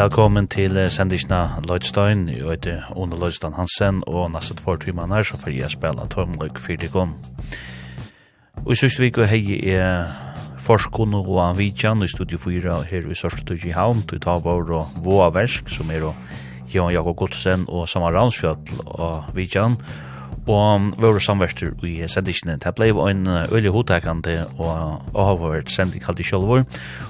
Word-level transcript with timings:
Velkommen 0.00 0.46
til 0.48 0.78
sendisna 0.88 1.58
Lloydstein, 1.66 2.22
jeg 2.32 2.46
heter 2.48 2.86
Ona 2.96 3.18
Lloydstein 3.20 3.52
Hansen, 3.52 3.98
og 4.08 4.30
nesten 4.32 4.56
tvær 4.56 4.78
timer 4.80 5.04
timaner 5.04 5.26
så 5.28 5.36
får 5.36 5.52
jeg 5.52 5.72
spela 5.74 6.06
Tormløk 6.08 6.56
Fyrtikon. 6.56 7.12
Og 8.62 8.70
i 8.72 8.78
sørste 8.80 9.02
vik 9.02 9.18
og 9.20 9.28
hei 9.28 9.58
er 9.74 10.08
forskon 10.56 11.18
og 11.18 11.28
anvidjan 11.44 12.00
i 12.00 12.08
Studio 12.08 12.40
4 12.40 12.78
her 12.88 13.10
i 13.12 13.18
Sørstudj 13.18 13.66
i 13.68 13.74
Havn, 13.76 14.00
til 14.08 14.22
Tavor 14.24 14.72
og 14.78 15.04
Våaversk, 15.04 15.68
som 15.68 15.92
er 15.92 16.08
og 16.08 16.16
Jan 16.72 16.94
Jakob 16.96 17.18
Godsen 17.20 17.68
og 17.68 17.84
Samar 17.88 18.16
Ransfjall 18.16 18.56
og 18.86 19.28
Vidjan, 19.36 19.76
og 19.76 20.09
og 20.48 20.94
våre 21.00 21.20
samverster 21.20 21.72
i 21.86 22.08
sendisjene. 22.08 22.56
Det 22.58 22.72
ble 22.74 22.90
en 23.10 23.26
øyelig 23.26 23.72
hodtakende 23.74 24.46
og 24.58 25.02
avhørt 25.14 25.70
sending 25.70 26.02
kalt 26.02 26.20
i 26.20 26.26
kjølvor. 26.26 26.64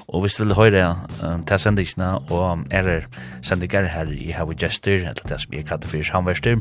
Og 0.08 0.20
hvis 0.20 0.34
du 0.34 0.44
vil 0.44 0.54
høre 0.54 0.96
um, 1.22 1.44
til 1.46 1.58
sendisjene 1.58 2.10
og 2.30 2.64
er 2.70 2.82
det 2.82 2.98
sendinger 3.46 3.86
her 3.86 4.10
i 4.10 4.30
Havre 4.34 4.54
Gjester, 4.54 4.94
eller 4.94 5.28
det 5.28 5.40
som 5.40 5.54
jeg 5.54 5.66
kallte 5.66 5.88
for 5.88 6.02
samverster, 6.02 6.60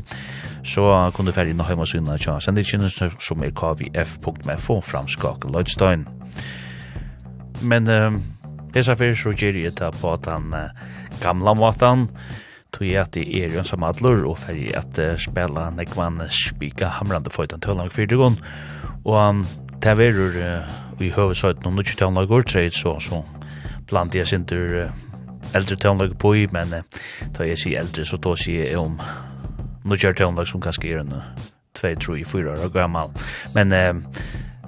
så 0.64 1.10
kan 1.16 1.26
du 1.26 1.32
ferdig 1.32 1.56
nå 1.56 1.66
hjemme 1.68 1.86
syne 1.86 2.18
til 2.18 2.40
sendisjene 2.40 2.90
som 2.90 3.42
er 3.42 3.50
kvf.fo 3.50 4.80
framskak 4.80 5.48
Lødstein. 5.50 6.06
Men 7.62 7.88
um, 7.90 8.22
det 8.72 8.80
er 8.80 8.86
så 8.86 8.94
fyrir 8.94 9.18
så 9.18 9.34
gjør 9.34 9.58
jeg 9.64 9.74
det 9.80 9.90
på 10.00 10.14
den 10.24 10.54
uh, 10.54 10.70
gamla 11.20 11.54
måten, 11.54 12.08
tog 12.72 12.86
jeg 12.86 13.00
at 13.02 13.14
det 13.14 13.26
er 13.40 13.54
jo 13.54 13.64
som 13.66 13.84
adler, 13.86 14.24
og 14.28 14.38
ferdig 14.42 14.70
at 14.78 15.00
uh, 15.02 15.16
spela 15.20 15.68
nekvann 15.74 16.22
spika 16.34 16.90
hamrande 16.98 17.32
for 17.34 17.50
den 17.50 17.62
tøllang 17.64 17.92
fyrtigon, 17.92 18.38
og 19.04 19.16
han 19.16 19.44
det 19.80 19.94
verur 19.96 20.34
i 21.00 21.08
høvesøyten 21.08 21.66
om 21.70 21.78
nukki 21.78 21.96
tøllang 21.96 22.28
går 22.28 22.44
treit, 22.44 22.76
så, 22.76 22.98
så 23.00 23.22
blant 23.88 24.14
jeg 24.14 24.28
sinter 24.28 24.90
eldre 25.56 25.76
tøllang 25.80 26.12
på 26.20 26.34
i, 26.42 26.46
men 26.52 26.74
uh, 26.76 27.00
da 27.36 27.48
jeg 27.48 27.62
sier 27.62 27.84
eldre, 27.84 28.04
så 28.04 28.20
da 28.20 28.36
sier 28.38 28.68
jeg 28.68 28.78
om 28.80 29.00
nukki 29.88 30.12
tøllang 30.12 30.46
som 30.46 30.62
kanskje 30.62 30.92
er 30.92 31.02
en 31.04 31.16
2, 31.80 31.94
3, 32.04 32.22
4 32.28 32.54
år 32.58 32.72
gammal, 32.74 33.14
men 33.56 33.72
uh, 33.72 34.20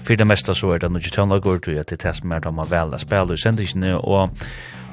för 0.04 0.16
det 0.16 0.24
mesta 0.24 0.54
så 0.54 0.70
är 0.70 0.78
det 0.78 0.88
nog 0.88 1.02
tjänar 1.02 1.38
går 1.38 1.58
till 1.58 1.80
att 1.80 1.86
det 1.86 1.96
test 1.96 2.24
mer 2.24 2.40
de 2.40 2.58
har 2.58 2.66
väl 2.66 2.98
spelar 2.98 3.36
sen 3.36 3.56
det 3.56 3.74
inte 3.74 3.94
och 3.94 4.30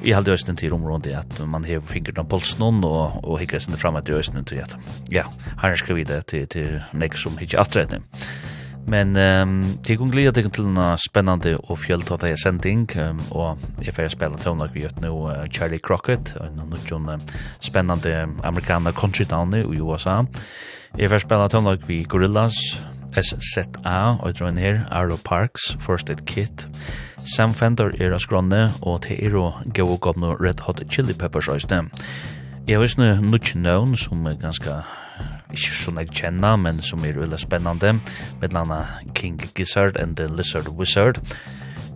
i 0.02 0.12
halde 0.12 0.32
östen 0.32 0.56
till 0.56 0.72
området 0.72 1.18
att 1.18 1.46
man 1.46 1.64
har 1.64 1.80
fingret 1.80 2.14
på 2.14 2.24
pulsen 2.24 2.84
och 2.84 3.24
och 3.24 3.40
hickar 3.40 3.58
sen 3.58 3.76
fram 3.76 3.96
att 3.96 4.10
östen 4.10 4.44
till 4.44 4.62
att 4.62 4.76
ja 5.08 5.24
han 5.56 5.76
ska 5.76 5.94
vidare 5.94 6.22
till 6.22 6.46
till 6.48 6.80
nästa 6.90 7.16
som 7.16 7.38
hittar 7.38 7.58
att 7.58 7.76
Men 8.86 9.16
ehm 9.16 9.62
det 9.86 9.96
kunde 9.96 10.12
glida 10.12 10.32
till 10.32 10.64
en 10.64 10.98
spännande 10.98 11.56
och 11.56 11.78
fjälltåta 11.78 12.36
sending 12.36 12.88
um, 12.98 13.18
och 13.30 13.58
jag 13.80 13.94
får 13.94 14.08
spela 14.08 14.36
tonlag 14.36 14.70
vi 14.74 14.88
nu 15.00 15.08
uh, 15.08 15.50
Charlie 15.50 15.78
Crockett 15.82 16.36
och 16.36 16.46
annan 16.46 16.76
sån 16.88 17.20
spännande 17.60 18.28
amerikanska 18.42 18.92
country 18.92 19.24
down 19.24 19.54
i 19.54 19.58
USA. 19.58 20.26
Jag 20.96 21.10
får 21.10 21.18
spela 21.18 21.48
tonlag 21.48 21.78
vi 21.86 22.02
Gorillas 22.02 22.54
SZA, 23.16 24.16
og 24.20 24.38
drøyne 24.38 24.60
her, 24.60 24.80
Arlo 24.90 25.16
Parks, 25.24 25.76
First 25.80 26.10
Aid 26.10 26.26
Kit. 26.26 26.68
Sam 27.36 27.54
Fender 27.54 27.90
er 28.00 28.14
av 28.14 28.22
skronne, 28.22 28.70
og 28.82 29.02
til 29.06 29.18
er 29.26 29.36
å 29.36 29.50
gå 29.74 29.86
og 29.86 30.00
gå 30.00 30.12
Red 30.40 30.60
Hot 30.66 30.82
Chili 30.90 31.12
Peppers 31.12 31.48
øyste. 31.48 31.82
Jeg 32.66 32.76
har 32.76 32.82
visne 32.82 33.20
nutje 33.20 33.58
nøvn 33.58 33.96
som 33.96 34.26
er 34.26 34.38
ganske 34.40 34.80
ikke 35.50 35.74
så 35.74 35.92
jeg 35.98 36.12
kjenner, 36.14 36.56
men 36.56 36.82
som 36.82 37.04
er 37.04 37.18
veldig 37.18 37.38
spennende, 37.38 38.00
med 38.40 38.52
landa 38.54 38.84
King 39.14 39.40
Gizzard 39.54 39.96
and 39.96 40.16
the 40.16 40.26
Lizard 40.26 40.68
Wizard. 40.68 41.20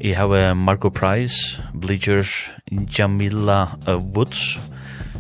Jeg 0.01 0.17
har 0.17 0.55
Marco 0.55 0.89
Price, 0.89 1.63
Bleachers, 1.81 2.51
Jamila 2.99 3.67
Woods, 3.87 4.59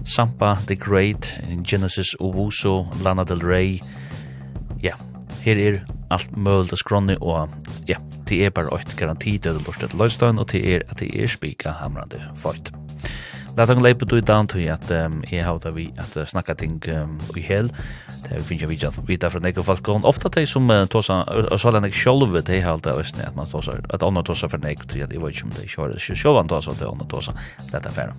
Sampa 0.04 0.54
the 0.66 0.76
Great, 0.76 1.38
Genesis 1.62 2.14
Owusu, 2.20 2.84
Lana 3.02 3.24
Del 3.24 3.40
Rey, 3.40 3.80
ja, 4.82 4.88
yeah 4.88 5.13
her 5.44 5.60
er 5.60 5.82
alt 6.14 6.36
mølt 6.36 6.72
og 6.72 6.80
skronni 6.80 7.18
og 7.20 7.52
ja, 7.88 7.98
det 8.28 8.40
er 8.46 8.54
bare 8.54 8.72
eit 8.78 8.96
garantidøde 8.96 9.62
lort 9.66 9.84
et 9.84 9.94
løystein 9.94 10.40
og 10.40 10.50
det 10.52 10.64
er 10.64 10.88
at 10.88 11.00
det 11.02 11.12
er 11.12 11.30
spika 11.30 11.76
hamrande 11.82 12.22
fort. 12.40 12.72
Lat 13.54 13.70
han 13.70 13.84
leipa 13.84 14.06
du 14.10 14.16
i 14.18 14.24
down 14.24 14.48
til 14.50 14.66
at 14.72 14.88
um, 14.90 15.20
jeg 15.30 15.44
har 15.46 15.70
vi 15.76 15.92
at 15.98 16.16
snakka 16.28 16.54
ting 16.58 16.80
um, 16.90 17.18
i 17.36 17.40
hel. 17.40 17.70
Det 18.24 18.40
finnes 18.42 18.64
jeg 18.64 18.68
vidja 18.68 18.90
vita 19.06 19.30
fra 19.30 19.38
nekko 19.38 19.62
folk. 19.62 19.88
Og 19.88 20.04
ofta 20.10 20.28
de 20.34 20.46
som 20.46 20.66
uh, 20.70 20.86
tosa, 20.90 21.20
og 21.22 21.60
så 21.60 21.70
lennek 21.70 21.94
sjolve, 21.94 22.42
de 22.42 22.60
har 22.60 22.72
alltid 22.72 22.98
østene 22.98 23.28
at 23.28 23.36
man 23.36 23.46
tosa, 23.46 23.78
at 23.94 24.02
andre 24.02 24.24
tosa 24.26 24.50
for 24.50 24.58
nekko 24.58 24.88
til 24.90 25.06
at 25.06 25.12
jeg 25.12 25.22
vet 25.22 25.36
ikke 25.36 25.46
om 25.46 25.54
de 25.54 25.68
kjører 25.70 26.02
sjolvan 26.18 26.50
tosa, 26.50 26.74
at 26.74 26.82
andre 26.88 27.06
tosa, 27.06 27.36
dette 27.70 27.94
er. 27.94 28.10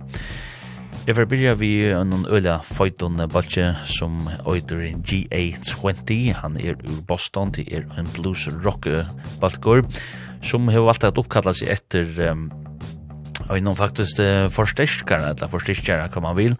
Jeg 1.06 1.14
får 1.14 1.28
byrja 1.30 1.52
vi 1.54 1.68
en 1.94 2.24
øyla 2.26 2.56
føyton 2.66 3.20
balje 3.30 3.68
som 3.86 4.16
øyder 4.42 4.80
en 4.88 5.04
GA20. 5.06 6.32
Han 6.34 6.56
er 6.58 6.74
ur 6.82 7.02
Boston, 7.06 7.52
det 7.54 7.68
er 7.70 7.84
en 7.94 8.08
blues 8.16 8.48
rock 8.64 8.88
balkor 9.40 9.84
som 10.42 10.66
har 10.68 10.82
valgt 10.82 11.06
at 11.06 11.20
oppkalla 11.22 11.54
seg 11.54 11.70
etter 11.76 12.10
um, 12.32 12.48
en 13.54 13.70
faktisk 13.78 14.18
uh, 14.18 14.50
forstyrkare, 14.50 15.30
eller 15.30 15.52
forstyrkare, 15.52 16.10
hva 16.10 16.24
man 16.26 16.36
vil. 16.36 16.58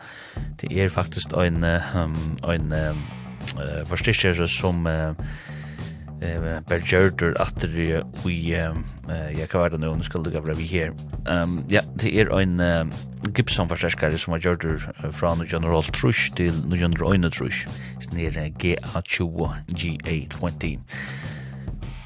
Det 0.63 0.71
er 0.71 0.95
faktisk 0.95 1.35
en, 1.43 1.67
um, 1.99 2.17
en 2.47 2.71
uh, 2.71 3.83
forstyrkare 3.91 4.47
som 4.47 4.87
uh, 4.87 5.19
eh 6.23 6.61
Bergerder 6.69 7.41
efter 7.41 7.69
vi 7.69 8.53
eh 8.55 9.39
jag 9.39 9.49
kan 9.49 9.61
vara 9.61 9.77
nu 9.77 10.03
ska 10.03 10.19
det 10.19 10.41
vara 10.41 10.55
vi 10.55 10.65
här. 10.65 10.93
Ehm 11.29 11.65
ja, 11.69 11.81
det 11.95 12.21
är 12.21 12.41
en 12.41 12.93
Gibson 13.37 13.69
förstärkare 13.69 14.19
som 14.19 14.33
har 14.33 14.41
gjort 14.41 14.65
från 15.13 15.47
General 15.47 15.85
Trush 15.85 16.35
till 16.35 16.55
General 16.71 17.13
Oyne 17.13 17.31
Trush. 17.31 17.69
Det 18.13 18.27
är 18.27 18.31
GA20 18.31 19.53
GA20. 19.67 20.79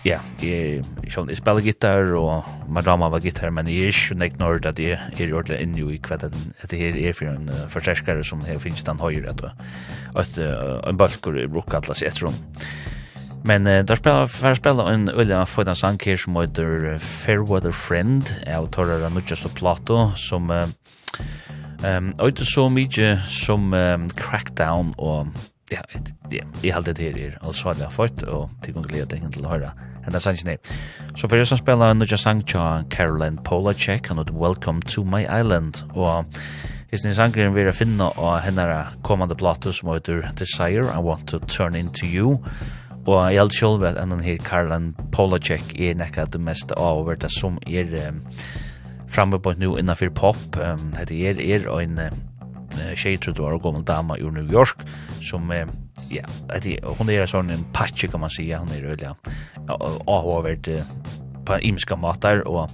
Ja, 0.05 0.17
jeg, 0.41 0.81
jeg, 1.05 1.29
jeg 1.29 1.37
spiller 1.37 1.61
gitar, 1.61 2.15
og 2.17 2.47
madama 2.73 3.11
var 3.13 3.21
gitar, 3.21 3.51
men 3.53 3.69
jeg 3.69 3.83
er 3.83 3.93
ikke 3.93 4.17
nek 4.17 4.39
når 4.41 4.63
at 4.71 4.79
jeg 4.81 4.97
er 4.97 5.35
ordentlig 5.35 5.59
inne 5.61 5.83
i 5.93 5.99
hva 6.01 6.17
det 6.17 6.79
her 6.81 6.97
er 6.97 7.13
for 7.13 7.29
en 7.29 7.51
uh, 7.53 7.67
forsterskare 7.69 8.25
som 8.25 8.41
her 8.49 8.57
finnes 8.59 8.81
den 8.87 9.03
høyre, 9.03 9.35
at, 9.35 9.45
at 10.17 10.41
en 10.89 10.97
balkur 10.97 11.37
er 11.37 11.53
brukket 11.53 11.83
atlas 11.83 12.01
etter 12.03 12.31
om. 12.31 12.41
Men 13.45 13.67
uh, 13.67 13.85
där 13.85 13.97
spelar 13.97 14.27
för 14.27 14.55
spela 14.55 14.93
en 14.93 15.09
öliga 15.09 15.47
för 15.47 15.65
den 15.65 15.77
sank 15.77 16.03
som 16.19 16.37
heter 16.37 16.99
Fairweather 16.99 17.73
Friend 17.73 18.25
av 18.57 18.67
Torra 18.67 19.09
Nuchas 19.09 19.55
Plato 19.55 20.13
som 20.17 20.51
ehm 20.51 20.71
um, 21.85 22.27
inte 22.27 22.45
så 22.45 22.69
mycket 22.69 23.21
som 23.29 23.73
um, 23.73 24.11
Crackdown 24.11 24.95
og 24.99 25.27
ja, 25.71 25.81
ja, 26.31 26.45
i 26.63 26.73
allt 26.73 26.87
det 26.87 26.99
her 26.99 27.19
er 27.19 27.39
og 27.43 27.55
så 27.55 27.69
hade 27.69 27.83
jeg 27.83 27.93
fått 27.93 28.23
och 28.23 28.51
till 28.63 28.75
glede 28.75 29.17
leda 29.17 29.31
til 29.31 29.47
å 29.47 29.49
høre. 29.49 29.71
And 30.07 30.15
that's 30.15 30.27
her. 30.27 30.59
Så 31.17 31.29
for 31.29 31.37
jeg 31.37 31.47
som 31.47 31.59
spelar 31.59 31.95
Nuchas 31.95 32.21
sank 32.21 32.47
Caroline 32.91 33.39
Polachek 33.45 34.11
and 34.11 34.31
Welcome 34.31 34.83
to 34.83 35.05
my 35.05 35.41
island 35.41 35.85
og 35.95 36.25
Is 36.93 37.05
ni 37.05 37.13
sangren 37.15 37.55
vera 37.55 37.71
finna 37.73 38.09
av 38.19 38.41
hennara 38.43 38.89
kommande 39.07 39.37
platus 39.39 39.79
som 39.79 39.93
heter 39.93 40.33
Desire, 40.35 40.89
I 40.91 40.99
Want 40.99 41.29
to 41.29 41.39
Turn 41.39 41.77
Into 41.77 42.07
You. 42.07 42.39
Og 43.07 43.31
jeg 43.33 43.39
held 43.41 43.53
selv 43.57 43.85
at 43.89 43.99
enn 44.01 44.21
her 44.21 44.41
Karlan 44.45 44.91
Polacek 45.15 45.73
er 45.81 45.97
nekka 45.97 46.27
det 46.29 46.41
mest 46.45 46.73
av 46.77 47.09
det 47.21 47.31
som 47.33 47.57
er 47.67 47.89
um, 48.09 48.21
framme 49.11 49.41
på 49.41 49.55
nu 49.59 49.73
innanfyr 49.79 50.13
pop. 50.13 50.41
Um, 50.61 50.93
Hette 50.99 51.17
er, 51.17 51.41
er 51.41 51.65
en 51.81 51.99
uh, 51.99 52.11
tjejtrud 52.95 53.41
og 53.41 53.63
gammel 53.65 53.87
dama 53.87 54.19
ur 54.21 54.35
New 54.35 54.53
York 54.53 54.85
som 55.25 55.49
uh, 55.51 55.65
ja, 56.11 56.27
hette, 56.51 56.77
hon 56.99 57.11
er 57.11 57.27
sånn 57.31 57.51
en 57.55 57.65
patch 57.73 58.05
kan 58.11 58.21
man 58.21 58.31
säga. 58.31 58.59
Hon 58.59 58.69
er 58.75 59.15
och 59.71 60.09
avhåvert 60.09 60.69
uh, 60.69 60.85
på 61.45 61.59
imska 61.59 61.97
matar 61.97 62.45
og 62.47 62.69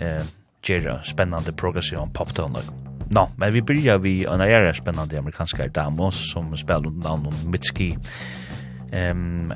uh, 0.00 0.24
gjør 0.64 1.02
spennende 1.04 1.52
progressiv 1.52 2.00
poptoner. 2.14 2.64
Nå, 3.06 3.20
no, 3.20 3.28
men 3.36 3.52
vi 3.52 3.62
byrjar 3.62 3.98
vi 3.98 4.24
en 4.24 4.40
ära 4.40 4.72
spännande 4.74 5.18
amerikanska 5.18 5.68
damos 5.68 6.32
som 6.32 6.56
spelar 6.56 6.86
under 6.86 7.08
namn 7.08 7.30
Mitski. 7.46 7.92
Mitski 7.94 8.45
Ehm 8.92 9.50
um, 9.50 9.52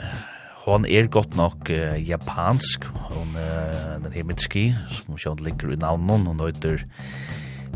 hon 0.60 0.84
er 0.84 1.06
godt 1.08 1.36
nok 1.36 1.70
uh, 1.70 2.08
japansk. 2.08 2.84
Hon 2.84 3.34
uh, 3.34 4.02
den 4.04 4.12
her 4.12 4.24
Mitski, 4.24 4.74
som 4.88 5.16
sjón 5.16 5.40
ligger 5.44 5.72
i 5.72 5.78
navnet, 5.80 6.26
hon 6.26 6.40
heter 6.40 6.84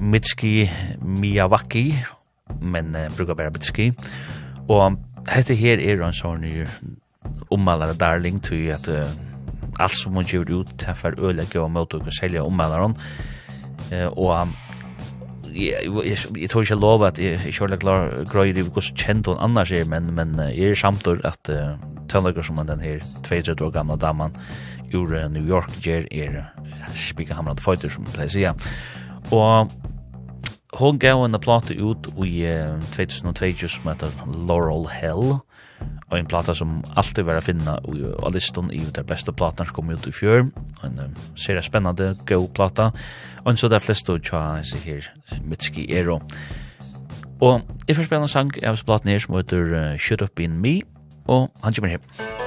Mitski 0.01 0.71
Miyawaki, 1.01 1.95
men 2.61 2.95
uh, 2.97 3.09
brukar 3.17 3.35
bara 3.35 3.51
Mitski. 3.51 3.93
Og 4.69 4.99
hette 5.29 5.57
her 5.57 5.81
er 5.81 6.05
en 6.05 6.17
sånn 6.17 6.45
ommalare 7.51 7.97
darling 7.97 8.43
til 8.45 8.69
at 8.75 8.89
uh, 8.93 9.09
alt 9.81 9.97
som 9.97 10.15
hon 10.19 10.29
gjør 10.29 10.61
ut, 10.61 10.75
til 10.79 10.95
for 10.99 11.17
ødelegge 11.19 11.63
og 11.63 11.73
møte 11.73 12.03
og 12.03 12.13
selge 12.19 12.43
ommalaren. 12.43 12.99
Uh, 13.93 14.11
og 14.13 14.53
jeg 15.55 16.51
tror 16.51 16.65
ikke 16.65 16.75
lov 16.75 17.05
at 17.07 17.19
jeg 17.19 17.39
ikke 17.47 17.69
er 17.71 17.77
klar 17.83 18.09
grøyre 18.31 18.59
i 18.59 18.67
hvordan 18.67 18.97
kjent 18.99 19.27
hun 19.31 19.39
annars 19.39 19.73
er, 19.73 19.85
men, 19.87 20.11
men 20.15 20.35
jeg 20.51 20.75
er 20.75 20.75
samtidig 20.75 21.25
at 21.25 21.51
uh, 21.51 21.79
tønlager 22.11 22.43
som 22.43 22.59
den 22.67 22.81
her 22.81 22.99
32 23.23 23.65
år 23.65 23.71
gamle 23.71 23.97
damen 23.97 24.35
ur 24.95 25.15
New 25.29 25.47
York 25.47 25.71
gjør 25.83 26.07
er 26.11 26.45
spika 26.95 27.35
hamrat 27.35 27.61
fighter 27.61 27.91
som 27.91 28.07
jeg 28.19 28.31
sier. 28.31 28.55
Og 29.33 29.71
hon 30.79 30.99
gav 30.99 31.25
en 31.25 31.41
plate 31.41 31.79
ut 31.79 32.09
i 32.27 32.47
2022 32.95 33.69
som 33.69 33.91
heter 33.91 34.15
Laurel 34.49 34.89
Hell 34.91 35.39
og 36.11 36.19
en 36.19 36.29
plata 36.31 36.55
som 36.55 36.79
alltid 36.97 37.27
var 37.27 37.41
å 37.41 37.45
finna 37.45 37.75
og 37.85 38.31
listan 38.35 38.71
i 38.73 38.83
de 38.95 39.03
beste 39.07 39.33
platene 39.35 39.67
som 39.67 39.77
kom 39.77 39.91
ut 39.91 40.07
i 40.07 40.15
fjør 40.15 40.47
en 40.87 41.01
uh, 41.01 41.23
serie 41.39 41.63
spennende, 41.65 42.13
god 42.29 42.51
plata 42.57 42.91
og 42.91 42.99
Og 43.45 43.59
så 43.59 43.69
det 43.69 43.77
er 43.77 43.85
flest 43.85 44.09
å 44.09 44.17
tja 44.19 44.43
seg 44.65 44.87
her 44.89 45.11
Mitski 45.45 45.85
Ero. 45.93 46.21
Og 47.45 47.61
jeg 47.89 47.97
får 47.99 48.09
spille 48.09 48.25
en 48.25 48.31
sang 48.31 48.55
av 48.65 48.81
platen 48.87 49.13
her 49.13 49.21
som 49.21 49.37
heter 49.37 49.75
uh, 49.75 49.99
Shut 50.01 50.25
Up 50.25 50.41
In 50.41 50.57
Me, 50.63 50.81
og 51.29 51.51
han 51.65 51.77
kommer 51.77 51.97
her. 51.97 52.44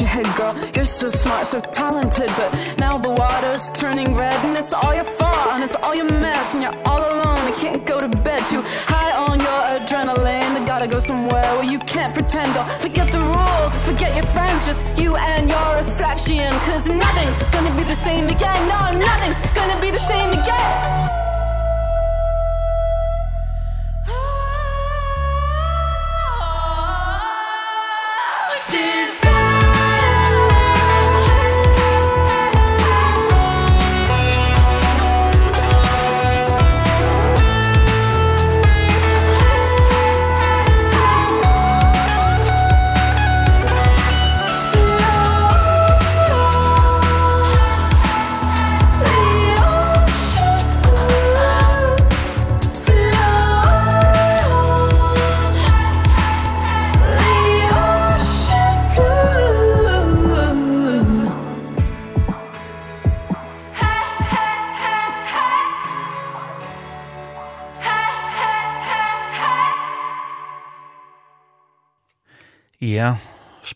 your 0.00 0.08
head 0.08 0.27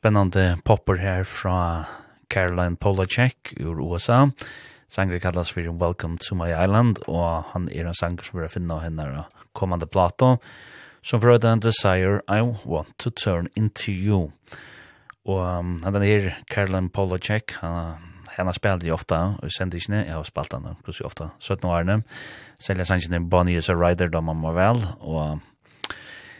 Spennande 0.03 0.59
popper 0.65 0.97
her 0.97 1.25
fra 1.25 1.85
Caroline 2.29 2.77
Polacek 2.77 3.53
ur 3.57 3.81
USA. 3.81 4.31
Sanger 4.89 5.19
kallas 5.19 5.51
for 5.51 5.61
Welcome 5.61 6.19
to 6.19 6.35
my 6.35 6.51
island, 6.65 6.99
og 7.07 7.45
han 7.53 7.69
er 7.69 7.87
en 7.87 7.95
sanger 7.95 8.25
som 8.25 8.39
vi 8.39 8.43
har 8.43 8.51
finnet 8.51 8.83
henne 8.83 9.23
kommande 9.55 9.87
plato, 9.87 10.41
som 11.03 11.21
for 11.21 11.39
en 11.47 11.61
Desire 11.61 12.19
I 12.29 12.41
Want 12.43 12.99
to 12.99 13.11
Turn 13.11 13.47
Into 13.55 13.93
You. 13.93 14.33
Og 15.25 15.59
um, 15.59 15.83
han 15.85 16.03
er 16.03 16.35
Caroline 16.51 16.91
Polacek, 16.91 17.53
han 17.61 17.95
Hanna 18.27 18.53
spelade 18.53 18.87
ju 18.87 18.93
ofta 18.93 19.35
och 19.43 19.53
sände 19.53 19.77
inte 19.77 20.05
jag 20.09 20.17
har 20.17 20.23
spelat 20.23 20.53
henne 20.53 20.77
kus 20.85 21.01
ju 21.01 21.05
ofta 21.05 21.31
17 21.39 21.71
år 21.71 21.85
nu 21.85 22.03
sälja 22.67 22.85
sangen 22.85 23.29
Bonnie 23.29 23.57
is 23.57 23.71
a 23.71 23.75
rider 23.75 24.09
då 24.09 24.21
man 24.21 24.55
väl 24.55 24.87
och 25.01 25.39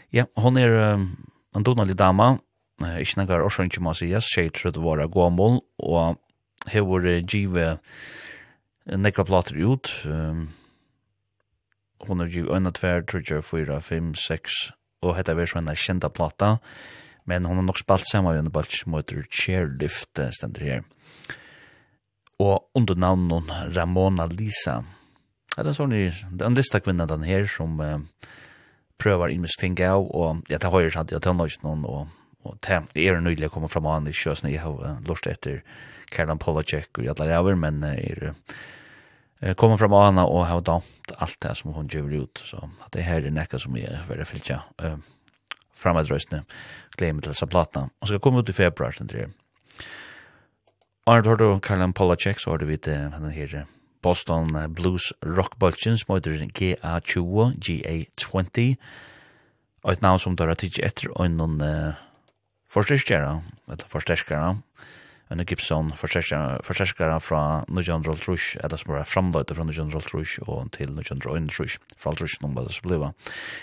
ja 0.09 0.25
hon 0.35 0.57
är 0.57 0.69
um, 0.69 1.15
en 1.55 1.63
donalig 1.63 1.95
dama 1.95 2.37
ikke 2.81 3.21
nekar 3.21 3.45
årsønke 3.45 3.81
må 3.83 3.93
sies, 3.97 4.27
tjei 4.33 4.49
trøtt 4.49 4.79
våre 4.81 5.07
gåmål, 5.11 5.59
og 5.83 6.19
her 6.71 6.85
var 6.87 7.05
det 7.05 7.27
give 7.31 7.67
nekra 8.85 9.25
plater 9.27 9.59
ut, 9.59 9.89
um, 10.05 10.47
hun 12.03 12.19
har 12.19 12.27
givet 12.27 12.51
øyne 12.51 12.71
tver, 12.75 13.05
trøtje, 13.07 13.41
fyra, 13.41 13.79
fem, 13.79 14.11
seks, 14.15 14.73
og 15.03 15.15
hette 15.17 15.35
vi 15.37 15.45
sånne 15.47 15.75
kjenta 15.79 16.09
plata, 16.11 16.57
men 17.29 17.45
hun 17.47 17.61
har 17.61 17.67
nok 17.67 17.79
spalt 17.79 18.07
samme 18.09 18.33
av 18.33 18.41
en 18.41 18.51
balt 18.51 18.73
som 18.75 18.97
heter 18.97 19.23
chairlift 19.31 20.19
stender 20.35 20.65
her. 20.67 20.83
Og 22.43 22.65
under 22.75 22.99
navnet 22.99 23.51
Ramona 23.75 24.27
Lisa, 24.27 24.81
er 25.55 25.67
det 25.67 25.75
sånn 25.77 25.93
det 25.93 26.41
er 26.41 26.49
en 26.49 26.57
lista 26.57 26.81
kvinna 26.81 27.05
den 27.07 27.23
her 27.23 27.47
som 27.47 27.77
uh, 27.79 28.01
prøver 28.99 29.31
investing 29.31 29.77
av, 29.85 30.03
og 30.03 30.43
jeg 30.51 30.59
tar 30.59 30.73
høyre 30.73 30.91
sant, 30.91 31.13
jeg 31.13 31.23
tar 31.23 31.37
noe 31.37 31.61
noen, 31.63 31.87
og 31.87 32.22
og 32.43 32.59
det 32.63 32.77
er 32.99 33.21
nøydelig 33.21 33.49
å 33.49 33.53
komme 33.55 33.71
fram 33.71 33.87
an 33.91 34.07
i 34.09 34.15
kjøsene 34.15 34.51
jeg 34.53 34.63
har 34.63 35.01
lurt 35.07 35.27
etter 35.29 35.61
Karlan 36.13 36.41
Polacek 36.41 36.99
og 36.99 37.07
Jadlar 37.07 37.31
Ræver, 37.31 37.57
men 37.57 37.83
er 37.83 38.33
kommer 39.59 39.77
fram 39.77 39.95
an 39.97 40.21
og 40.23 40.45
har 40.47 40.61
damt 40.63 41.11
alt 41.19 41.39
det 41.43 41.57
som 41.59 41.73
hun 41.75 41.89
gjør 41.91 42.23
ut 42.23 42.43
så 42.45 42.61
det 42.93 43.03
her 43.03 43.25
er 43.25 43.33
nekka 43.33 43.59
som 43.59 43.75
jeg 43.75 44.03
vil 44.07 44.23
fylltja 44.25 44.61
fram 45.73 45.99
et 45.99 46.07
gleder 46.07 47.15
meg 47.15 47.23
til 47.25 47.33
disse 47.33 47.47
platene, 47.49 47.89
og 47.99 48.07
skal 48.07 48.21
komme 48.23 48.43
ut 48.43 48.49
i 48.49 48.55
februar 48.55 48.95
sånn 48.95 49.11
det 49.11 49.31
Arnold 51.03 51.27
har 51.27 51.39
du 51.41 51.59
Karlan 51.59 51.91
Polacek 51.91 52.39
så 52.39 52.53
har 52.53 52.61
du 52.61 52.69
vidt 52.69 52.87
henne 52.87 53.33
her 53.35 53.65
Boston 54.03 54.55
Blues 54.75 55.11
Rock 55.23 55.57
Bulletin 55.59 55.97
som 55.99 56.15
heter 56.15 56.45
GA20 56.59 57.57
GA20 57.59 58.77
og 59.83 59.91
et 59.91 60.03
navn 60.03 60.21
som 60.23 60.35
drar 60.39 60.55
tidsi 60.55 60.83
etter 60.85 61.11
og 61.11 61.27
noen 61.35 61.59
forsterkere, 62.73 63.39
eller 63.69 63.89
forsterkere, 63.91 64.55
en 65.31 65.45
Gibson 65.45 65.91
forsterkere 65.97 67.19
fra 67.23 67.63
1903, 67.65 68.59
eller 68.63 68.77
som 68.77 68.91
var 68.93 69.07
framløyte 69.07 69.55
fra 69.55 69.65
1903 69.65 70.43
og 70.45 70.71
til 70.75 70.91
1903, 70.91 71.79
fra 71.97 72.11
alt 72.11 72.21
rush 72.21 72.41
noen 72.43 72.53
bare 72.57 72.73
så 72.73 72.83
bliva. 72.85 73.13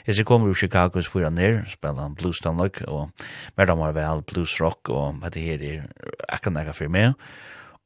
Jeg 0.07 0.19
ser 0.19 0.27
kommer 0.27 0.51
jo 0.51 0.57
Chicago's 0.59 1.11
fyrer 1.11 1.31
ned, 1.31 1.63
spiller 1.71 2.03
han 2.03 2.17
blues 2.19 2.41
Danmark, 2.43 2.83
og 2.89 3.11
mer 3.57 3.71
da 3.71 3.77
var 3.79 3.95
vel 3.95 4.25
blues 4.27 4.57
rock, 4.61 4.91
og 4.91 5.21
dette 5.23 5.43
her 5.45 5.63
er 5.63 5.87
akkurat 6.29 6.59
nekka 6.59 6.75
fyrir 6.75 6.95
meg. 6.97 7.15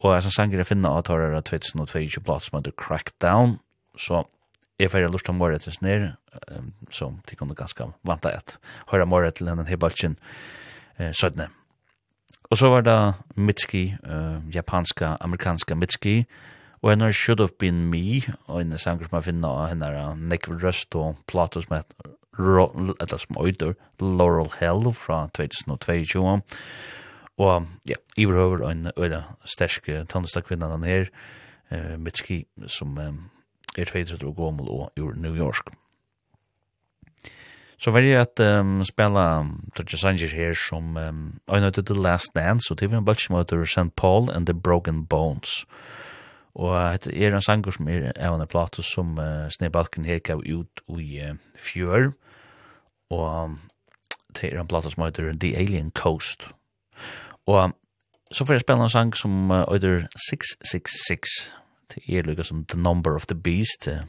Og 0.04 0.14
jeg 0.14 0.26
som 0.26 0.36
sanger 0.38 0.62
jeg 0.62 0.70
finner 0.70 0.96
at 0.98 1.08
her 1.08 1.28
er 1.28 1.40
2022 1.40 2.24
plats 2.24 2.48
som 2.48 2.58
heter 2.58 2.76
Crackdown, 2.76 3.58
så 3.96 4.24
jeg 4.80 4.90
fyrir 4.90 5.12
lust 5.12 5.28
om 5.28 5.42
året 5.42 5.66
til 5.66 5.76
snir, 5.76 6.12
som 6.90 7.20
de 7.28 7.36
kunne 7.36 7.54
ganske 7.54 7.92
vanta 8.06 8.32
at 8.34 8.56
høyra 8.90 9.06
måret 9.06 9.36
til 9.38 9.48
henne 9.50 9.66
hibaltjen, 9.68 10.16
eh, 10.98 11.12
sødne. 11.12 11.48
Og 12.50 12.58
så 12.58 12.68
var 12.68 12.80
det 12.86 13.14
Mitski, 13.36 13.94
eh, 14.04 14.40
japanska, 14.54 15.16
amerikanska 15.20 15.74
Mitski, 15.74 16.24
og 16.82 16.90
henne 16.90 17.12
Should 17.12 17.40
Have 17.40 17.56
Been 17.58 17.86
Me, 17.90 18.20
og 18.46 18.58
henne 18.60 18.78
sanger 18.78 19.08
som 19.08 19.16
jeg 19.16 19.24
finner 19.24 19.48
av 19.48 19.68
henne 19.68 19.86
er 19.86 20.14
Nick 20.14 20.48
Rust 20.48 20.94
og 20.94 21.16
Plato 21.26 21.60
som 21.64 21.76
heter 21.78 22.12
eller 22.38 23.16
som 23.16 23.36
øyder 23.46 23.74
Laurel 24.00 24.50
Hell 24.58 24.92
fra 24.92 25.28
2022 25.34 26.42
og 27.38 27.66
ja, 27.88 27.94
iverhøver 28.16 28.70
en 28.70 28.90
øyda 28.98 29.22
sterske 29.44 30.04
tannustakvinnan 30.08 30.70
han 30.70 30.84
her, 30.84 31.06
eh, 31.70 31.98
Mitski, 31.98 32.44
som 32.66 32.98
eh, 32.98 33.12
er 33.78 33.84
20 33.84 34.28
år 34.28 34.34
gammel 34.34 34.68
og 34.68 34.92
ur 35.00 35.14
New 35.14 35.34
York. 35.36 35.74
Så 37.78 37.90
var 37.90 38.00
det 38.00 38.14
at 38.14 38.40
um, 38.60 38.84
spela 38.84 39.44
Dodger 39.76 39.98
Sanchez 39.98 40.32
her 40.32 40.54
som 40.54 40.96
um, 40.96 41.40
I 41.48 41.58
know 41.58 41.70
the 41.70 42.02
last 42.02 42.34
dance 42.34 42.70
og 42.70 42.80
det 42.80 42.90
var 42.90 42.98
en 42.98 43.04
bunch 43.04 43.30
motor 43.30 43.64
St. 43.64 43.96
Paul 43.96 44.30
and 44.30 44.46
the 44.46 44.54
Broken 44.54 45.06
Bones. 45.06 45.66
Og 46.54 47.04
det 47.04 47.24
er 47.24 47.34
en 47.34 47.42
sanger 47.42 47.70
som 47.70 47.88
er 47.88 48.12
av 48.16 48.40
en 48.40 48.46
plato 48.46 48.82
som 48.82 49.18
uh, 49.18 49.50
Snøbalken 49.50 50.04
her 50.04 50.18
gav 50.18 50.38
ut 50.46 50.80
i 51.00 51.20
uh, 51.20 51.34
fjør. 51.58 52.12
Og 53.10 53.56
det 54.34 54.52
er 54.52 54.60
en 54.60 54.68
plato 54.68 54.90
som 54.90 55.02
heter 55.02 55.32
The 55.40 55.56
Alien 55.56 55.90
Coast. 55.90 56.48
Og 57.46 57.74
så 58.32 58.44
får 58.44 58.54
jeg 58.54 58.60
spela 58.60 58.82
en 58.82 58.90
sang 58.90 59.16
som 59.16 59.50
uh, 59.50 59.66
heter 59.72 60.06
666. 60.30 61.52
Det 61.94 62.02
er 62.08 62.22
lukka 62.22 62.42
som 62.42 62.64
The 62.64 62.80
Number 62.80 63.14
of 63.14 63.26
the 63.26 63.34
Beast. 63.34 63.88
Uh, 63.88 64.06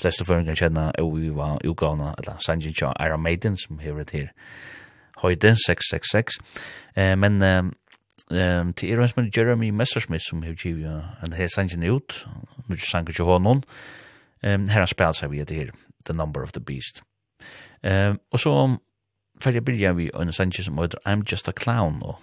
fleste 0.00 0.24
føringar 0.24 0.58
kjenna 0.58 0.90
og 0.98 1.16
vi 1.18 1.30
var 1.34 1.58
utgavna, 1.64 2.14
eller 2.18 2.38
sangen 2.44 2.74
tja 2.74 2.92
Iron 3.04 3.22
Maiden, 3.22 3.56
som 3.56 3.78
hever 3.78 4.00
et 4.00 4.10
her 4.10 4.28
høyde, 5.22 5.54
666. 5.66 6.38
Eh, 6.96 7.14
men 7.18 7.42
eh, 7.42 7.62
til 8.76 8.98
er 8.98 9.06
som 9.06 9.30
Jeremy 9.36 9.70
Messersmith, 9.70 10.24
som 10.24 10.42
hever 10.42 10.56
kjiv 10.56 10.84
en 11.24 11.32
her 11.32 11.46
sangen 11.46 11.82
ut, 11.82 12.26
mykje 12.68 12.90
sangen 12.90 13.14
tja 13.14 13.24
honom, 13.24 13.62
eh, 14.42 14.58
her 14.58 14.80
han 14.80 14.86
spela 14.86 15.12
seg 15.12 15.30
vi 15.30 15.40
etter 15.40 15.54
her, 15.54 15.70
The 16.04 16.14
Number 16.14 16.42
of 16.42 16.52
the 16.52 16.60
Beast. 16.60 17.02
Eh, 17.82 18.14
og 18.32 18.40
så 18.40 18.54
fer 19.42 19.54
jeg 19.54 19.64
byrja 19.64 19.92
vi 19.92 20.10
en 20.14 20.32
sangen 20.32 20.52
som 20.52 20.78
heter 20.78 20.98
I'm 21.06 21.22
Just 21.30 21.48
a 21.48 21.52
Clown, 21.52 22.02
og 22.02 22.18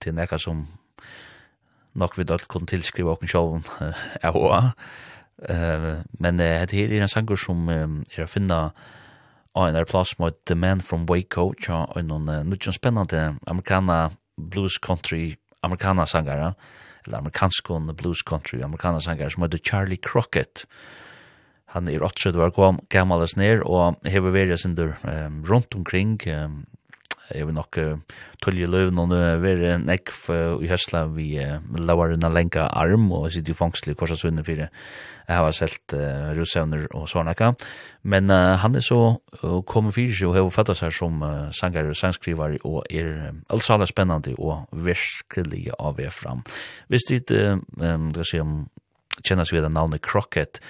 til 0.00 0.14
nekka 0.14 0.38
som 0.38 0.66
nok 1.94 2.18
vi 2.18 2.24
da 2.24 2.38
kunne 2.48 2.66
tilskriva 2.70 3.16
okken 3.16 3.28
sjálfum 3.28 3.64
av 4.22 4.36
eh 5.48 6.02
men 6.18 6.40
uh, 6.40 6.64
det 6.66 6.72
her 6.72 6.92
er 6.92 7.02
en 7.02 7.08
sanger 7.08 7.36
som 7.36 7.68
um, 7.68 8.04
er 8.16 8.24
å 8.24 8.30
finne 8.30 8.58
av 9.54 9.66
en 9.66 9.84
plass 9.84 10.18
mot 10.18 10.36
The 10.46 10.54
Man 10.54 10.80
from 10.80 11.06
Waco, 11.06 11.52
tja, 11.58 11.86
og 11.90 12.04
noen 12.04 12.28
uh, 12.28 12.42
noen 12.44 12.76
spennende 12.76 13.36
amerikana 13.46 14.10
blues 14.36 14.78
country 14.78 15.36
amerikana 15.62 16.06
sangere, 16.06 16.54
eller 17.06 17.18
amerikansk 17.18 17.68
blues 17.96 18.22
country 18.22 18.62
amerikana 18.62 19.00
sangere, 19.00 19.30
som 19.30 19.42
heter 19.42 19.58
Charlie 19.58 20.00
Crockett. 20.00 20.64
Han 21.74 21.88
er 21.88 22.02
8 22.02 22.32
år 22.34 22.50
gammel 22.90 23.26
ned, 23.36 23.62
og 23.62 23.96
hever 24.04 24.32
vært 24.34 24.60
sin 24.60 24.74
der 24.74 24.96
um, 25.04 25.44
rundt 25.46 25.74
omkring, 25.74 26.18
um, 26.26 26.64
jeg 27.34 27.46
vil 27.48 27.56
nok 27.56 27.78
uh, 27.80 28.18
tullje 28.42 28.68
løven 28.70 28.98
og 29.02 29.14
være 29.42 29.78
uh, 29.80 30.58
i 30.62 30.70
høsla 30.70 31.06
vi 31.14 31.32
uh, 31.42 31.58
lavar 31.78 32.14
en 32.14 32.28
lenka 32.32 32.68
arm 32.68 33.10
og 33.12 33.30
sitter 33.32 33.54
i 33.54 33.58
fangslig 33.58 33.96
korsa 33.96 34.18
sunne 34.18 34.44
fyrir 34.46 34.68
jeg 35.30 35.36
har 35.36 35.54
selt 35.54 35.94
uh, 35.94 36.32
russevner 36.34 36.88
og 36.90 37.08
svarnaka 37.08 37.52
men 38.02 38.30
uh, 38.30 38.56
han 38.58 38.76
er 38.76 38.84
så 38.84 39.00
uh, 39.42 39.60
kom 39.62 39.92
fyrir 39.92 40.14
seg 40.16 40.30
og 40.30 40.36
har 40.38 40.50
fattet 40.54 40.80
seg 40.80 40.94
som 40.96 41.22
uh, 41.22 41.50
sanger 41.54 41.90
og 41.90 41.98
sangskrivar 41.98 42.56
og 42.64 42.82
er 42.90 43.30
um, 43.30 43.42
altså 43.48 43.76
alle 43.76 43.88
spennende 43.90 44.34
og 44.38 44.66
virkelig 44.72 45.68
av 45.78 46.00
er 46.00 46.10
fram. 46.14 46.44
Hvis 46.88 47.08
dit 47.08 47.30
uh, 47.36 47.58
um, 47.76 48.10
skal 48.14 48.28
si 48.28 48.40
om 48.40 48.54
kjennas 49.22 49.52
ved 49.52 49.68
navnet 49.68 50.02
Crockett, 50.02 50.60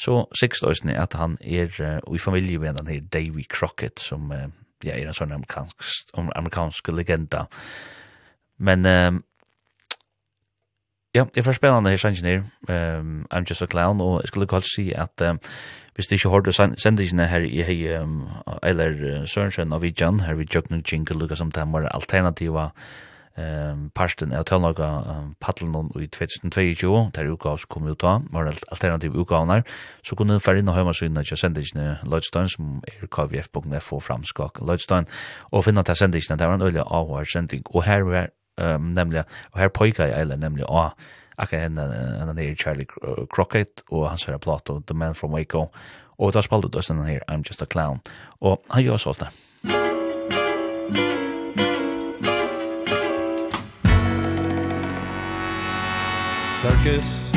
så 0.00 0.24
sikst 0.40 0.64
òsne 0.64 0.96
at 0.98 1.14
han 1.18 1.36
er 1.40 1.70
uh, 1.78 2.14
i 2.14 2.18
familie 2.18 2.58
med 2.58 2.80
den 2.80 2.90
her 2.90 3.00
Davy 3.12 3.46
Crockett, 3.48 4.00
som 4.00 4.30
uh, 4.32 4.48
ja, 4.84 4.94
er 4.94 5.10
en 5.10 5.16
sånn 5.16 5.34
amerikansk, 5.34 6.14
amerikansk 6.16 6.88
legenda. 6.94 7.46
Men, 8.58 8.86
um, 8.86 9.20
ja, 11.14 11.24
jeg 11.36 11.44
får 11.44 11.58
spennende 11.58 11.90
her 11.90 12.00
sannsyn 12.00 12.28
her, 12.28 12.42
um, 12.68 13.26
I'm 13.30 13.48
Just 13.48 13.62
a 13.62 13.66
Clown, 13.66 14.00
og 14.00 14.20
jeg 14.22 14.32
skulle 14.32 14.46
godt 14.46 14.68
si 14.68 14.90
at 14.92 15.22
um, 15.26 15.40
hvis 15.94 16.06
du 16.06 16.14
ikke 16.14 16.28
har 16.28 16.36
hørt 16.40 16.80
sendingene 16.80 17.26
her 17.26 17.44
i 17.44 17.62
hei, 17.66 17.78
um, 17.98 18.28
eller 18.62 18.94
uh, 18.94 19.28
Sørensen 19.28 19.72
og 19.72 19.82
Vidjan, 19.82 20.20
her 20.20 20.38
vi 20.38 20.48
jøkken 20.54 20.84
jingle, 20.92 21.18
lukka 21.18 21.34
som 21.34 21.50
det 21.50 21.66
var 21.72 21.88
alternativa 21.88 22.70
um, 23.36 23.90
parsten 23.94 24.32
av 24.34 24.44
tølnaga 24.48 24.88
um, 25.06 25.30
paddelen 25.42 25.90
i 25.98 26.08
2022, 26.08 27.10
der 27.16 27.30
uka 27.30 27.54
som 27.58 27.70
kom 27.70 27.88
ut 27.88 28.04
av, 28.04 28.26
var 28.32 28.50
alternativ 28.72 29.14
utgavnar, 29.14 29.62
så 30.06 30.16
kunne 30.16 30.36
du 30.36 30.42
færre 30.42 30.62
inn 30.62 30.70
og 30.70 30.78
høyma 30.78 30.94
syna 30.96 31.24
til 31.26 31.40
sendingene 31.40 31.98
Lødstein, 32.08 32.50
som 32.50 32.80
er 32.88 33.06
kvf.fo 33.06 34.00
framskak 34.00 34.60
Lødstein, 34.66 35.08
og 35.52 35.64
finna 35.64 35.84
til 35.86 35.98
sendingene, 35.98 36.38
det 36.38 36.50
var 36.50 36.58
en 36.58 36.66
øyla 36.68 36.86
avhår 36.86 37.30
sending, 37.30 37.64
og 37.74 37.86
her 37.86 38.04
var 38.08 38.30
um, 38.58 38.92
nemlig, 38.96 39.24
og 39.52 39.62
her 39.62 39.72
poika 39.74 40.10
jeg 40.10 40.26
eller 40.26 40.40
nemlig 40.40 40.66
av, 40.68 40.94
akkurat 41.40 41.68
henne, 41.68 41.86
henne 42.20 42.36
nere 42.36 42.58
Charlie 42.58 42.88
Crockett, 43.32 43.84
og 43.90 44.10
hans 44.10 44.26
herre 44.28 44.38
Plato, 44.38 44.80
The 44.80 44.96
Man 44.96 45.14
from 45.14 45.32
Waco, 45.36 45.70
og 46.20 46.34
da 46.36 46.42
spalte 46.44 46.68
du 46.68 46.80
denne 46.80 47.06
her, 47.08 47.24
I'm 47.30 47.46
Just 47.46 47.62
a 47.62 47.66
Clown, 47.66 48.02
og 48.40 48.60
han 48.70 48.84
gjør 48.84 49.00
sånn 49.06 49.24
det. 49.24 49.32
Musikk 50.90 51.19
circus 56.60 57.32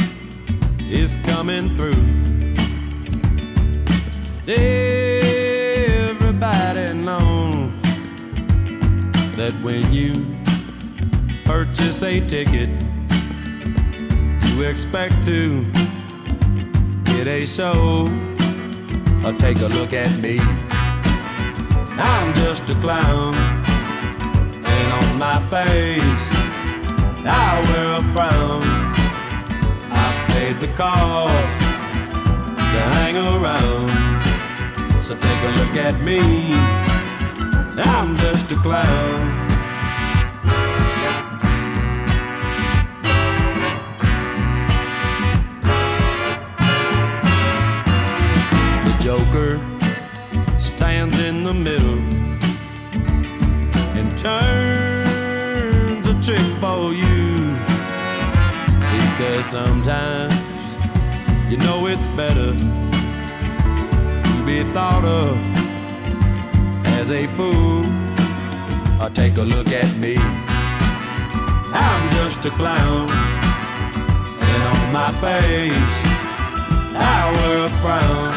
is 0.81 1.15
coming 1.23 1.73
through. 1.77 2.03
Everybody 5.65 6.93
knows 6.93 7.71
that 9.38 9.53
when 9.63 9.93
you 9.93 10.13
purchase 11.45 12.03
a 12.03 12.19
ticket 12.27 12.69
you 14.43 14.63
expect 14.63 15.23
to 15.23 15.63
get 17.05 17.25
a 17.25 17.45
show. 17.45 18.09
Or 19.25 19.31
take 19.31 19.62
a 19.62 19.67
look 19.67 19.93
at 19.93 20.19
me. 20.19 20.39
I'm 21.97 22.33
just 22.33 22.69
a 22.69 22.75
clown 22.81 23.36
and 24.65 24.93
on 24.99 25.17
my 25.17 25.39
face 25.49 26.27
I 27.25 27.62
wear 27.69 27.99
a 27.99 28.03
frown 28.12 28.72
paid 30.54 30.70
the 30.70 30.74
cost 30.76 31.60
to 31.60 32.80
hang 32.96 33.16
around. 33.18 33.89
So 35.02 35.16
take 35.16 35.44
a 35.44 35.52
look 35.60 35.76
at 35.76 36.02
me. 36.02 36.20
I'm 37.78 38.16
just 38.18 38.52
a 38.52 38.56
clown. 38.56 39.42
Joker 49.00 49.60
stands 50.60 51.20
in 51.20 51.44
the 51.44 51.54
middle 51.54 52.00
and 53.98 54.18
turns 54.18 56.08
a 56.08 56.13
trick 56.22 56.60
for 56.62 56.94
you. 56.94 57.54
Because 58.94 59.46
sometimes 59.46 60.42
you 61.54 61.60
know 61.60 61.86
it's 61.86 62.08
better 62.18 62.52
to 62.52 64.44
be 64.44 64.63
thought 64.74 65.06
of 65.06 65.38
as 66.98 67.12
a 67.12 67.28
fool. 67.28 67.86
Or 69.00 69.12
take 69.12 69.38
a 69.38 69.44
look 69.44 69.68
at 69.68 69.96
me. 69.98 70.16
I'm 70.18 72.10
just 72.18 72.44
a 72.46 72.50
clown. 72.58 73.08
And 74.50 74.63
on 74.74 74.94
my 74.98 75.12
face 75.22 75.98
I 76.98 77.32
wear 77.36 77.68
a 77.68 77.72
frown. 77.84 78.34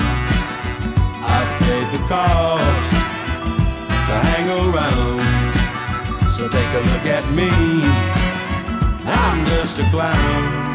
I've 1.35 1.53
paid 1.63 1.89
the 1.97 2.03
cost 2.13 2.91
to 4.09 4.15
hang 4.29 4.47
around. 4.61 6.33
So 6.33 6.51
take 6.51 6.73
a 6.81 6.83
look 6.91 7.07
at 7.07 7.25
me. 7.33 7.49
I'm 9.07 9.47
just 9.47 9.79
a 9.79 9.89
clown. 9.89 10.66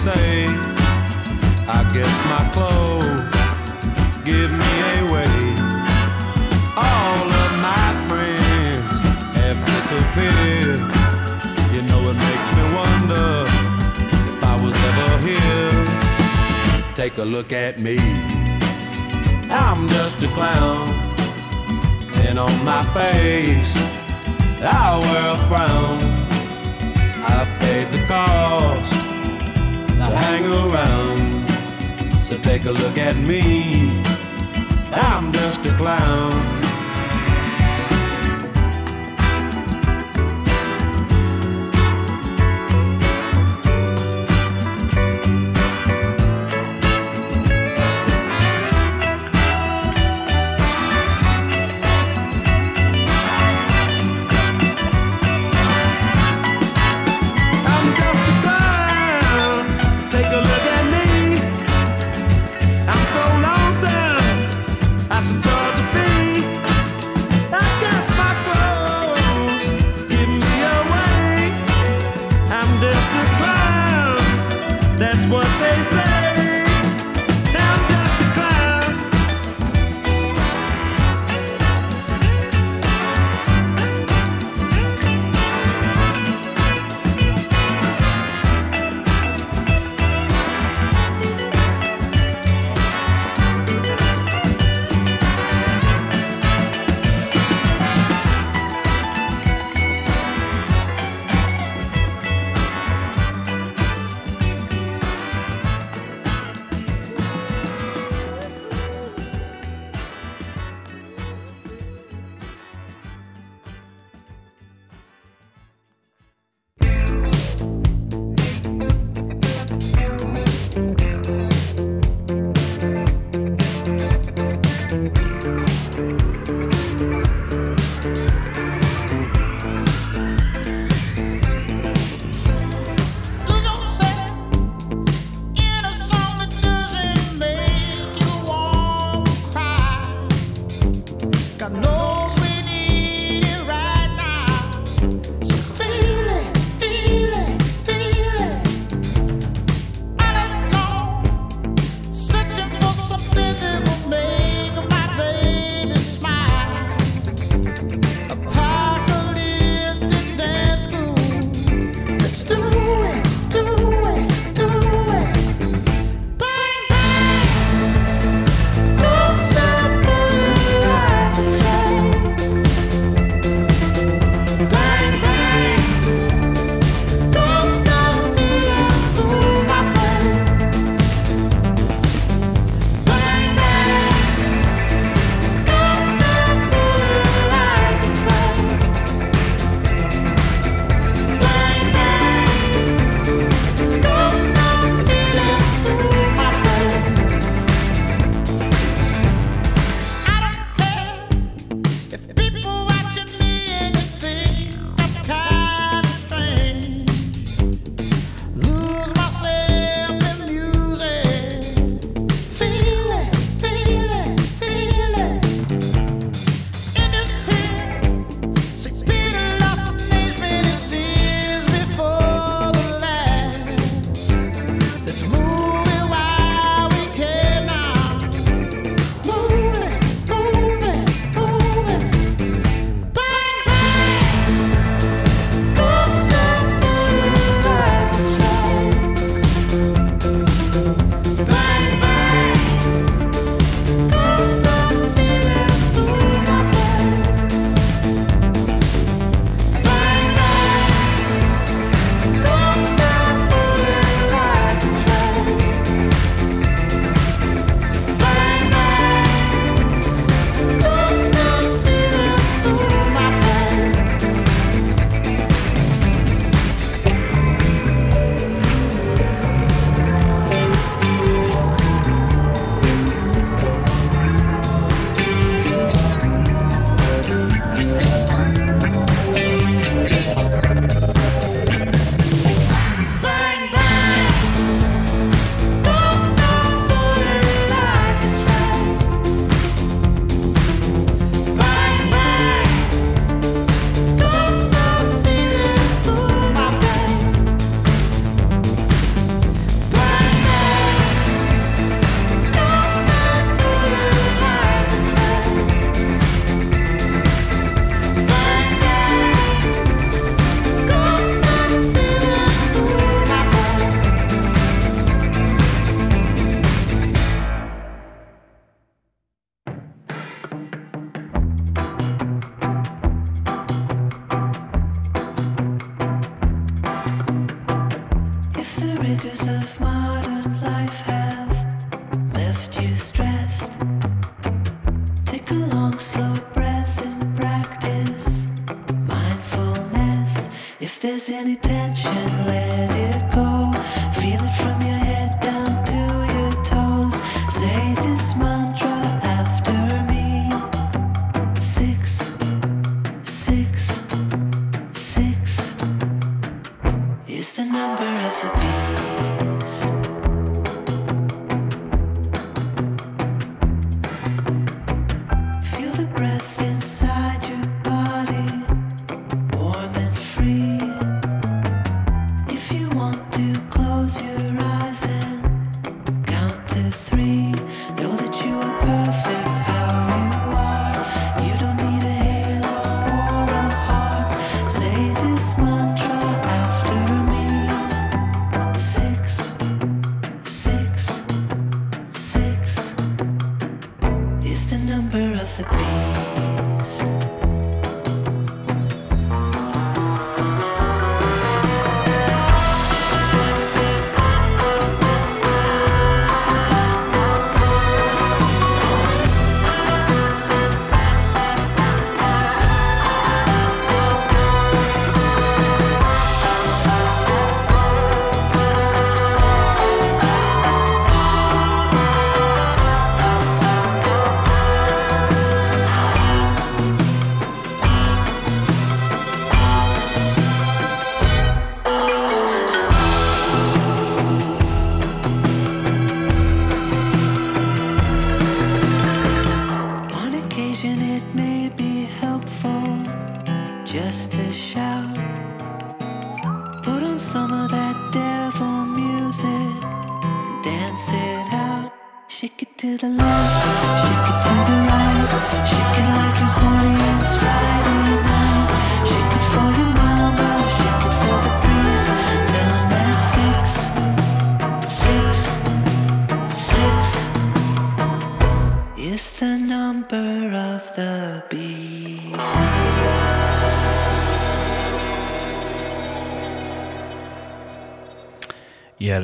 say 0.00 0.46
I 1.68 1.80
guess 1.92 2.14
my 2.32 2.44
clothes 2.54 3.20
give 4.24 4.50
me 4.50 4.74
away 5.04 5.50
All 6.74 7.26
of 7.42 7.50
my 7.60 7.88
friends 8.08 8.94
have 9.36 9.58
disappeared. 9.72 10.80
You 11.74 11.82
know 11.82 12.00
it 12.08 12.18
makes 12.28 12.48
me 12.56 12.64
wonder 12.80 13.44
if 14.32 14.42
I 14.52 14.56
was 14.64 14.76
ever 14.88 15.10
here. 15.28 15.84
Take 16.94 17.18
a 17.18 17.24
look 17.24 17.52
at 17.52 17.78
me. 17.78 17.98
I'm 19.50 19.86
just 19.88 20.22
a 20.22 20.28
clown. 20.28 20.88
And 22.24 22.38
on 22.38 22.64
my 22.64 22.82
face 22.94 23.76
I 24.62 24.98
wear 25.04 25.26
a 25.34 25.38
frown. 25.48 25.98
I've 27.22 27.52
paid 27.60 27.92
the 27.92 28.06
cost 28.06 29.09
to 30.08 30.16
hang 30.16 30.46
around. 30.46 32.24
So 32.24 32.38
take 32.38 32.64
a 32.64 32.72
look 32.72 32.96
at 32.96 33.16
me. 33.16 33.90
I'm 34.92 35.32
just 35.32 35.66
a 35.66 35.76
clown. 35.76 36.59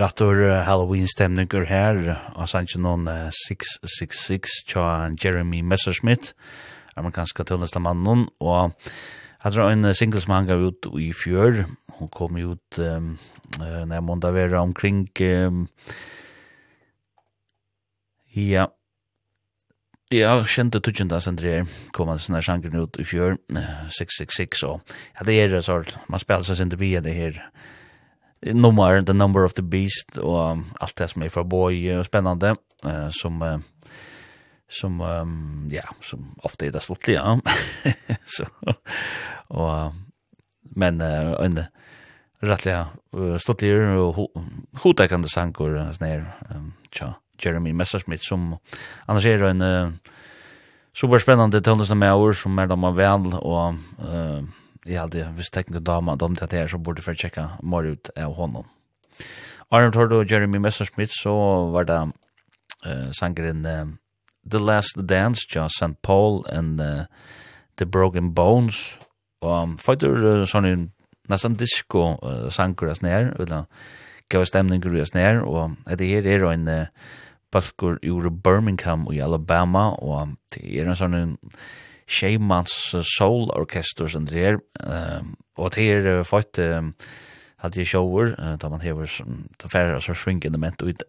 rattor 0.00 0.62
Halloween 0.66 1.08
stemninger 1.08 1.66
her, 1.68 2.00
og 2.36 2.48
sannsyn 2.50 2.84
noen 2.86 3.08
666 3.48 4.62
tja 4.70 4.86
Jeremy 5.22 5.62
Messerschmidt, 5.62 6.32
amerikanska 6.96 7.44
tøllnesta 7.46 7.82
mannen, 7.82 8.26
og 8.40 8.76
hadde 9.44 9.68
en 9.72 9.94
single 9.94 10.22
som 10.22 10.36
han 10.36 10.48
gav 10.48 10.64
ut 10.64 10.88
i 11.00 11.12
fjør, 11.14 11.64
hun 11.98 12.12
kom 12.12 12.36
ut 12.36 12.80
um, 12.82 13.14
når 13.60 14.04
måndag 14.04 14.34
vera 14.36 14.60
omkring 14.60 15.06
um, 15.20 15.66
ja. 18.36 18.66
Ja, 20.12 20.36
kjente 20.46 20.78
tutsen 20.84 21.08
da 21.10 21.18
sender 21.18 21.64
kom 21.96 22.12
han 22.12 22.20
sånne 22.22 22.42
sjanger 22.44 22.76
ut 22.78 22.98
i 23.02 23.06
fjør, 23.06 23.40
666, 23.50 24.62
og 24.68 24.92
ja, 25.16 25.24
det 25.26 25.34
er 25.40 25.56
det 25.56 25.64
sånn, 25.66 25.88
man 26.06 26.22
spiller 26.22 26.46
seg 26.46 26.60
sender 26.60 26.78
via 26.78 27.00
det 27.02 27.16
her, 27.16 27.40
nummer, 28.42 29.02
The 29.02 29.14
Number 29.14 29.44
of 29.44 29.54
the 29.54 29.62
Beast 29.62 30.18
og 30.18 30.52
um, 30.52 30.64
alt 30.80 30.98
det 30.98 31.10
som 31.10 31.22
er 31.22 31.28
för 31.28 31.42
boy 31.42 31.98
och 31.98 32.06
spännande 32.06 32.56
uh, 32.84 33.08
som 33.10 33.42
uh, 33.42 33.58
som 34.68 35.00
um, 35.00 35.68
ja, 35.72 35.82
som 36.00 36.34
ofte 36.44 36.66
er 36.66 36.70
det 36.70 36.82
slutliga. 36.82 37.40
så 38.36 38.46
och 39.48 39.94
men 40.76 41.00
uh, 41.00 41.44
en 41.44 41.64
rettelig 42.42 42.84
uh, 43.16 43.38
slutliga 43.38 44.00
och 44.00 44.30
hota 44.82 45.08
sanger 45.08 45.24
uh, 45.24 45.26
sankor 45.26 45.92
snär 45.92 46.32
um, 46.50 46.72
tja 46.90 47.14
Jeremy 47.38 47.72
Messersmith 47.72 48.24
som 48.24 48.56
annars 49.06 49.26
är 49.26 49.42
en 49.42 49.62
uh, 49.62 49.92
superspännande 50.94 51.60
tonlista 51.60 51.94
med 51.94 52.14
år 52.14 52.32
som 52.32 52.58
er 52.58 52.66
de 52.66 52.80
man 52.80 52.96
väl 52.96 53.34
och 53.34 53.74
uh, 54.00 54.42
jeg 54.86 55.00
hadde, 55.00 55.26
hvis 55.36 55.50
tekken 55.50 55.82
dama, 55.84 56.16
dom 56.16 56.36
til 56.36 56.44
at 56.44 56.52
jeg 56.52 56.66
er, 56.66 56.70
så 56.72 56.78
burde 56.78 57.02
jeg 57.06 57.18
tjekka 57.18 57.48
mer 57.62 57.86
ut 57.92 58.10
av 58.16 58.34
honom. 58.34 58.66
Arne 59.70 59.92
Tord 59.92 60.12
og 60.12 60.30
Jeremy 60.30 60.60
Messerschmidt, 60.62 61.10
så 61.10 61.34
var 61.74 61.88
det 61.88 62.00
uh, 62.86 63.10
sangeren 63.12 63.66
uh, 63.66 63.86
The 64.50 64.58
Last 64.58 64.96
Dance, 65.08 65.46
ja, 65.54 65.66
St. 65.66 65.96
Paul 66.02 66.44
and 66.48 66.80
uh, 66.80 67.04
The 67.76 67.86
Broken 67.86 68.34
Bones, 68.34 68.98
og 69.42 69.62
um, 69.62 69.76
fighter 69.78 70.14
uh, 70.22 70.44
sånn 70.46 70.68
en 70.68 70.84
nesten 71.30 71.56
disco 71.58 72.14
uh, 72.22 72.46
sanger 72.54 72.92
oss 72.92 73.02
nær, 73.02 73.32
eller 73.40 73.66
gav 74.30 74.46
stemninger 74.46 74.94
oss 75.02 75.14
nær, 75.14 75.42
og 75.42 75.76
det 75.98 76.08
her 76.10 76.26
er 76.26 76.46
en 76.52 76.68
uh, 76.70 77.10
balkur 77.52 77.98
ur 78.02 78.30
Birmingham 78.30 79.06
i 79.12 79.20
Alabama, 79.22 79.90
og 79.98 80.36
det 80.54 80.64
er 80.66 80.86
en 80.86 80.98
sånn 80.98 81.18
en 81.18 81.36
Sheimans 82.06 82.94
Soul 83.16 83.50
Orchestra 83.50 84.06
som 84.08 84.26
det 84.28 84.42
er, 84.42 84.60
og 85.58 85.72
det 85.74 85.86
er 85.90 86.22
fått 86.26 86.60
hadde 87.62 87.80
jeg 87.80 87.88
shower, 87.88 88.34
da 88.60 88.68
man 88.70 88.84
hever 88.84 89.10
ta 89.58 89.70
færre 89.72 90.00
så 90.04 90.14
svingende 90.14 90.60
ment 90.60 90.82
ut 90.84 91.02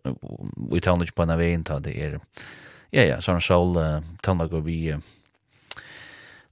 tøvnlig 0.81 1.13
på 1.13 1.25
en 1.25 1.33
av 1.35 1.41
veien, 1.41 1.65
da 1.67 1.77
det 1.83 1.93
er 1.93 2.17
ja, 2.95 3.03
ja, 3.03 3.17
sånn 3.21 3.43
soul 3.43 3.77
tøvnlig 4.23 4.55
og 4.55 4.65
vi 4.65 4.79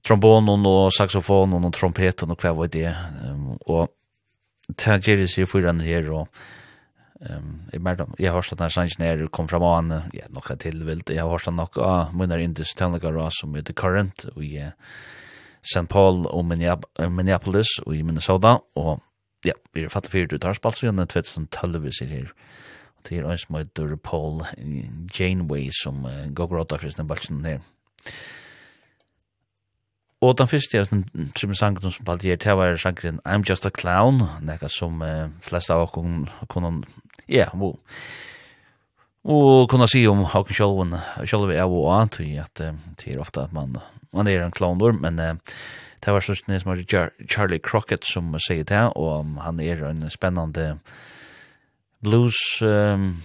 trombonen 0.06 0.66
og 0.68 0.92
saxofonen 0.94 1.66
og 1.66 1.74
trompeten 1.74 2.30
og 2.30 2.38
hva 2.38 2.52
var 2.54 2.70
det, 2.70 2.92
og 3.66 3.90
det 4.68 5.00
gjør 5.02 5.24
det 5.24 5.30
seg 5.32 5.48
for 5.50 5.66
her, 5.66 6.12
og 6.12 6.28
Ehm 7.20 7.62
i 7.72 7.78
mer 7.78 8.06
jag 8.18 8.32
har 8.32 8.42
stått 8.42 8.58
när 8.58 8.68
sanns 8.68 8.98
när 8.98 9.26
kom 9.26 9.48
fram 9.48 9.62
an 9.62 10.02
ja 10.12 10.24
några 10.28 10.56
tillvilt 10.56 11.10
jag 11.10 11.24
har 11.24 11.38
stått 11.38 11.54
några 11.54 12.12
munnar 12.12 12.38
inte 12.38 12.64
ständiga 12.64 13.12
ras 13.12 13.32
som 13.40 13.64
the 13.64 13.72
current 13.72 14.24
och 14.24 14.44
ja 14.44 14.70
St 15.62 15.86
Paul 15.86 16.26
och 16.26 16.44
Minneapolis 17.10 17.78
och 17.86 17.96
i 17.96 18.02
Minnesota. 18.02 18.60
Och 18.74 19.00
ja 19.44 19.54
vi 19.72 19.82
har 19.82 19.88
fattat 19.88 20.12
fyra 20.12 20.38
tar 20.38 20.52
spalt 20.52 20.76
så 20.76 20.86
sen 20.86 21.06
2012 21.06 21.82
vi 21.82 21.92
ser 21.92 22.06
här 22.06 22.32
och 22.96 23.02
det 23.08 23.18
är 23.18 23.30
en 23.30 23.38
som 23.38 23.54
heter 23.54 23.96
Paul 23.96 24.44
Janeway 25.14 25.68
som 25.72 26.04
uh, 26.04 26.26
går 26.26 26.48
gråta 26.48 26.78
för 26.78 26.88
sin 26.88 27.06
balsen 27.06 27.44
här 27.44 27.60
Og 30.20 30.38
den 30.38 30.48
første 30.48 30.78
jeg 30.78 30.86
som 30.86 31.54
sangen 31.54 31.90
som 31.92 32.04
palte 32.04 32.26
gjør, 32.28 32.36
det 32.36 32.56
var 32.56 32.76
sangen 32.80 33.20
I'm 33.28 33.44
Just 33.48 33.66
a 33.66 33.70
Clown, 33.70 34.22
nekka 34.40 34.68
som 34.68 35.02
uh, 35.02 35.28
flest 35.44 35.70
av 35.70 35.82
okkur 35.82 36.46
kunne 36.48 36.82
ja, 37.28 37.50
og 37.54 37.80
og 39.26 39.66
kunne 39.66 39.88
si 39.90 40.04
om 40.06 40.22
Håkon 40.22 40.54
Sjölven 40.54 40.92
Sjölven 41.26 41.56
er 41.56 41.64
jo 41.66 41.88
annet 41.90 42.20
i 42.22 42.36
at 42.38 42.60
det 42.62 43.08
er 43.10 43.18
ofte 43.18 43.42
at 43.42 43.52
man, 43.52 43.74
man 44.14 44.28
er 44.30 44.44
en 44.44 44.54
kloner 44.54 44.94
men 44.94 45.18
uh, 45.18 45.34
det 46.04 46.14
var 46.14 46.22
sånn 46.22 46.38
som 46.62 46.72
er 46.72 46.84
Charlie 47.26 47.58
Crockett 47.58 48.06
som 48.06 48.36
sier 48.38 48.66
det 48.68 48.84
og 48.94 49.34
han 49.42 49.58
er 49.58 49.82
en 49.88 50.04
spennende 50.14 50.76
blues 52.04 52.38
um, 52.62 53.24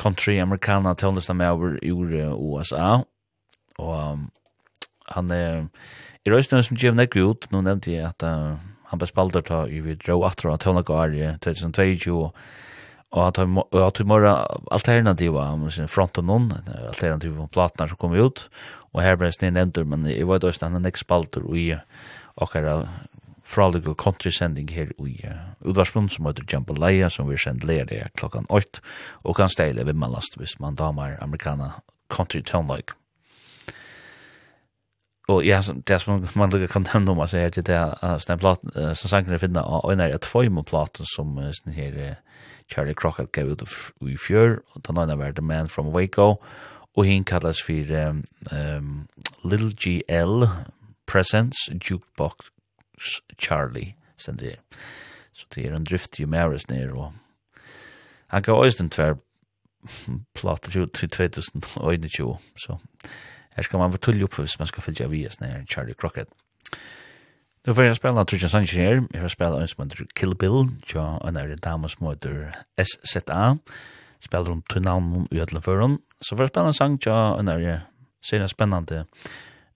country 0.00 0.38
americana 0.40 0.94
tøvnlista 0.96 1.36
med 1.36 1.52
over 1.52 1.76
ur 1.84 2.16
USA 2.32 3.02
og 3.76 3.92
um, 3.92 4.26
han 5.12 5.30
er 5.36 5.64
i 6.24 6.32
røysten 6.32 6.64
som 6.64 6.80
Jim 6.80 6.96
Neck 6.96 7.18
ut 7.18 7.50
nå 7.52 7.60
nevnte 7.60 7.92
jeg 7.92 8.08
at 8.08 8.24
uh, 8.24 8.56
han 8.88 9.00
ble 9.00 9.08
spalder 9.10 9.44
ta 9.44 9.66
i 9.68 9.84
vi 9.84 10.00
dro 10.00 10.22
18 10.24 10.48
av 10.54 10.60
tøvnagar 10.64 11.12
i 11.12 11.26
2022 11.44 12.16
og 12.16 12.32
Og 13.12 13.26
at 13.26 13.38
at 13.38 14.00
vi 14.00 14.04
mora 14.08 14.46
alternativa, 14.72 15.50
man 15.56 15.88
front 15.88 16.18
og 16.18 16.24
non, 16.24 16.52
alternativa 16.88 17.46
platnar 17.52 17.90
som 17.90 18.00
kom 18.00 18.16
ut, 18.16 18.46
og 18.92 19.02
her 19.04 19.18
ble 19.20 19.32
sninn 19.32 19.60
endur, 19.60 19.84
men 19.84 20.06
i 20.08 20.22
var 20.24 20.44
også 20.44 20.68
han 20.68 20.80
er 20.80 20.96
spalter 20.96 21.00
spalter 21.44 21.44
i 21.56 21.74
okkara 22.40 22.86
fralig 23.44 23.82
og 23.86 23.96
sending 24.32 24.70
her 24.70 24.92
i 25.06 25.28
utvarspunn 25.60 26.08
som 26.08 26.26
heter 26.26 26.44
Jambalaya, 26.48 27.10
som 27.10 27.28
vi 27.28 27.36
sender 27.36 27.66
leir 27.66 27.84
det 27.84 28.12
klokkan 28.16 28.46
8, 28.48 28.80
og 29.24 29.36
kan 29.36 29.48
steile 29.48 29.86
ved 29.86 29.94
mannlast 29.94 30.38
hvis 30.38 30.58
man 30.60 30.74
damar 30.74 31.18
amerikana 31.20 31.72
country 32.08 32.40
tonelike. 32.40 32.94
Og 35.28 35.44
ja, 35.46 35.60
det 35.86 36.00
som 36.00 36.26
man 36.34 36.50
lukka 36.50 36.66
kan 36.66 36.86
nevne 36.94 37.12
om, 37.12 37.20
altså, 37.20 37.38
er 37.38 37.50
til 37.50 37.66
det, 37.66 37.78
uh, 38.02 38.18
som 38.18 39.08
sangen 39.08 39.32
er 39.32 39.38
finna, 39.38 39.62
og 39.62 39.92
en 39.92 40.00
er 40.00 40.14
et 40.14 40.26
foim 40.26 40.58
som 41.04 41.38
uh, 41.38 41.52
her, 41.72 41.92
uh, 42.10 42.16
Charlie 42.70 42.94
Crockett 42.94 43.32
gav 43.32 43.50
ut 43.50 43.62
i 44.08 44.16
fjør, 44.16 44.60
og 44.74 44.86
den 44.86 44.98
andre 44.98 45.18
var 45.18 45.32
The 45.32 45.44
Man 45.44 45.68
from 45.68 45.88
Waco, 45.94 46.42
og 46.96 47.04
hinn 47.04 47.24
kallas 47.24 47.62
for 47.62 48.08
um, 48.08 48.24
um, 48.52 49.08
Little 49.44 49.72
GL 49.72 50.44
Presents 51.06 51.68
Jukebox 51.90 52.50
Charlie, 53.38 53.94
stendir. 54.16 54.60
Så 55.32 55.46
det 55.54 55.66
er 55.66 55.76
en 55.76 55.84
drift 55.84 56.20
i 56.20 56.24
Maris 56.24 56.68
nere, 56.68 56.92
og 56.92 57.12
han 58.28 58.42
gav 58.42 58.60
ois 58.60 58.76
den 58.76 58.90
tver 58.90 59.16
plater 60.34 60.82
ut 60.82 60.92
til 60.94 61.08
2021, 61.10 62.36
så 62.56 62.76
her 63.56 63.62
skal 63.62 63.78
man 63.78 63.92
fortulle 63.92 64.24
opp 64.24 64.38
hvis 64.38 64.58
man 64.58 64.68
skal 64.70 64.82
fylgja 64.82 65.08
vi, 65.10 65.26
Charlie 65.68 65.94
Crockett. 65.94 66.28
Nu 67.66 67.74
får 67.74 67.82
jeg 67.82 67.96
spela 67.96 68.24
Trudja 68.24 68.48
Sanchez 68.48 68.74
her. 68.76 69.04
Jeg 69.14 69.20
får 69.22 69.28
spela 69.28 69.60
en 69.60 69.68
som 69.68 69.84
heter 69.84 70.06
Kill 70.18 70.34
Bill, 70.34 70.64
tja, 70.86 71.04
en 71.22 71.36
er 71.36 71.54
dame 71.62 71.88
som 71.88 72.08
heter 72.08 72.50
SZA. 72.74 73.54
Spelar 74.20 74.50
om 74.50 74.62
til 74.70 74.82
navn 74.82 75.28
i 75.30 75.38
Øtleføren. 75.38 75.98
Så 76.20 76.36
får 76.36 76.42
jeg 76.42 76.48
spela 76.48 76.66
en 76.66 76.74
sang, 76.74 76.98
tja, 77.02 77.38
en 77.38 77.48
er 77.48 77.86
sena 78.22 78.48
spennende 78.50 79.04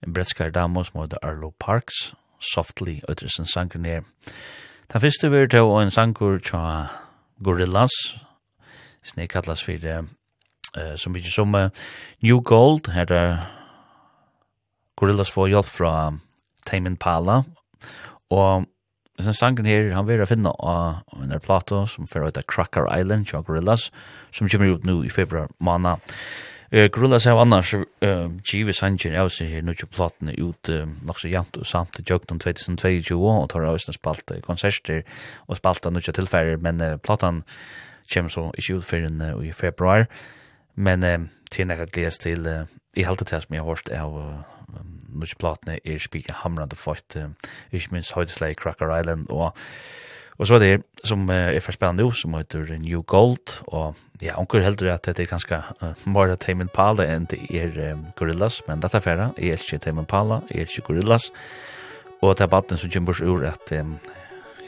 bretskar 0.03 0.51
dame 0.51 0.83
som 0.85 1.01
heter 1.01 1.23
Arlo 1.23 1.53
Parks, 1.59 2.13
Softly, 2.53 2.99
Øtlesen 3.09 3.45
sangen 3.45 3.85
her. 3.85 4.01
Den 4.93 5.01
første 5.01 5.31
var 5.31 5.47
til 5.47 5.71
en 5.81 5.91
sangur 5.91 6.37
tja 6.43 6.87
Gorillas, 7.43 7.95
snek 9.03 9.29
kallas 9.29 9.63
for 9.63 9.79
uh, 9.87 10.95
som 10.95 11.15
vi 11.15 11.21
som 11.21 11.55
uh, 11.55 11.69
New 12.23 12.41
Gold, 12.41 12.91
her 12.91 13.11
er 13.11 13.47
Gorillas 14.95 15.31
får 15.31 15.47
hjelp 15.47 15.65
fra 15.65 16.17
Tame 16.65 16.89
Impala 16.89 17.43
Og 18.33 18.67
Sen 19.17 19.33
sangen 19.33 19.65
her, 19.65 19.87
han 19.95 20.05
vil 20.05 20.21
finna 20.29 20.51
av 20.61 21.23
en 21.23 21.31
er 21.33 21.41
plato 21.41 21.87
som 21.89 22.05
fører 22.05 22.29
ut 22.29 22.37
av 22.37 22.45
Cracker 22.45 22.85
Island, 22.93 23.25
John 23.25 23.45
Gorillas, 23.47 23.87
som 24.31 24.49
kommer 24.49 24.75
ut 24.75 24.83
nå 24.85 24.99
i 25.07 25.09
februar 25.09 25.49
måned. 25.57 26.03
Uh, 26.69 26.85
Gorillas 26.93 27.25
er 27.25 27.39
annars 27.39 27.71
uh, 27.73 28.27
givet 28.45 28.77
sangen 28.77 29.15
av 29.17 29.31
seg 29.33 29.49
her, 29.49 29.63
nu 29.65 29.73
til 29.73 29.89
platene 29.89 30.35
ut 30.37 30.69
uh, 30.69 30.83
nok 30.85 31.17
så 31.17 31.31
jant 31.31 31.57
og 31.57 31.65
samt 31.65 31.95
til 31.97 32.05
jøgten 32.11 32.37
2022, 32.43 33.17
og 33.17 33.47
tar 33.49 33.65
av 33.65 33.79
sin 33.81 33.97
spalt 33.97 34.35
konserter, 34.45 35.01
og 35.47 35.57
spalta 35.57 35.89
av 35.89 35.97
ikke 35.97 36.13
tilfærer, 36.19 36.61
men 36.61 36.83
uh, 36.83 36.99
platan 37.01 37.41
kommer 38.13 38.29
så 38.29 38.51
ikke 38.53 38.77
ut 38.77 38.85
før 38.85 39.07
uh, 39.09 39.41
i 39.41 39.49
februar, 39.55 40.05
men 40.75 41.07
uh, 41.07 41.25
til 41.49 41.71
nekka 41.71 41.89
gledes 41.89 42.21
til, 42.21 42.45
uh, 42.45 42.69
i 42.93 43.07
halte 43.07 43.25
til 43.25 43.41
som 43.41 43.57
jeg 43.57 43.65
har 43.65 43.71
hørt 43.71 43.89
av 43.89 44.13
uh, 44.13 44.56
Nuts 45.17 45.35
platene 45.39 45.79
er 45.85 46.01
spika 46.03 46.33
hamrande 46.43 46.75
fort, 46.75 47.15
ikke 47.71 47.93
minst 47.95 48.13
høydesleg 48.13 48.57
Cracker 48.59 48.91
Island, 48.99 49.29
og 49.29 49.55
Og 50.37 50.47
så 50.47 50.55
er 50.55 50.59
det 50.59 50.83
som 51.03 51.29
er 51.33 51.59
for 51.65 51.73
spennende 51.73 52.03
jo, 52.05 52.11
som 52.13 52.35
heter 52.37 52.67
New 52.77 53.01
Gold, 53.01 53.57
og 53.67 53.95
ja, 54.21 54.35
onker 54.37 54.61
heldur 54.61 54.91
at 54.93 55.05
det 55.09 55.23
er 55.23 55.29
ganske 55.31 55.57
uh, 55.81 55.93
more 56.05 56.35
Tame 56.37 56.67
Impala 56.67 57.07
enn 57.09 57.25
det 57.31 57.39
er 57.49 57.93
um, 57.93 58.05
Gorillas, 58.17 58.61
men 58.67 58.81
dette 58.83 59.01
færa, 59.01 59.31
jeg 59.37 59.55
er 59.55 59.63
ikke 59.63 59.79
Tame 59.81 60.05
Impala, 60.05 60.41
jeg 60.53 60.67
er 60.67 60.85
Gorillas, 60.85 61.31
og 62.21 62.35
det 62.37 62.43
er 62.45 62.51
baden 62.53 62.77
som 62.77 62.93
kjemper 62.93 63.23
ur 63.25 63.47
at 63.49 63.73
um, 63.79 63.97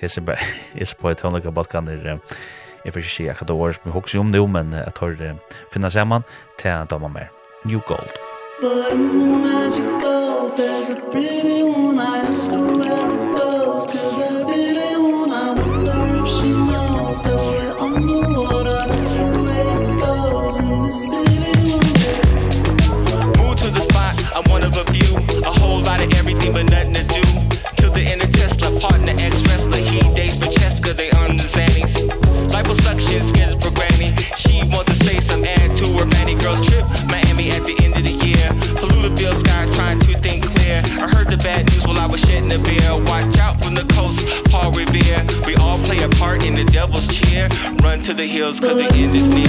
jeg 0.01 0.09
ser 0.09 0.95
på 1.01 1.11
et 1.11 1.21
hønlega 1.21 1.53
balkaner, 1.53 2.01
um, 2.15 2.23
jeg 2.85 2.95
får 2.95 3.03
ikke 3.03 3.13
si 3.13 3.27
akkurat 3.29 3.51
det 3.51 3.59
året 3.59 3.77
som 3.83 4.13
jeg 4.13 4.23
om 4.23 4.33
nå, 4.33 4.47
men 4.47 4.73
at 4.73 4.87
jeg 4.87 4.97
tar 4.97 5.37
finna 5.73 5.89
saman 5.89 6.25
til 6.57 6.89
dama 6.89 7.13
mer. 7.13 7.29
New 7.65 7.81
Gold. 7.85 8.28
But 8.61 8.91
in 8.91 9.17
the 9.17 9.25
magic 9.25 10.01
gold 10.01 10.57
There's 10.57 10.89
a 10.89 10.95
pretty 10.95 11.63
one 11.63 11.97
I 11.97 12.17
ask 12.27 12.51
her 12.51 12.77
where 12.77 13.18
fear. 44.99 45.25
We 45.45 45.55
all 45.55 45.79
play 45.79 46.01
a 46.03 46.09
part 46.09 46.45
in 46.45 46.53
the 46.53 46.65
devil's 46.65 47.07
chair 47.07 47.49
run 47.83 48.01
to 48.03 48.13
the 48.13 48.25
hills 48.25 48.59
cuz 48.59 48.77
the 48.77 48.87
end 48.95 49.15
is 49.15 49.29
near. 49.29 49.47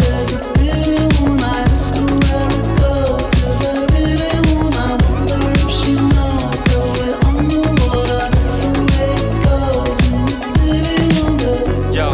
There's 0.00 0.32
a 0.34 0.42
real 0.58 1.08
one 1.22 1.42
I 1.42 1.60
ask 1.70 1.94
where 1.94 2.48
it 2.50 2.64
goes. 2.80 3.26
Cause 3.36 3.60
I 3.66 3.86
really 3.94 4.40
wanna 4.54 4.86
wonder 5.08 5.40
if 5.62 5.70
she 5.78 5.92
knows 5.94 6.60
the 6.70 6.80
way 6.96 7.12
on 7.28 7.48
the 7.48 7.62
water 7.80 8.22
that's 8.32 8.52
the 8.60 8.70
way 8.88 9.10
it 9.20 9.36
goes. 9.46 9.98
In 10.08 10.24
the 10.26 10.36
city 10.50 10.98
on 11.26 11.36
the 11.42 11.54
yo 11.96 12.08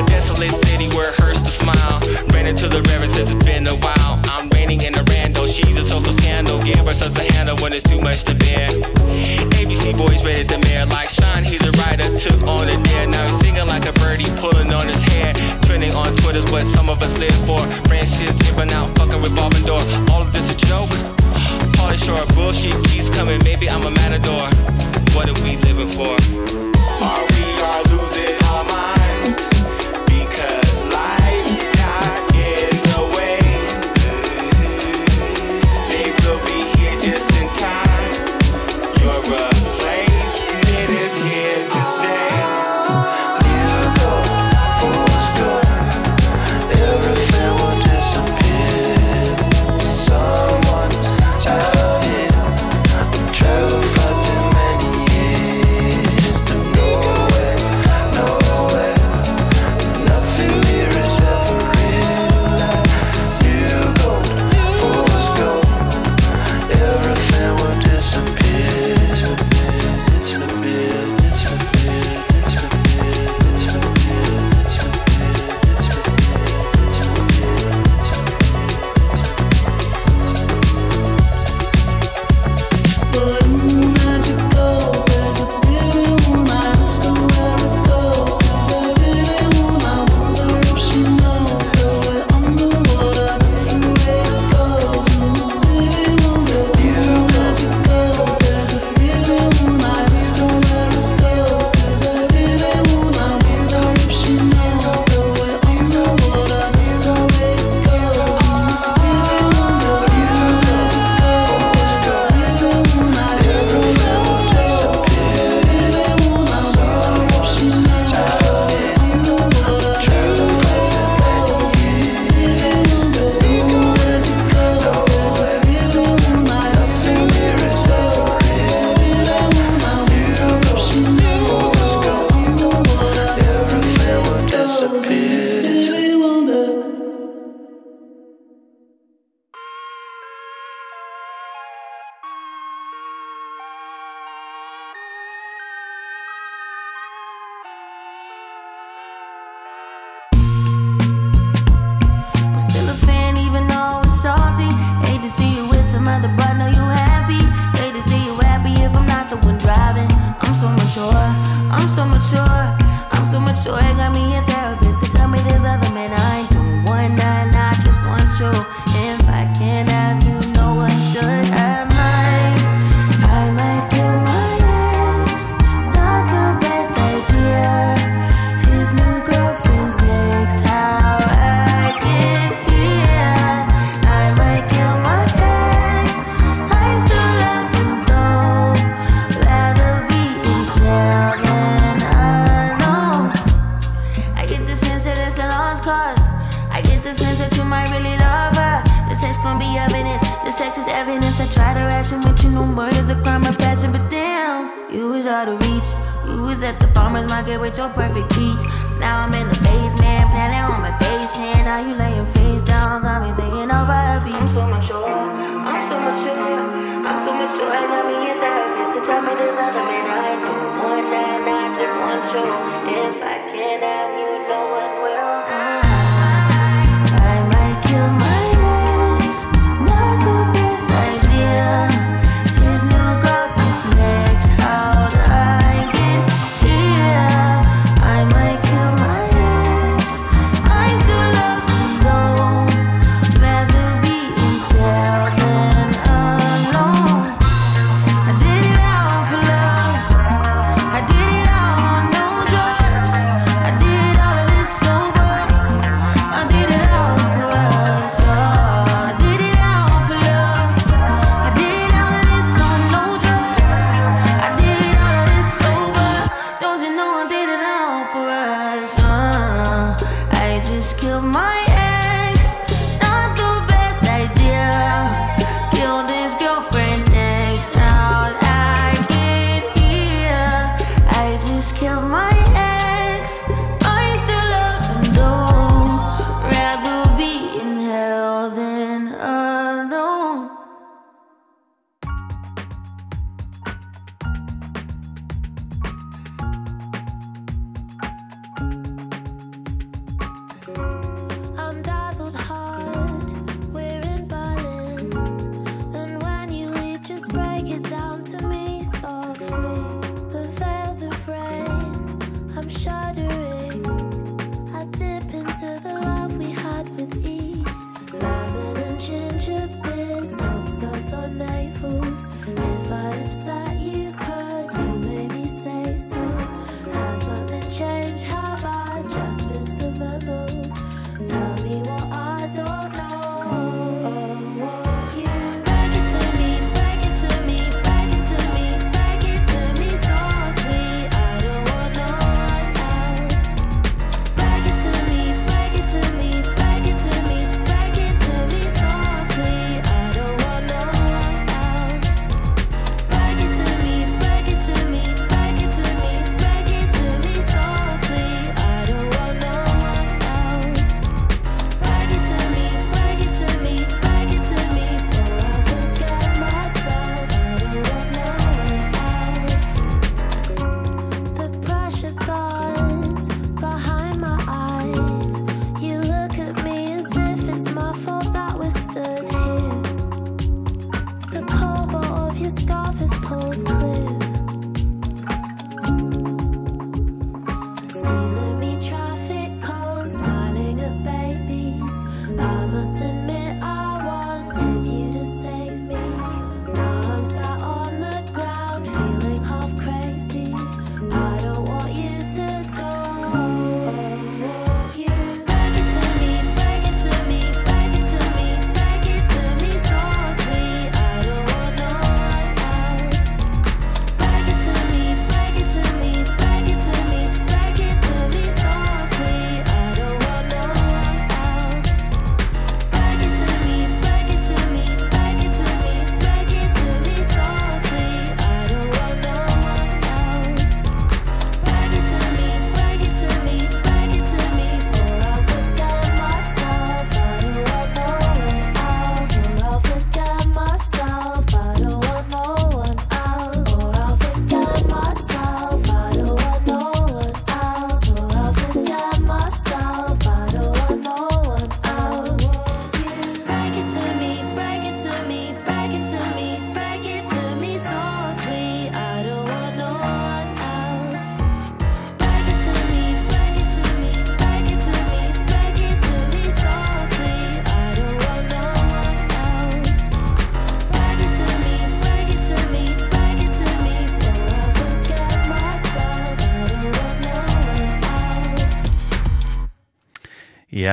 a 0.00 0.02
desolate 0.04 0.54
city 0.66 0.88
where 0.96 1.12
hurts 1.20 1.42
to 1.42 1.52
smile. 1.62 1.98
Ran 2.32 2.46
into 2.46 2.68
the 2.68 2.82
river 2.90 3.08
since 3.08 3.30
it's 3.30 3.44
been 3.44 3.66
a 3.66 3.76
while. 3.86 4.14
I'm 4.34 4.48
raining 4.50 4.82
in 4.82 4.94
a 4.94 5.04
rando 5.12 5.46
she's 5.48 5.76
a 5.78 5.84
social 5.84 6.12
scandal. 6.12 6.60
Give 6.62 6.84
her 6.86 6.94
such 6.94 7.18
a 7.18 7.32
handle 7.32 7.56
when 7.62 7.72
it's 7.72 7.88
too 7.88 8.00
much 8.00 8.24
to 8.24 8.34
bear. 8.34 8.68
He 9.92 9.98
boys 9.98 10.24
rated 10.24 10.48
the 10.48 10.56
mayor 10.56 10.86
like 10.86 11.10
Sean 11.10 11.44
he's 11.44 11.60
a 11.60 11.72
writer 11.84 12.08
took 12.16 12.40
on 12.48 12.66
it 12.66 12.80
there 12.80 13.06
now 13.06 13.26
he's 13.26 13.38
singing 13.40 13.66
like 13.66 13.84
a 13.84 13.92
birdie 14.00 14.24
pulling 14.40 14.72
on 14.72 14.88
his 14.88 15.02
hair. 15.12 15.34
Trending 15.68 15.92
on 15.92 16.16
Twitter's 16.16 16.50
what 16.50 16.64
some 16.64 16.88
of 16.88 17.02
us 17.02 17.12
live 17.18 17.36
for. 17.44 17.60
Branches 17.88 18.32
giving 18.40 18.72
out 18.72 18.88
fucking 18.96 19.20
revolving 19.20 19.66
door. 19.66 19.84
All 20.08 20.22
of 20.22 20.32
this 20.32 20.48
a 20.48 20.56
joke? 20.64 20.88
Pauly 21.76 22.00
Shore 22.00 22.24
bullshit 22.32 22.72
keeps 22.88 23.10
coming. 23.10 23.38
Maybe 23.44 23.68
I'm 23.68 23.84
a 23.84 23.90
matador. 23.90 24.48
What 25.12 25.28
are 25.28 25.36
we 25.44 25.60
living 25.68 25.92
for? 25.92 26.16
Are 27.04 27.24
we 27.28 27.44
all 27.60 27.84
losing 27.92 28.40
our 28.48 28.64
minds? 28.64 29.01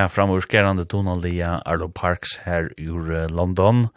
ja, 0.00 0.08
framurskerande 0.08 0.86
tonalia 0.88 1.58
Arlo 1.68 1.88
Parks 1.88 2.38
her 2.46 2.70
ur 2.78 3.28
London. 3.28 3.88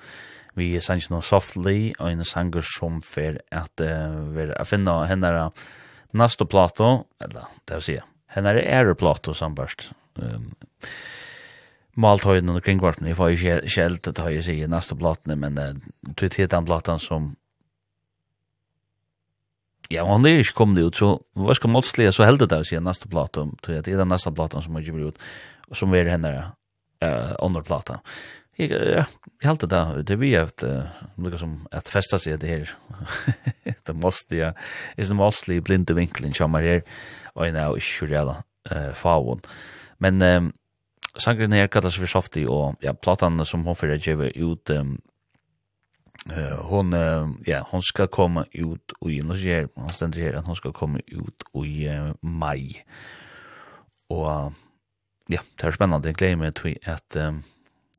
Vi 0.57 0.73
er 0.77 0.83
sanns 0.83 1.09
no 1.09 1.21
softly, 1.23 1.93
og 1.99 2.11
en 2.11 2.25
sanger 2.27 2.65
som 2.67 2.99
fer 3.05 3.39
at 3.51 3.81
uh, 3.81 4.19
vi 4.35 4.49
finna 4.69 4.99
henne 5.09 5.31
nasto 6.13 6.45
plato, 6.45 7.07
eller 7.23 7.49
det 7.65 7.79
vil 7.79 7.85
si, 7.87 7.97
henne 8.35 8.53
er 8.53 8.67
ære 8.81 8.97
plato 8.99 9.33
sambarst. 9.33 9.91
Um, 10.19 10.51
Maltøyden 11.93 12.49
og 12.49 12.63
kringvarpen, 12.65 13.07
jeg 13.07 13.17
får 13.17 13.31
jo 13.33 13.57
kjelt 13.69 14.07
at 14.09 14.21
jeg 14.33 14.45
sier 14.45 14.69
nasto 14.69 14.97
platene, 14.97 15.37
men 15.39 15.57
uh, 15.57 15.71
du 16.03 16.27
er 16.27 16.51
den 16.51 16.69
platan 16.69 17.01
som 17.01 17.33
ja, 19.91 20.01
og 20.01 20.15
han 20.15 20.25
er 20.25 20.41
ikke 20.41 20.55
kommet 20.57 20.81
ut, 20.81 20.97
så 20.97 21.09
hva 21.37 21.53
skal 21.57 21.69
måttstlige, 21.73 22.13
så 22.15 22.25
heldig 22.25 22.47
det 22.49 22.61
å 22.63 22.65
si 22.65 22.79
neste 22.81 23.09
platen, 23.11 23.51
det 23.65 23.83
er 23.83 23.99
den 23.99 24.09
neste 24.09 24.31
platen 24.33 24.63
som 24.63 24.77
ikke 24.79 24.95
blir 24.95 25.11
ut 25.13 25.19
som 25.71 25.93
är 25.93 26.05
henne 26.05 26.51
eh 26.99 27.35
under 27.39 27.61
plattan. 27.61 27.99
Jag 28.55 28.71
jag 28.71 29.05
helt 29.43 29.59
det 29.59 29.67
där 29.67 30.03
det 30.03 30.15
vi 30.15 30.35
haft 30.35 30.63
något 31.15 31.39
som 31.39 31.67
att 31.71 31.89
festa 31.89 32.19
sig 32.19 32.37
det 32.37 32.47
här. 32.47 32.69
det 33.83 33.93
måste 33.93 34.35
ja 34.35 34.53
is 34.97 35.07
the 35.07 35.13
mostly 35.13 35.61
blind 35.61 35.87
the 35.87 35.93
winkle 35.93 36.27
in 36.27 36.33
chamar 36.33 36.61
här 36.61 36.83
och 37.33 37.53
nu 37.53 37.77
is 37.77 37.83
sjurella 37.83 38.43
eh 38.71 38.93
faun. 38.93 39.41
Men 39.97 40.21
ehm 40.21 40.53
sangren 41.15 41.51
här 41.51 41.67
kallas 41.67 41.97
för 41.97 42.05
softy 42.05 42.45
och 42.45 42.75
ja 42.79 42.93
platan 42.93 43.45
som 43.45 43.65
hon 43.65 43.75
för 43.75 43.95
ge 43.95 44.13
ut 44.13 44.69
um, 44.69 45.01
Eh 46.31 46.57
hon 46.57 46.93
ja 47.45 47.67
hon 47.71 47.81
ska 47.81 48.07
komma 48.07 48.45
ut 48.51 48.91
och 48.99 49.11
i 49.11 49.21
nu 49.21 49.37
ser 49.37 49.67
hon 49.75 49.89
ständer 49.89 50.21
här 50.21 50.33
att 50.33 50.45
hon 50.45 50.55
ska 50.55 50.71
komma 50.71 50.99
ut 51.07 51.43
i 51.65 51.89
maj. 52.21 52.85
Och 54.07 54.51
ja, 55.31 55.39
det 55.39 55.67
er 55.67 55.75
spennende. 55.75 56.09
Jeg 56.09 56.19
gleder 56.19 56.39
meg 56.39 56.55
til 56.59 56.75
at 56.89 57.17
um, 57.19 57.43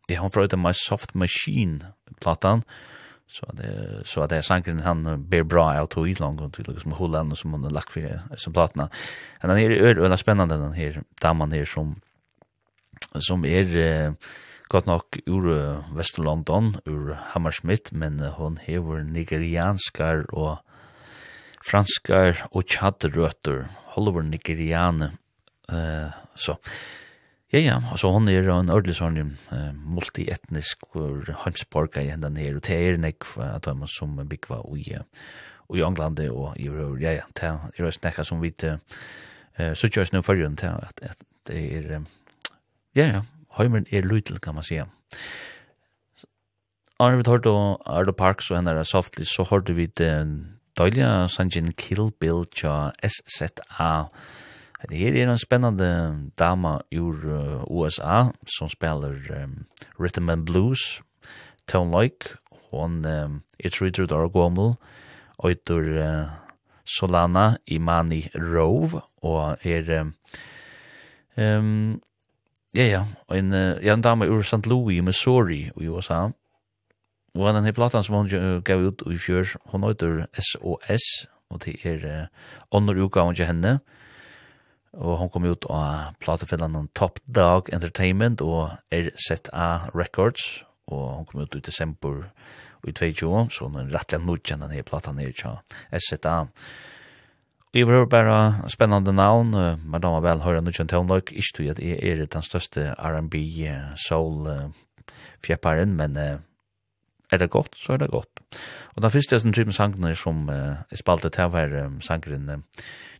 jeg 0.08 0.20
har 0.20 0.32
prøvd 0.32 0.56
My 0.60 0.74
Soft 0.76 1.14
Machine-platan, 1.16 2.64
så 3.26 3.48
det, 3.56 3.70
så 4.04 4.26
det 4.28 4.38
er 4.38 4.44
sangren 4.44 4.82
han 4.84 5.06
ber 5.30 5.46
bra 5.48 5.70
av 5.78 5.88
to 5.94 6.04
i 6.04 6.12
lang, 6.18 6.36
og 6.44 6.52
til 6.52 6.68
liksom 6.68 6.92
Holland, 6.98 7.32
og 7.32 7.40
som 7.40 7.54
hun 7.56 7.64
har 7.64 7.72
lagt 7.72 7.94
for 7.94 8.04
som 8.36 8.52
platene. 8.52 8.90
Men 9.40 9.50
den 9.50 9.62
her 9.62 9.72
er 9.72 10.02
øyla 10.04 10.18
spennende, 10.20 10.58
den 10.60 10.76
her 10.76 11.00
damen 11.22 11.52
her 11.56 11.64
som, 11.64 11.94
som 13.16 13.46
er 13.48 13.72
uh, 13.72 14.34
godt 14.68 14.86
nok 14.86 15.18
ur 15.26 15.48
uh, 15.48 15.96
Vesterlondon, 15.96 16.74
ur 16.86 17.14
Hammersmith, 17.32 17.94
men 17.96 18.20
uh, 18.20 18.34
hon 18.36 18.58
hever 18.60 19.00
nigerianskar 19.08 20.26
og 20.28 20.58
franskar 21.64 22.44
og 22.52 22.68
tjadrøtter, 22.68 23.64
holder 23.96 24.28
nigeriane, 24.28 25.14
uh, 25.72 26.12
så... 26.36 26.52
So 26.52 26.60
Ja, 27.54 27.60
ja, 27.60 27.74
altså 27.92 28.08
hon 28.10 28.26
er 28.26 28.48
en 28.50 28.70
ordentlig 28.72 28.96
sånn 28.98 29.14
uh, 29.22 29.58
multietnisk 29.78 30.80
heimsborger 31.44 32.02
i 32.02 32.08
hendene 32.10 32.42
her, 32.42 32.56
og 32.58 32.64
det 32.66 32.74
er 32.74 32.96
nek 32.98 33.22
at 33.38 33.68
de 33.68 33.86
som 33.92 34.16
byggva 34.18 34.58
i, 34.74 34.96
uh, 34.98 35.04
i 35.70 35.84
England 35.86 36.18
og 36.32 36.58
i 36.58 36.66
Rør. 36.66 36.96
ja, 36.98 37.12
ja, 37.20 37.28
det 37.38 37.52
er 37.52 37.86
også 37.86 38.02
nekka 38.02 38.24
som 38.26 38.42
vi 38.42 38.50
uh, 38.66 38.74
så 39.54 39.86
kjøres 39.86 40.10
nå 40.10 40.24
førjen 40.26 40.58
til 40.58 40.74
at, 40.82 40.98
at 40.98 41.22
det 41.46 41.62
er, 41.78 42.02
ja, 42.98 43.06
ja, 43.06 43.22
heimeren 43.60 43.86
er 43.86 44.02
lytel, 44.02 44.42
kan 44.42 44.58
man 44.58 44.66
sige. 44.66 44.88
Arne, 46.98 47.22
vi 47.22 47.22
tar 47.22 47.38
då 47.38 47.78
Ardo 47.86 48.12
Parks 48.12 48.50
og 48.50 48.56
henne 48.56 48.74
er 48.74 48.82
softly, 48.82 49.24
så 49.24 49.46
har 49.46 49.62
du 49.62 49.72
vi 49.78 49.86
døyliga 49.86 51.28
sangen 51.28 51.70
Kill 51.72 52.10
Bill 52.18 52.46
tja 52.50 52.90
SZA, 52.98 54.08
Det 54.88 54.98
her 54.98 55.14
er 55.16 55.30
en 55.30 55.38
spennende 55.38 56.30
dama 56.38 56.78
ur 56.92 57.16
uh, 57.24 57.64
USA 57.70 58.32
som 58.58 58.68
spiller 58.68 59.16
um, 59.44 59.64
Rhythm 60.00 60.28
and 60.28 60.46
Blues, 60.46 61.02
Tone 61.68 62.02
Like. 62.02 62.36
Hon 62.70 63.04
um, 63.06 63.42
er 63.58 63.70
trydrud 63.72 64.12
av 64.12 64.28
gommel, 64.34 64.74
og 65.38 65.50
etter 65.54 65.88
uh, 65.96 66.34
Solana 66.84 67.56
Imani 67.66 68.26
Rove, 68.34 69.00
og 69.22 69.64
er... 69.64 69.88
Um, 70.00 70.14
um, 71.36 72.02
ja, 72.74 72.84
ja, 72.84 73.02
en, 73.30 73.52
uh, 73.54 73.80
en 73.80 74.02
dama 74.02 74.28
ur 74.28 74.42
St. 74.42 74.66
Louis, 74.66 75.00
Missouri 75.00 75.70
i 75.80 75.88
USA. 75.88 76.28
Og 77.34 77.54
den 77.54 77.64
her 77.64 77.72
platan 77.72 78.04
som 78.04 78.14
hon 78.14 78.62
gav 78.62 78.84
ut 78.84 79.02
i 79.10 79.16
fjør, 79.18 79.56
hon 79.72 79.84
øyter 79.84 80.26
SOS, 80.34 81.26
og 81.50 81.64
det 81.64 81.80
er 81.86 82.04
uh, 82.04 82.26
under 82.70 83.04
utgaven 83.04 83.34
til 83.34 83.46
henne. 83.46 83.78
Og 83.78 83.94
Og 84.94 85.18
hon 85.18 85.30
kom 85.32 85.46
ut 85.48 85.66
av 85.72 86.14
platefellan 86.22 86.88
Top 86.94 87.18
Dog 87.26 87.70
Entertainment 87.74 88.42
og 88.44 88.76
RZA 88.94 89.90
Records. 89.94 90.62
Og 90.86 91.04
hon 91.16 91.26
kom 91.26 91.42
ut 91.42 91.56
i 91.58 91.62
desember 91.64 92.28
i 92.84 92.92
2020, 92.92 93.50
så 93.50 93.66
hon 93.66 93.78
er 93.80 93.92
rettelig 93.94 94.26
nødgjent 94.26 94.66
denne 94.66 94.84
platan 94.86 95.18
her 95.18 95.32
tja, 95.34 95.54
RZA. 95.90 96.34
Og 97.74 97.78
jeg 97.80 97.88
var 97.88 98.06
bare 98.06 98.70
spennende 98.70 99.14
navn, 99.16 99.50
men 99.82 100.02
da 100.02 100.12
var 100.14 100.22
vel 100.22 100.44
høyre 100.44 100.62
nødgjent 100.62 100.92
til 100.92 101.00
hun 101.02 101.14
ikke 101.16 101.54
tog 101.56 101.70
at 101.72 101.80
jeg 101.82 101.98
er 101.98 102.26
den 102.26 102.44
største 102.46 102.92
R&B 102.94 103.40
soul 103.98 104.46
fjepparen, 105.42 105.96
men 105.96 106.14
er 106.14 107.40
det 107.40 107.50
godt, 107.50 107.74
så 107.80 107.96
er 107.96 108.04
det 108.04 108.12
godt. 108.12 108.44
Og 108.94 109.02
den 109.02 109.10
første 109.10 109.40
som 109.40 109.52
trymme 109.56 109.74
sangene 109.74 110.14
som 110.14 110.44
jeg 110.46 111.00
spalte 111.00 111.32
til 111.34 111.50
var 111.50 111.72
sangeren 112.04 112.62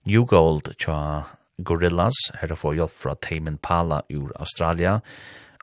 New 0.06 0.28
Gold, 0.28 0.70
tja 0.78 1.24
Gorillas, 1.62 2.16
her 2.40 2.50
er 2.50 2.59
få 2.59 2.72
hjelp 2.74 2.90
fra 2.90 3.14
Tamen 3.22 3.59
Pala 3.62 4.02
ur 4.11 4.32
Australia, 4.40 4.98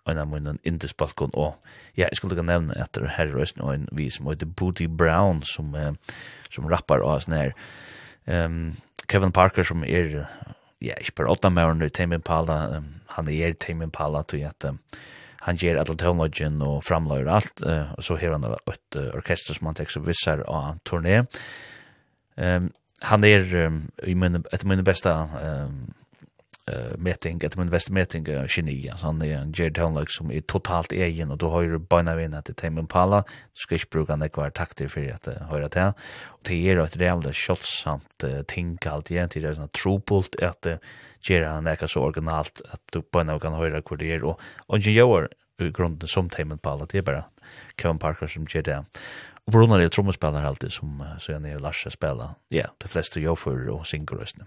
og 0.05 0.13
en 0.13 0.21
av 0.21 0.29
munnen 0.31 0.59
Indus 0.65 0.93
Balkon, 0.97 1.33
og 1.33 1.57
ja, 1.97 2.07
jeg 2.07 2.17
skulle 2.17 2.37
ikke 2.37 2.47
nevne 2.47 2.77
at 2.79 2.95
det 2.95 3.17
her 3.17 3.33
er 3.35 3.51
og 3.59 3.73
en 3.73 3.87
vi 3.91 4.09
som 4.09 4.29
heter 4.31 4.49
Booty 4.49 4.87
Brown, 4.87 5.43
som, 5.43 5.75
eh, 5.75 5.93
som 6.49 6.65
rappar 6.65 7.03
og 7.03 7.21
sånn 7.21 7.37
her. 7.37 7.53
Um, 8.25 8.77
Kevin 9.07 9.33
Parker, 9.35 9.63
som 9.63 9.83
er, 9.83 10.25
ja, 10.81 10.95
ikke 10.95 11.19
bare 11.19 11.35
åtta 11.35 11.51
med 11.51 11.83
i 11.83 11.89
Tamen 11.89 12.21
Pala, 12.21 12.77
um, 12.77 13.01
han 13.17 13.27
er 13.27 13.53
Tamen 13.53 13.91
Pala, 13.91 14.23
til 14.23 14.47
at 14.47 14.63
um, 14.65 14.79
han 15.41 15.57
ger 15.57 15.77
alla 15.77 15.95
tonlagen 15.97 16.61
og 16.61 16.83
framløyer 16.83 17.27
alt, 17.27 17.61
uh, 17.65 17.91
og 17.97 18.03
så 18.03 18.15
har 18.15 18.31
han 18.31 18.45
et 18.45 18.97
uh, 18.97 19.11
orkester 19.17 19.57
som 19.57 19.67
han 19.67 19.75
tekst 19.75 19.99
så 19.99 20.05
visser 20.05 20.45
av 20.47 20.79
turné. 20.87 21.25
Um, 22.37 22.71
han 23.01 23.23
är 23.23 23.55
um, 23.55 23.91
i 24.03 24.15
min 24.15 24.43
et 24.51 24.63
min 24.63 24.83
bästa 24.83 25.29
ehm 25.41 25.93
eh 26.67 26.97
meeting 26.97 27.41
ett 27.43 27.57
min 27.57 27.69
bästa 27.69 27.93
meeting 27.93 28.27
uh, 28.27 28.45
geni. 28.49 28.91
Så 28.95 29.05
han 29.05 29.21
är 29.21 29.37
en 29.37 29.53
Jared 29.55 29.75
Townlock 29.75 30.09
som 30.09 30.31
är 30.31 30.41
totalt 30.41 30.91
egen 30.91 31.31
och 31.31 31.37
då 31.37 31.49
har 31.49 31.61
ju 31.61 31.77
bara 31.77 32.15
vinn 32.15 32.33
att 32.33 32.57
Tame 32.57 32.79
Impala. 32.79 33.23
Ska 33.53 33.75
ju 33.75 33.85
bruka 33.91 34.15
den 34.15 34.29
kvar 34.29 34.49
takter 34.49 34.87
för 34.87 35.11
att 35.11 35.27
uh, 35.27 35.33
höra 35.33 35.69
till 35.69 35.93
och 36.23 36.39
det 36.41 36.71
är 36.71 36.77
ett 36.77 36.97
reellt 36.97 37.35
skottsamt 37.35 38.23
uh, 38.23 38.41
tänk 38.47 38.85
allt 38.85 39.11
igen 39.11 39.29
till 39.29 39.41
det 39.41 39.49
är 39.49 39.53
såna 39.53 39.67
tropult 39.67 40.35
att 40.43 40.65
uh, 40.65 40.75
göra 41.29 41.49
han 41.49 41.67
är 41.67 41.87
så 41.87 42.01
originalt 42.01 42.61
att 42.69 42.81
du 42.91 43.01
bara 43.11 43.39
kan 43.39 43.53
höra 43.53 43.81
hur 43.89 43.97
det 43.97 44.13
är 44.13 44.23
och 44.23 44.39
och 44.67 44.79
gör 44.79 45.29
grunden 45.69 46.07
som 46.07 46.29
Tame 46.29 46.53
Impala 46.53 46.85
det 46.85 46.97
är 46.97 47.01
bara 47.01 47.23
Kevin 47.81 47.99
Parker 47.99 48.27
som 48.27 48.45
gör 48.49 48.61
det. 48.61 48.85
Och 49.45 49.51
Bruno 49.51 49.75
är 49.75 49.89
trommespelare 49.89 50.47
alltid 50.47 50.71
som 50.71 51.05
så 51.19 51.31
jag 51.31 51.41
när 51.41 51.59
Lars 51.59 51.87
spelar. 51.89 52.35
Ja, 52.47 52.65
de 52.77 52.87
flesta 52.87 53.19
gör 53.19 53.35
för 53.35 53.69
och 53.69 53.87
synkrösten. 53.87 54.45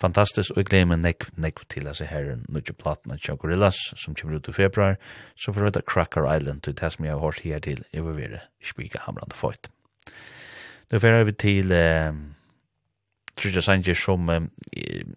Fantastiskt 0.00 0.50
och 0.50 0.58
jag 0.58 0.66
glömmer 0.66 0.96
neck 0.96 1.36
neck 1.36 1.68
till 1.68 1.88
alltså 1.88 2.04
här 2.04 2.38
nu 2.48 2.62
ju 2.66 2.74
platna 2.74 3.18
och 3.30 3.38
gorillas 3.38 3.74
som 3.96 4.14
kommer 4.14 4.34
ut 4.34 4.48
i 4.48 4.52
februar, 4.52 4.96
så 5.36 5.52
för 5.52 5.66
att 5.66 5.86
Cracker 5.86 6.36
Island 6.36 6.62
till 6.62 6.74
tas 6.74 6.98
mig 6.98 7.10
har 7.10 7.20
hört 7.20 7.40
här 7.44 7.60
till 7.60 7.84
övervärde 7.92 8.42
spika 8.64 8.98
hamrande 9.02 9.34
fight. 9.34 9.70
Nu 10.90 11.00
fer 11.00 11.24
vi 11.24 11.32
til 11.32 11.72
eh 11.72 12.12
Trudja 13.36 13.60
Sanchez 13.60 13.98
som 13.98 14.28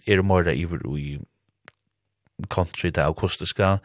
er 0.07 0.21
morda 0.21 0.51
i 0.51 0.65
i 0.97 1.19
country 2.49 2.89
det 2.89 3.05
akustiska. 3.05 3.79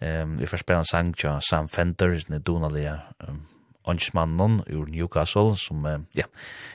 Ehm 0.00 0.38
vi 0.38 0.46
får 0.46 0.56
spela 0.56 0.78
en 0.78 0.84
sang 0.84 1.14
Sam 1.40 1.68
Fender, 1.68 2.24
det 2.28 2.38
donalia 2.38 3.00
åndsmannen 3.88 4.60
ur 4.68 4.86
Newcastle, 4.92 5.56
som, 5.56 5.86
ja, 6.16 6.28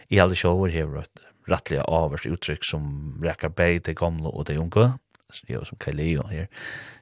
i 0.09 0.20
alle 0.20 0.36
sjåver 0.38 0.74
har 0.74 0.97
et 1.03 1.24
rattliga 1.49 1.84
avers 1.88 2.26
uttrykk 2.30 2.66
som 2.66 2.86
rekker 3.24 3.51
bei 3.55 3.80
til 3.84 3.97
gamle 3.99 4.32
og 4.32 4.47
til 4.47 4.61
unge, 4.64 4.93
jo 5.49 5.64
som 5.66 5.80
Kaili 5.82 6.16
og 6.22 6.30
her, 6.30 6.47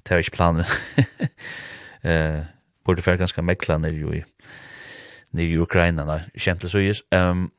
det 0.04 0.16
er 0.16 0.24
ikke 0.24 0.38
planen. 0.38 0.66
uh, 2.08 2.44
borde 2.86 3.06
være 3.06 3.22
ganske 3.22 3.44
mekla 3.46 3.78
nere 3.78 4.00
jo 4.00 4.14
i, 4.16 4.22
nere 5.38 5.56
i 5.56 5.60
Ukraina, 5.60 6.06
da, 6.08 6.22
kjent 6.38 6.64
det 6.64 6.72
så 6.72 6.82
gis. 6.84 7.04
Um, 7.14 7.50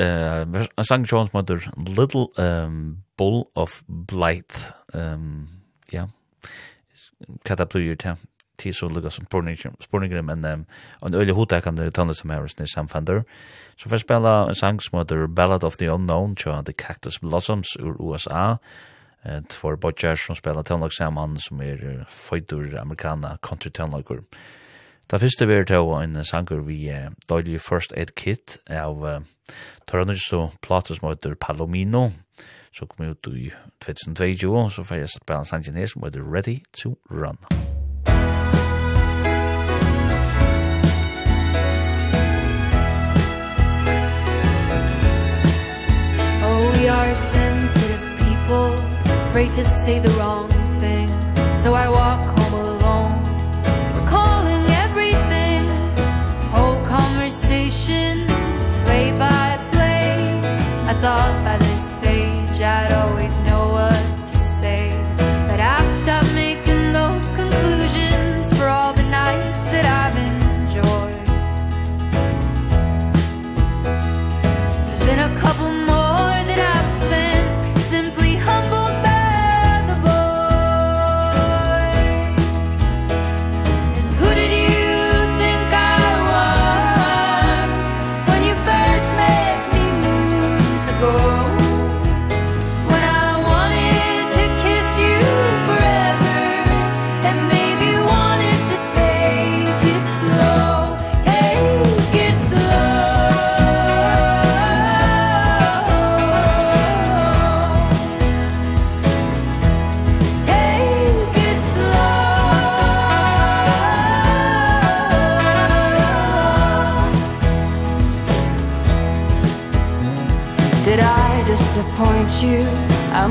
uh, 0.00 0.46
en 0.46 0.86
sang 0.88 1.06
som 1.08 1.28
heter 1.34 1.66
Little 1.88 2.28
um, 2.38 3.02
Bull 3.18 3.44
of 3.54 3.82
Blight. 3.88 4.72
um, 4.94 5.48
ja, 5.92 6.06
hva 7.44 7.56
det 7.58 7.68
blir 7.68 7.96
til, 8.00 8.16
tid 8.62 8.76
så 8.78 8.88
lukka 8.88 9.10
som 9.10 9.26
spurningar, 9.80 10.22
men 10.22 10.44
um, 10.44 10.66
en 11.06 11.14
øylig 11.14 11.34
hodet 11.34 11.62
kan 11.62 11.76
du 11.76 11.90
tannet 11.90 12.16
som 12.16 12.30
er 12.30 12.46
i 12.46 12.66
samfander. 12.66 13.22
Så 13.76 13.88
får 13.88 13.96
jeg 13.96 14.06
spela 14.06 14.48
en 14.48 14.54
sang 14.54 14.80
som 14.82 14.98
heter 14.98 15.26
Ballad 15.26 15.64
of 15.64 15.76
the 15.76 15.90
Unknown, 15.90 16.36
tja 16.36 16.62
The 16.62 16.72
Cactus 16.72 17.18
Blossoms 17.18 17.76
ur 17.80 17.96
USA, 18.00 18.56
eh 19.24 19.42
två 19.48 19.76
bodjar 19.76 20.16
som 20.16 20.36
spelar 20.36 20.62
tonlag 20.62 20.92
saman 20.92 21.38
som 21.38 21.60
är 21.60 22.04
fighter 22.08 22.80
amerikana 22.80 23.38
country 23.42 23.70
tonlager. 23.70 24.22
Da 25.10 25.18
fyrste 25.18 25.46
vi 25.46 25.62
då 25.62 25.94
en 25.94 26.24
sanger 26.24 26.60
vi 26.60 27.08
Dolly 27.28 27.58
First 27.58 27.92
Aid 27.92 28.14
Kit 28.14 28.58
av 28.70 29.24
Toronto 29.86 30.14
så 30.16 30.50
som 30.82 31.08
heter 31.08 31.34
Palomino 31.34 32.12
som 32.72 32.88
kom 32.88 33.06
ut 33.06 33.28
i 33.28 33.52
2022 33.84 34.70
så 34.70 34.84
får 34.84 34.96
jeg 34.96 35.08
spela 35.08 35.38
en 35.38 35.44
sanger 35.44 35.86
som 35.86 36.04
heter 36.04 36.22
Ready 36.22 36.60
to 36.72 36.96
Run. 37.10 37.81
afraid 49.32 49.54
to 49.54 49.64
say 49.64 49.98
the 49.98 50.10
wrong 50.18 50.46
thing. 50.78 51.08
So 51.56 51.72
i 51.72 51.88
walk 51.88 52.22
home 52.26 52.41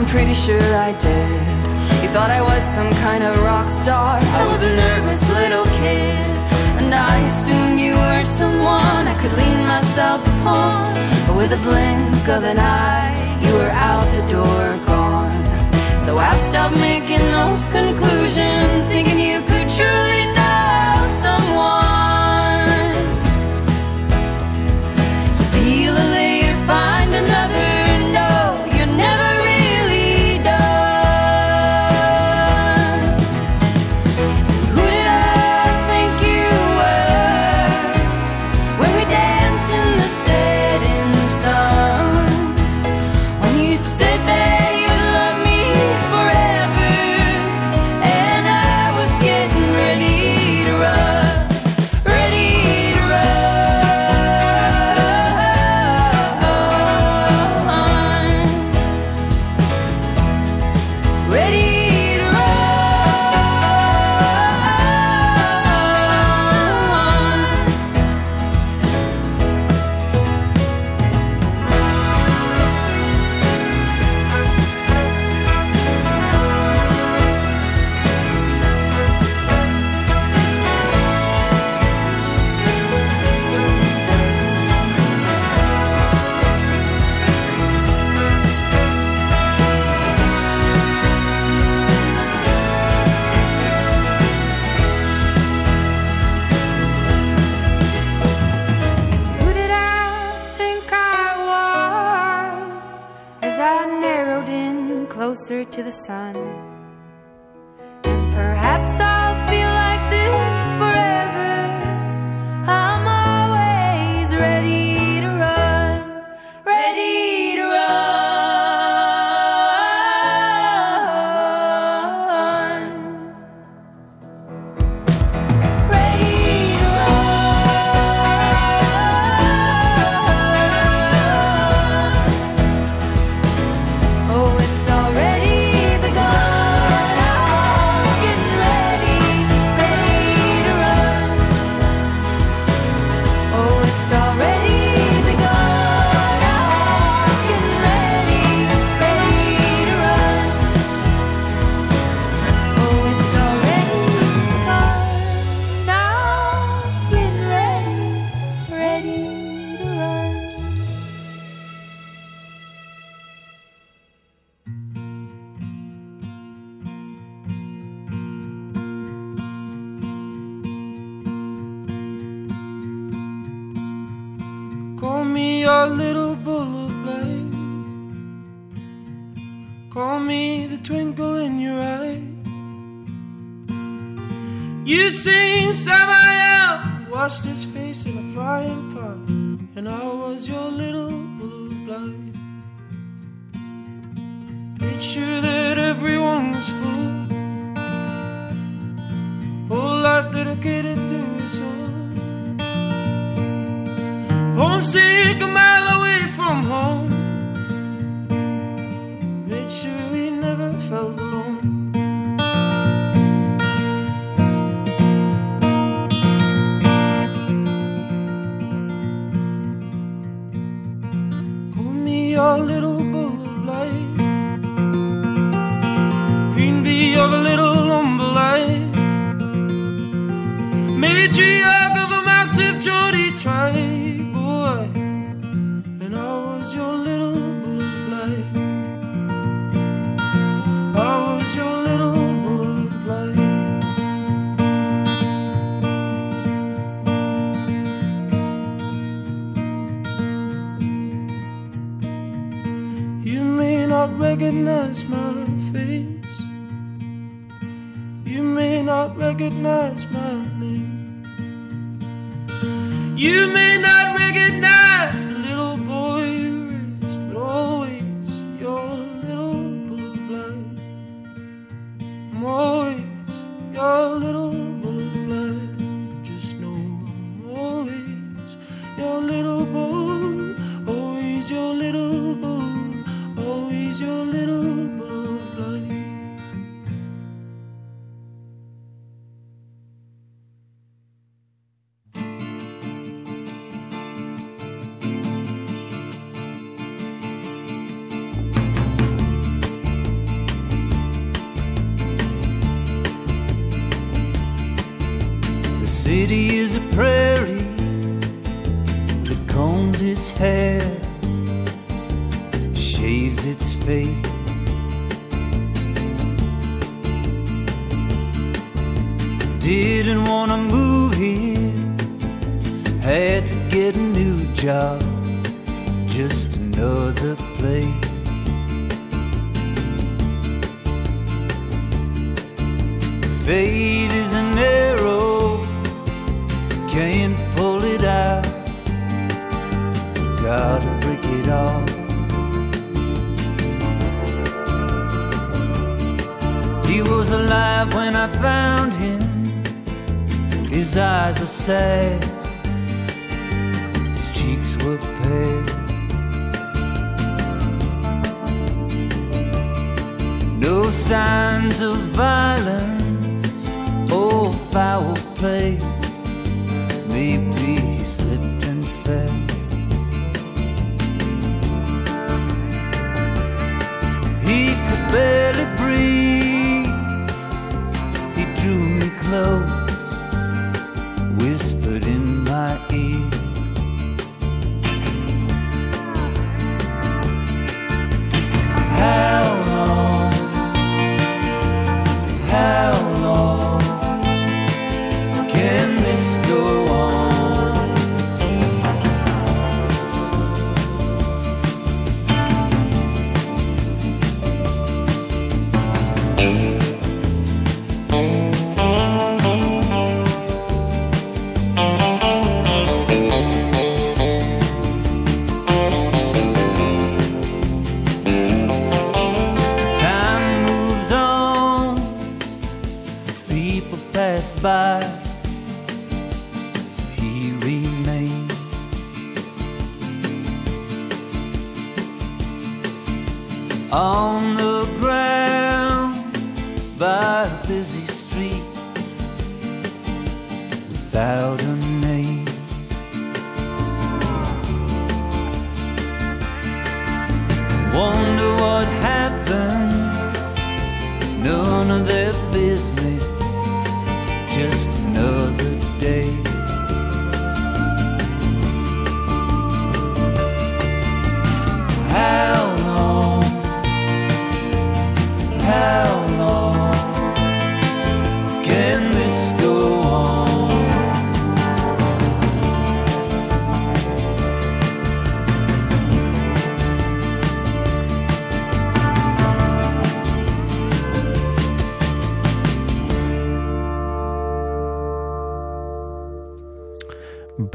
I'm 0.01 0.07
pretty 0.07 0.33
sure 0.33 0.57
I 0.57 0.93
did. 0.93 1.41
You 2.01 2.09
thought 2.09 2.31
I 2.33 2.41
was 2.41 2.63
some 2.73 2.89
kind 3.05 3.23
of 3.23 3.37
rock 3.43 3.69
star. 3.69 4.17
I 4.17 4.47
was 4.47 4.63
a 4.63 4.73
nervous 4.73 5.21
little 5.29 5.65
kid 5.77 6.25
And 6.81 6.91
I 6.91 7.21
assumed 7.29 7.79
you 7.79 7.93
were 7.93 8.25
someone 8.25 9.05
I 9.05 9.13
could 9.21 9.31
lean 9.37 9.61
myself 9.67 10.25
upon. 10.25 10.89
But 11.27 11.37
with 11.37 11.53
a 11.53 11.61
blink 11.61 12.27
of 12.27 12.41
an 12.43 12.57
eye 12.57 13.13
You 13.45 13.53
were 13.53 13.69
out 13.69 14.09
the 14.17 14.25
door 14.25 14.65
gone. 14.89 15.45
So 15.99 16.17
I 16.17 16.33
stopped 16.49 16.77
making 16.77 17.21
those 17.37 17.69
conclusions 17.69 18.87
Thinking 18.89 19.19
you 19.19 19.37
could 19.45 19.69
truly 19.69 20.20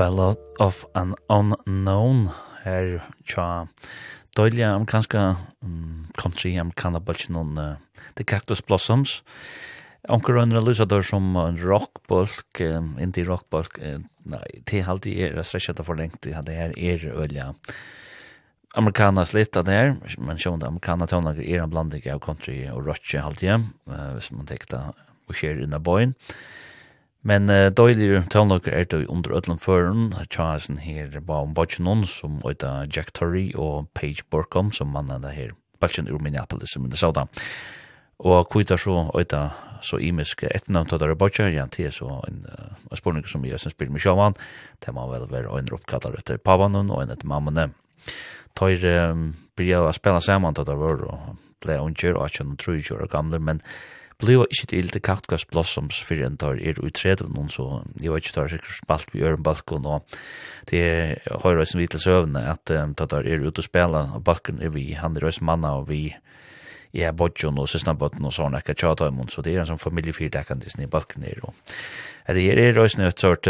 Ballad 0.06 0.38
of 0.60 0.84
an 0.94 1.16
Unknown 1.26 2.28
her 2.62 3.00
tja 3.26 3.66
døyliga 4.38 4.68
amerikanska 4.76 5.22
um, 5.64 6.04
country 6.14 6.52
amerikana 6.62 7.00
bulkin 7.02 7.34
on 7.34 7.58
uh, 7.58 7.72
The 8.14 8.22
Cactus 8.22 8.62
Blossoms 8.62 9.24
Onker 10.08 10.38
under 10.38 10.60
Elisabeth 10.60 11.08
som 11.08 11.34
en 11.40 11.58
rockbolk, 11.58 12.60
um, 12.60 12.92
indie 13.02 13.26
rockbolk 13.26 13.80
uh, 13.82 13.98
nei, 14.30 14.44
det 14.70 14.84
er 14.84 14.92
alltid 14.92 15.24
er 15.26 15.42
stresset 15.42 15.82
for 15.82 15.98
lengt, 15.98 16.22
det 16.22 16.54
her 16.54 16.76
er 16.76 17.08
ølja 17.10 17.48
amerikana 18.78 19.26
slitta 19.26 19.64
her, 19.66 19.96
men 20.22 20.38
sjån 20.38 20.62
det 20.62 20.70
amerikana 20.70 21.10
tøvnager 21.10 21.42
er 21.42 21.64
en 21.64 21.74
blanding 21.74 22.06
av 22.14 22.22
country 22.22 22.60
og 22.70 22.86
rock 22.86 23.10
alltid, 23.18 23.66
uh, 23.90 24.12
hvis 24.14 24.30
man 24.30 24.46
tekta 24.46 24.92
og 25.26 25.34
skjer 25.34 25.66
inna 25.66 25.82
bøyen. 25.82 26.14
Men 27.26 27.50
uh, 27.50 27.68
døylig 27.74 28.20
tøvnlokker 28.30 28.74
er 28.74 28.84
det 28.86 29.06
under 29.10 29.34
ødlen 29.34 29.58
føren, 29.58 30.12
tjasen 30.30 30.78
her 30.78 31.18
var 31.26 31.42
om 31.42 31.54
botjenon 31.54 32.04
som 32.06 32.38
øyda 32.46 32.86
Jack 32.86 33.10
Torrey 33.18 33.50
og 33.54 33.88
Paige 33.94 34.22
Borkom 34.30 34.70
som 34.72 34.92
mannen 34.94 35.24
det 35.24 35.32
her, 35.34 35.56
bodgen 35.82 36.06
ur 36.06 36.22
Minneapolis 36.22 36.76
som 36.76 36.84
Minnesota. 36.86 37.26
Og 38.22 38.46
kvita 38.50 38.78
så 38.78 39.10
øyda 39.18 39.48
så 39.82 39.98
imisk 39.98 40.44
etnavn 40.46 40.88
tøyder 40.88 41.10
og 41.12 41.18
botjer, 41.18 41.50
ja, 41.50 41.66
det 41.66 41.88
er 41.88 41.96
så 41.96 42.20
en 42.28 42.46
uh, 42.46 42.94
spurning 42.94 43.26
som 43.28 43.44
jeg 43.44 43.58
synes 43.58 43.74
spyrir 43.74 43.90
med 43.90 44.00
sjåvan, 44.00 44.38
det 44.84 44.94
må 44.94 45.08
vel 45.10 45.26
være 45.30 45.50
øyner 45.50 45.74
oppkallar 45.74 46.14
etter 46.20 46.38
pavanen 46.38 46.94
og 46.94 47.02
en 47.02 47.10
etter 47.10 47.26
mammane. 47.26 47.72
Tøyr 48.56 48.86
um, 49.10 49.28
bryr 49.58 49.82
å 49.82 49.92
spela 49.92 50.22
saman 50.22 50.54
tøyder 50.54 50.78
vore 50.78 51.10
og 51.10 51.36
ble 51.64 51.80
unger 51.82 52.14
og 52.14 52.30
18 52.30 52.54
og 52.54 52.58
30 52.62 52.96
år 53.00 53.10
gamle, 53.10 53.42
men 53.42 53.62
bliva 54.22 54.46
ikke 54.48 54.70
til 54.72 54.90
det 54.92 55.02
Cactus 55.04 55.44
Blossoms 55.48 55.98
for 56.04 56.20
en 56.24 56.38
tar 56.40 56.60
er 56.60 56.80
utredet 56.84 57.28
noen, 57.28 57.50
så 57.52 57.82
jeg 58.00 58.12
vet 58.12 58.24
ikke 58.24 58.36
tar 58.38 58.52
sikkert 58.52 58.78
spalt 58.78 59.12
vi 59.12 59.22
gjør 59.22 59.36
en 59.36 59.46
balkon, 59.46 59.88
og 59.88 60.18
det 60.70 60.82
er 60.82 61.38
høyre 61.44 61.66
som 61.68 61.80
vi 61.82 61.88
til 61.92 62.02
søvne 62.02 62.46
at 62.48 62.72
um, 62.72 62.94
tar 62.96 63.26
er 63.26 63.44
ute 63.44 63.60
og 63.60 63.68
spela, 63.68 64.06
og 64.16 64.24
balkon 64.24 64.62
er 64.64 64.72
vi, 64.74 64.88
han 64.96 65.16
er 65.16 65.28
røys 65.28 65.42
manna, 65.44 65.76
og 65.80 65.90
vi 65.90 66.08
ja, 66.96 67.12
bodjon 67.12 67.58
og 67.60 67.68
søsnabotten 67.68 68.24
og 68.24 68.32
sånne 68.32 68.62
ekka 68.62 68.76
tjata 68.78 69.10
imot, 69.10 69.32
så 69.32 69.44
det 69.44 69.54
er 69.54 69.62
en 69.62 69.72
sånn 69.72 69.82
familiefyrdekkende 69.82 70.70
i 70.80 70.90
balken 70.90 71.26
her. 71.26 71.42
Og, 71.44 71.74
det 72.32 72.46
er 72.52 72.62
er 72.62 72.78
også 72.80 73.02
nødt 73.02 73.20
sort, 73.20 73.48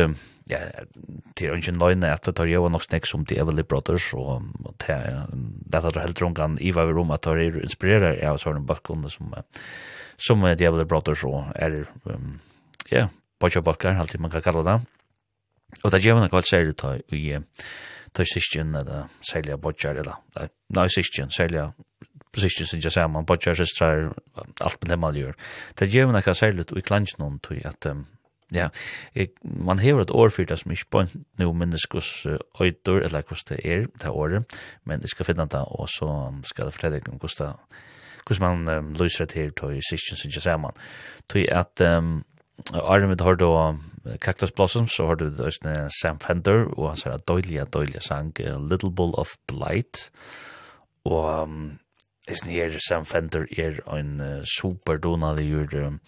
ja, 0.50 0.60
det 1.38 1.46
er 1.46 1.54
ikke 1.54 1.74
en 1.74 1.82
løgne 1.82 2.10
at 2.12 2.26
det 2.26 2.36
tar 2.36 2.50
jo 2.50 2.66
nok 2.68 2.84
snakk 2.86 3.06
som 3.06 3.24
The 3.26 3.38
Everly 3.42 3.62
Brothers, 3.62 4.12
og 4.14 4.42
det 4.82 4.96
er 4.96 5.26
det 5.70 6.02
helt 6.02 6.22
rungan 6.22 6.58
i 6.60 6.72
hva 6.74 6.86
vi 6.88 6.96
rom 6.96 7.14
at 7.14 7.24
det 7.24 7.46
er 7.46 7.62
inspirerer 7.62 8.18
av 8.26 8.40
sånne 8.42 8.66
balkene 8.66 9.10
som 9.12 9.34
som 10.18 10.44
uh, 10.44 10.54
Devil 10.58 10.86
Brothers 10.86 11.24
og 11.24 11.52
er, 11.54 11.84
um, 12.04 12.38
ja, 12.90 13.08
Boccia 13.40 13.60
Bolkar, 13.60 13.98
alltid 14.00 14.20
man 14.20 14.30
kan 14.30 14.42
kalla 14.42 14.62
det. 14.64 14.80
Og 15.84 15.92
det 15.92 16.04
gjevna 16.04 16.30
kvalt 16.30 16.48
særlig 16.48 16.76
ta 16.78 16.94
i 17.12 17.38
ta 18.16 18.24
i 18.24 18.30
sistjen, 18.30 18.74
eller 18.74 19.10
særlig 19.20 19.52
av 19.52 19.66
eller, 19.90 20.14
nei, 20.72 20.88
sistjen, 20.88 21.30
særlig 21.30 21.60
av 21.60 21.72
sistjen 22.36 22.68
sin 22.68 22.80
jasaman, 22.80 23.26
Boccia 23.26 23.54
sistrar, 23.54 24.12
alt 24.60 24.78
med 24.82 24.90
det 24.90 24.98
man 25.00 25.16
gjør. 25.16 25.34
Det 25.78 25.90
gjevna 25.92 26.22
kvalt 26.24 26.40
særlig 26.40 26.66
i 26.76 26.84
klansk 26.84 27.18
noen 27.18 27.38
tog 27.44 27.60
at, 27.64 27.88
um, 27.90 28.06
ja, 28.54 28.68
jeg, 29.14 29.34
man 29.42 29.82
hever 29.82 30.06
et 30.06 30.14
år 30.14 30.30
fyrir 30.32 30.52
det 30.52 30.60
som 30.62 30.72
ikke 30.72 30.90
på 30.90 31.04
nu 31.40 31.52
menneskos 31.52 32.10
uh, 32.26 32.38
øyder, 32.60 33.02
eller 33.02 33.26
hvordan 33.26 33.50
det 33.50 33.60
er, 33.64 33.86
det 34.02 34.12
året, 34.12 34.58
men 34.84 35.04
jeg 35.04 35.12
skal 35.12 35.28
finne 35.28 35.48
det, 35.50 35.64
og 35.66 35.88
så 35.92 36.10
skal 36.44 36.66
jeg 36.66 36.78
fortelle 36.78 37.02
om 37.12 37.20
hvordan 37.20 37.52
det 37.52 37.84
hvordan 38.26 38.64
man 38.66 38.78
um, 38.78 38.92
løser 38.98 39.24
det 39.24 39.34
her 39.34 39.50
til 39.50 39.82
sysken 39.82 40.16
synes 40.16 40.46
jeg 40.46 40.60
man. 40.60 40.76
Til 41.30 41.48
at 41.50 41.80
um, 41.80 42.24
Arne 42.74 43.16
har 43.20 43.34
då 43.34 43.76
Cactus 44.20 44.52
Blossoms, 44.52 44.92
så 44.92 45.06
har 45.06 45.14
du 45.14 45.30
det 45.30 45.92
Sam 46.00 46.18
Fender, 46.18 46.66
og 46.78 46.88
han 46.88 46.96
sier 46.96 47.12
at 47.12 47.28
døylige, 47.28 47.64
døylige 47.64 48.00
sang, 48.00 48.32
Little 48.38 48.90
Bull 48.94 49.14
of 49.18 49.34
Blight, 49.48 50.10
og 51.04 51.42
um, 51.42 51.78
Isen 52.30 52.50
her 52.50 52.78
Sam 52.88 53.04
Fender 53.04 53.46
er 53.58 53.80
en 53.98 54.20
uh, 54.20 54.44
super 54.58 54.96
donalig 54.96 55.48
gjør 55.50 55.86
um, 55.86 56.00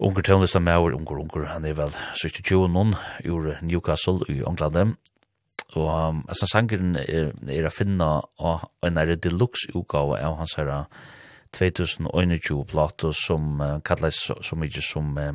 unger 0.00 0.22
tøvnlista 0.22 0.58
med 0.58 0.94
unger, 0.94 1.18
unger, 1.18 1.46
han 1.46 1.64
er 1.64 1.78
vel 1.78 1.94
62 2.22 2.68
noen 2.68 2.94
ur 3.28 3.54
Newcastle 3.62 4.26
i 4.28 4.42
England, 4.42 4.96
Og 5.72 6.08
um, 6.08 6.24
altså 6.28 6.46
sangeren 6.50 6.96
er, 6.96 7.32
er 7.48 7.66
å 7.66 7.72
finne 7.72 8.08
av 8.38 8.66
en 8.84 9.00
er 9.00 9.14
deluxe 9.16 9.70
utgave 9.74 10.20
av 10.20 10.36
hans 10.40 10.56
her 10.58 10.72
2021 11.56 12.64
plato 12.68 13.12
som 13.16 13.60
uh, 13.60 13.78
kallas 13.84 14.20
så, 14.28 14.36
så 14.42 14.56
som 14.80 15.16
uh, 15.18 15.32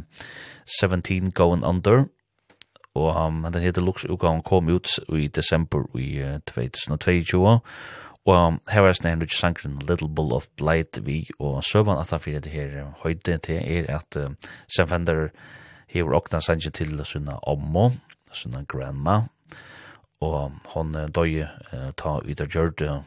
17 0.81 1.31
Going 1.31 1.65
Under. 1.65 2.05
Og 2.95 3.15
um, 3.15 3.45
den 3.53 3.61
heter 3.61 3.81
deluxe 3.81 4.09
utgaven 4.09 4.43
kom 4.43 4.69
ut 4.69 4.99
i 5.09 5.27
desember 5.27 5.85
i 5.97 6.21
uh, 6.21 6.39
2022 6.45 7.45
og 8.27 8.47
um, 8.47 8.57
her 8.67 8.83
er 8.83 8.95
snakk 8.97 9.21
ikke 9.23 9.39
sangeren 9.39 9.77
Little 9.87 10.09
Bull 10.11 10.33
of 10.35 10.49
Blight 10.59 10.99
vi 11.05 11.21
og 11.39 11.63
søvann 11.63 11.99
at 11.99 12.09
han 12.11 12.19
fyrir 12.19 12.41
det 12.43 12.51
her 12.51 12.91
høyde 13.03 13.37
til 13.39 13.61
er 13.63 13.87
at 13.95 14.17
uh, 14.19 14.33
Sam 14.67 14.89
Fender 14.91 15.29
hever 15.87 16.17
okna 16.17 16.41
sangen 16.43 16.75
til 16.75 17.05
sunna 17.05 17.39
ommo 17.47 17.91
sunna 18.31 18.65
grandma 18.67 19.21
og 20.23 20.57
hon 20.73 20.95
døy 21.13 21.43
uh, 21.43 21.89
ta 21.99 22.17
ut 22.23 22.41
av 22.41 22.53
gjør 22.53 23.01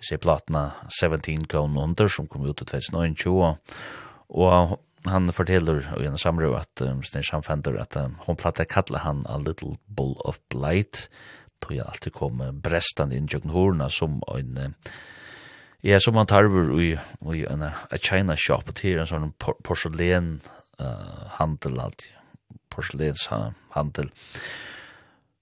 se 0.00 0.16
platna 0.16 0.70
17 0.88 1.44
Gone 1.48 1.80
Under 1.80 2.08
som 2.08 2.28
kom 2.28 2.46
ut 2.48 2.62
i 2.62 2.64
2019 2.64 3.58
og 4.30 4.78
han 5.08 5.32
forteller 5.32 5.84
i 6.00 6.06
en 6.08 6.18
samrøv 6.20 6.56
at 6.58 6.82
um, 6.84 7.02
Sneshan 7.04 7.44
Fender 7.44 7.78
at 7.80 7.96
um, 7.96 8.18
hon 8.26 8.36
platta 8.36 8.64
kalla 8.64 9.04
han 9.04 9.24
A 9.28 9.38
Little 9.38 9.76
Bull 9.86 10.16
of 10.24 10.40
Blight 10.52 11.08
tog 11.60 11.76
jeg 11.76 11.86
alltid 11.86 12.16
kom 12.16 12.40
brestan 12.64 13.12
inn 13.12 13.28
tjøkken 13.28 13.52
horna 13.52 13.90
som 13.92 14.20
en 14.32 14.74
ja, 15.82 16.00
som 16.00 16.14
man 16.14 16.28
tarver 16.28 16.72
i, 16.80 16.90
i 17.32 17.44
en 17.48 17.62
a 17.64 17.98
China 18.00 18.36
shop. 18.36 18.68
Til 18.76 19.00
en 19.00 19.08
sånn 19.08 19.30
porselen 19.40 20.40
uh, 20.80 21.28
handel 21.38 21.80
alltid 21.80 22.16
porselens 22.70 23.26
handel. 23.74 24.10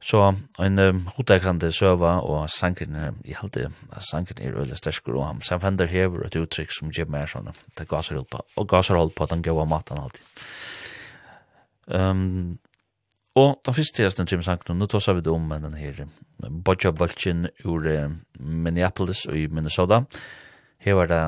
Så 0.01 0.21
en 0.63 0.79
um, 0.79 1.01
hodekkande 1.17 1.73
søva 1.75 2.21
og 2.23 2.47
sanken 2.55 2.95
er, 2.95 3.17
i 3.27 3.35
halte, 3.35 3.67
sanken 4.11 4.39
er 4.39 4.55
øyla 4.55 4.77
sterskur 4.79 5.17
og 5.19 5.27
ham 5.27 5.43
samfender 5.43 5.91
hever 5.91 6.27
et 6.27 6.39
uttrykk 6.39 6.71
som 6.71 6.93
gjør 6.95 7.11
mer 7.11 7.27
sånn, 7.27 7.51
det 7.75 7.89
gasar 7.91 8.23
på, 8.31 8.45
og 8.57 8.69
gasar 8.71 9.01
hold 9.01 9.17
på 9.17 9.27
at 9.27 9.35
han 9.35 9.43
gav 9.43 9.59
matan 9.67 9.99
alltid. 10.05 10.47
Um, 11.89 12.59
og 13.39 13.59
den 13.67 13.75
første 13.75 14.03
testen 14.05 14.31
til 14.31 14.43
sanken, 14.47 14.79
nå 14.79 14.87
tås 14.87 15.09
vi 15.11 15.25
det 15.25 15.33
om 15.35 15.51
den 15.51 15.75
her 15.79 16.05
Bodja 16.39 16.93
Bolchin 16.95 17.49
ur 17.67 17.87
uh, 17.91 18.13
Minneapolis 18.39 19.27
og 19.27 19.39
i 19.39 19.49
Minnesota, 19.51 20.05
Her 20.79 20.95
var 20.95 21.09
det 21.11 21.23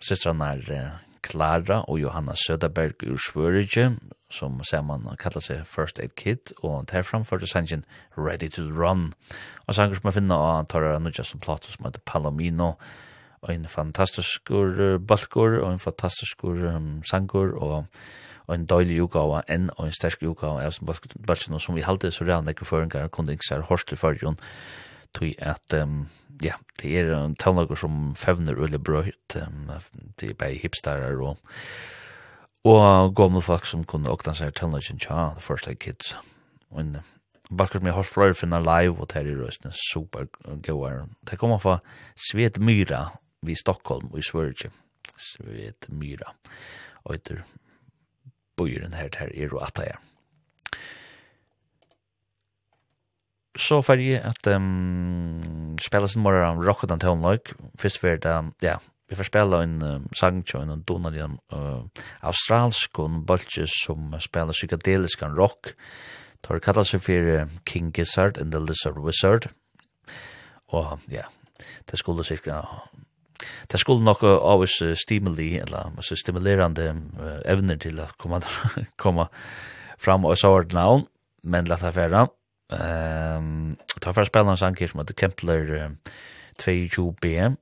sistrarna 0.00 0.54
er 0.54 1.00
Klara 1.24 1.80
og 1.88 2.00
Johanna 2.00 2.34
Söderberg 2.36 3.02
ur 3.06 3.16
Svörige, 3.16 3.96
som 4.30 4.60
ser 4.64 4.82
man 4.82 5.08
kallar 5.18 5.40
seg 5.40 5.64
First 5.66 6.00
Aid 6.00 6.14
Kid, 6.16 6.52
og 6.62 6.90
der 6.92 7.02
framførte 7.02 7.48
sangen 7.48 7.84
Ready 8.16 8.48
to 8.48 8.62
Run. 8.68 9.12
Og 9.66 9.74
sanger 9.74 9.96
som 9.96 10.10
jeg 10.10 10.18
finner 10.20 10.36
av 10.36 10.68
Tara 10.68 10.98
Nudja 10.98 11.24
som 11.24 11.40
plato 11.40 11.72
som 11.72 11.88
heter 11.88 12.04
Palomino, 12.06 12.74
og 13.42 13.54
en 13.54 13.66
fantastisk 13.68 14.50
balkor, 15.08 15.58
og 15.60 15.72
en 15.72 15.82
fantastisk 15.82 16.44
um, 16.44 17.02
sangur, 17.04 17.56
og 17.56 17.86
og 18.46 18.54
en 18.54 18.66
døylig 18.68 19.00
utgave, 19.02 19.40
enn 19.48 19.70
og 19.76 19.86
en 19.86 19.94
sterk 19.96 20.22
utgave, 20.22 20.66
og 20.66 20.72
som 20.72 20.88
balkor 20.88 21.58
som 21.58 21.76
vi 21.76 21.84
halte 21.86 22.10
så 22.12 22.26
rann 22.28 22.48
ekkur 22.50 22.68
føringar, 22.68 23.08
kunne 23.08 23.32
ikke 23.32 23.48
sær 23.48 23.64
hårst 23.70 23.88
til 23.88 24.00
tog 25.14 25.34
at 25.38 25.76
um, 25.78 26.06
ja, 26.42 26.58
det 26.82 26.92
er 26.98 27.12
en 27.14 27.36
tannlager 27.40 27.78
som 27.78 28.14
fevner 28.18 28.58
ulle 28.58 28.78
brøyt, 28.78 29.36
um, 29.40 29.70
det 30.20 30.30
er 30.30 30.40
bare 30.40 30.60
hipstarer 30.62 31.20
og 31.22 31.38
og 32.64 33.14
gommel 33.14 33.42
folk 33.44 33.66
som 33.68 33.82
kunne 33.84 34.08
åkna 34.08 34.32
seg 34.32 34.54
tannlagen 34.56 34.96
tja, 34.96 35.34
the 35.36 35.42
first 35.44 35.68
aid 35.68 35.82
kids. 35.84 36.14
Men 36.72 37.02
Balkar 37.50 37.78
som 37.78 37.86
jeg 37.86 37.94
har 37.94 38.06
fløyre 38.08 38.36
finna 38.38 38.60
live 38.62 38.96
og 38.96 39.10
det 39.12 39.20
er 39.20 39.36
røstene 39.36 39.72
super 39.76 40.24
gøyere. 40.64 41.08
Det 41.28 41.38
kommer 41.38 41.60
fra 41.60 41.78
Svet 42.16 42.58
Myra 42.58 43.10
vi 43.44 43.54
Stockholm 43.54 44.08
og 44.12 44.18
i 44.18 44.24
Sverige. 44.24 44.70
Svet 45.20 45.90
Myra. 45.92 46.32
Og 47.04 47.18
etter 47.18 47.44
bøyren 48.56 48.96
her 48.96 49.12
ter 49.12 49.28
i 49.34 49.46
røstene. 49.46 50.00
så 53.56 53.80
får 53.82 54.02
jeg 54.02 54.22
at 54.26 54.46
um, 54.50 55.76
spela 55.80 56.08
sin 56.10 56.22
morgen 56.22 56.56
om 56.56 56.64
rocket 56.66 56.90
and 56.90 57.00
tone 57.00 57.22
like 57.22 57.54
først 57.78 58.00
for 58.00 58.16
det 58.16 58.34
ja 58.62 58.78
vi 59.08 59.16
får 59.16 59.28
spela 59.28 59.62
en 59.62 59.82
um, 59.82 60.08
sang 60.16 60.42
til 60.46 60.60
en 60.60 60.82
donald 60.88 61.16
en 61.16 61.38
uh, 61.52 61.84
australsk 62.22 62.98
og 62.98 63.10
en 63.10 63.22
bolche 63.26 63.66
som 63.70 64.14
spela 64.20 64.52
psykedelisk 64.52 65.22
rock 65.22 65.74
tar 66.42 66.60
kallar 66.60 66.84
seg 66.84 67.00
for 67.00 67.48
King 67.66 67.92
Gizzard 67.92 68.38
and 68.38 68.52
the 68.52 68.60
Lizard 68.60 68.98
Wizard. 68.98 69.48
Og 70.68 71.00
ja 71.08 71.28
det 71.90 71.98
skulle 71.98 72.24
cirka 72.24 72.62
det 73.70 73.80
skulle 73.80 74.04
nok 74.04 74.22
av 74.22 74.60
oss 74.64 74.82
stimuli 74.96 75.58
eller 75.58 75.92
altså, 75.96 76.16
stimulerande 76.16 76.94
uh, 77.20 77.40
evner 77.44 77.76
til 77.76 78.00
å 78.00 78.08
komme, 78.18 78.40
komme 78.96 79.28
fram 79.98 80.24
og 80.24 80.38
så 80.38 80.50
var 80.50 80.64
det 80.64 80.76
navn. 80.76 81.06
Men 81.44 81.68
lett 81.68 81.84
affæra 81.84 82.26
Ehm 82.74 83.76
ta 84.00 84.12
för 84.12 84.24
spela 84.24 84.50
en 84.50 84.56
som 84.56 85.00
heter 85.00 85.14
Kempler 85.14 85.96
22B. 86.58 87.56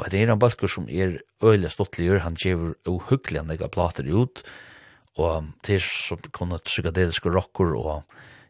Og 0.00 0.10
det 0.10 0.22
er 0.22 0.32
en 0.32 0.40
balkur 0.40 0.70
som 0.70 0.88
er 0.88 1.20
øyla 1.44 1.68
stottligur, 1.68 2.22
han 2.24 2.36
gjever 2.40 2.74
uhyggelig 2.88 3.42
han 3.42 3.52
ega 3.52 3.68
plater 3.68 4.08
ut, 4.08 4.40
og 5.20 5.52
det 5.66 5.76
er 5.76 5.84
som 5.84 6.18
kunne 6.32 6.58
psykadeliske 6.64 7.28
rocker, 7.28 7.74
og 7.76 8.02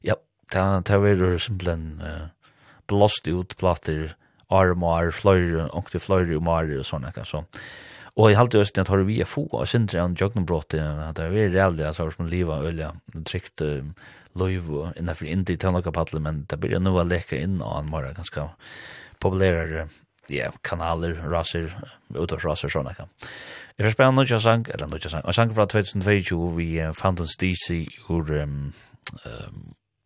ja, 0.07 0.15
det 0.53 0.61
er 0.61 1.39
simpelthen 1.43 2.01
uh, 2.01 2.31
blåst 2.87 3.27
ut 3.27 3.57
plater, 3.59 4.15
arm 4.51 4.85
og 4.85 4.99
arm, 5.01 5.13
fløyre, 5.13 5.69
ångte 5.75 5.99
fløyre 5.99 6.37
og 6.37 6.47
mare 6.47 6.79
og 6.79 6.87
sånne, 6.87 7.13
så. 7.27 7.43
Og 8.15 8.29
jeg 8.29 8.37
halte 8.37 8.61
østen 8.61 8.85
at 8.85 8.89
har 8.93 9.03
vi 9.09 9.21
er 9.21 9.27
få, 9.27 9.49
og 9.51 9.69
sindre 9.69 10.01
han 10.01 10.15
jøgnum 10.15 10.47
brått, 10.47 10.75
at 10.75 11.17
det 11.17 11.25
er 11.25 11.33
veldig 11.33 11.59
rævlig, 11.59 11.87
altså, 11.89 12.11
som 12.13 12.29
liva 12.29 12.61
øyla, 12.63 12.93
trygt, 13.27 13.65
uh, 13.67 13.83
loiv 14.39 14.69
løyve 14.69 14.93
innenfor 14.97 15.29
indie 15.29 15.61
tøvnlokapatlet, 15.61 16.23
men 16.23 16.45
det 16.51 16.59
blir 16.61 16.81
nu 16.81 16.95
å 16.97 17.05
leka 17.05 17.37
inn 17.37 17.61
og 17.61 17.75
han 17.77 17.93
var 17.93 18.13
ganske 18.17 18.47
populærere 19.23 19.89
ja, 20.31 20.51
kanaler, 20.65 21.17
raser, 21.29 21.73
utårsraser, 22.15 22.71
sånn 22.73 22.89
jeg 22.91 23.01
kan. 23.03 23.11
Jeg 23.77 23.87
får 23.87 23.97
spela 23.97 24.15
noe 24.15 24.41
sang, 24.41 24.65
eller 24.71 24.89
noe 24.91 25.11
sang, 25.11 25.25
og 25.27 25.37
sang 25.37 25.53
fra 25.57 25.67
2022, 25.69 26.39
vi 26.57 26.69
fant 26.97 27.21
en 27.21 27.31
stisi 27.31 27.85
ur, 28.09 28.31
um, 28.43 28.73
um, 29.27 29.63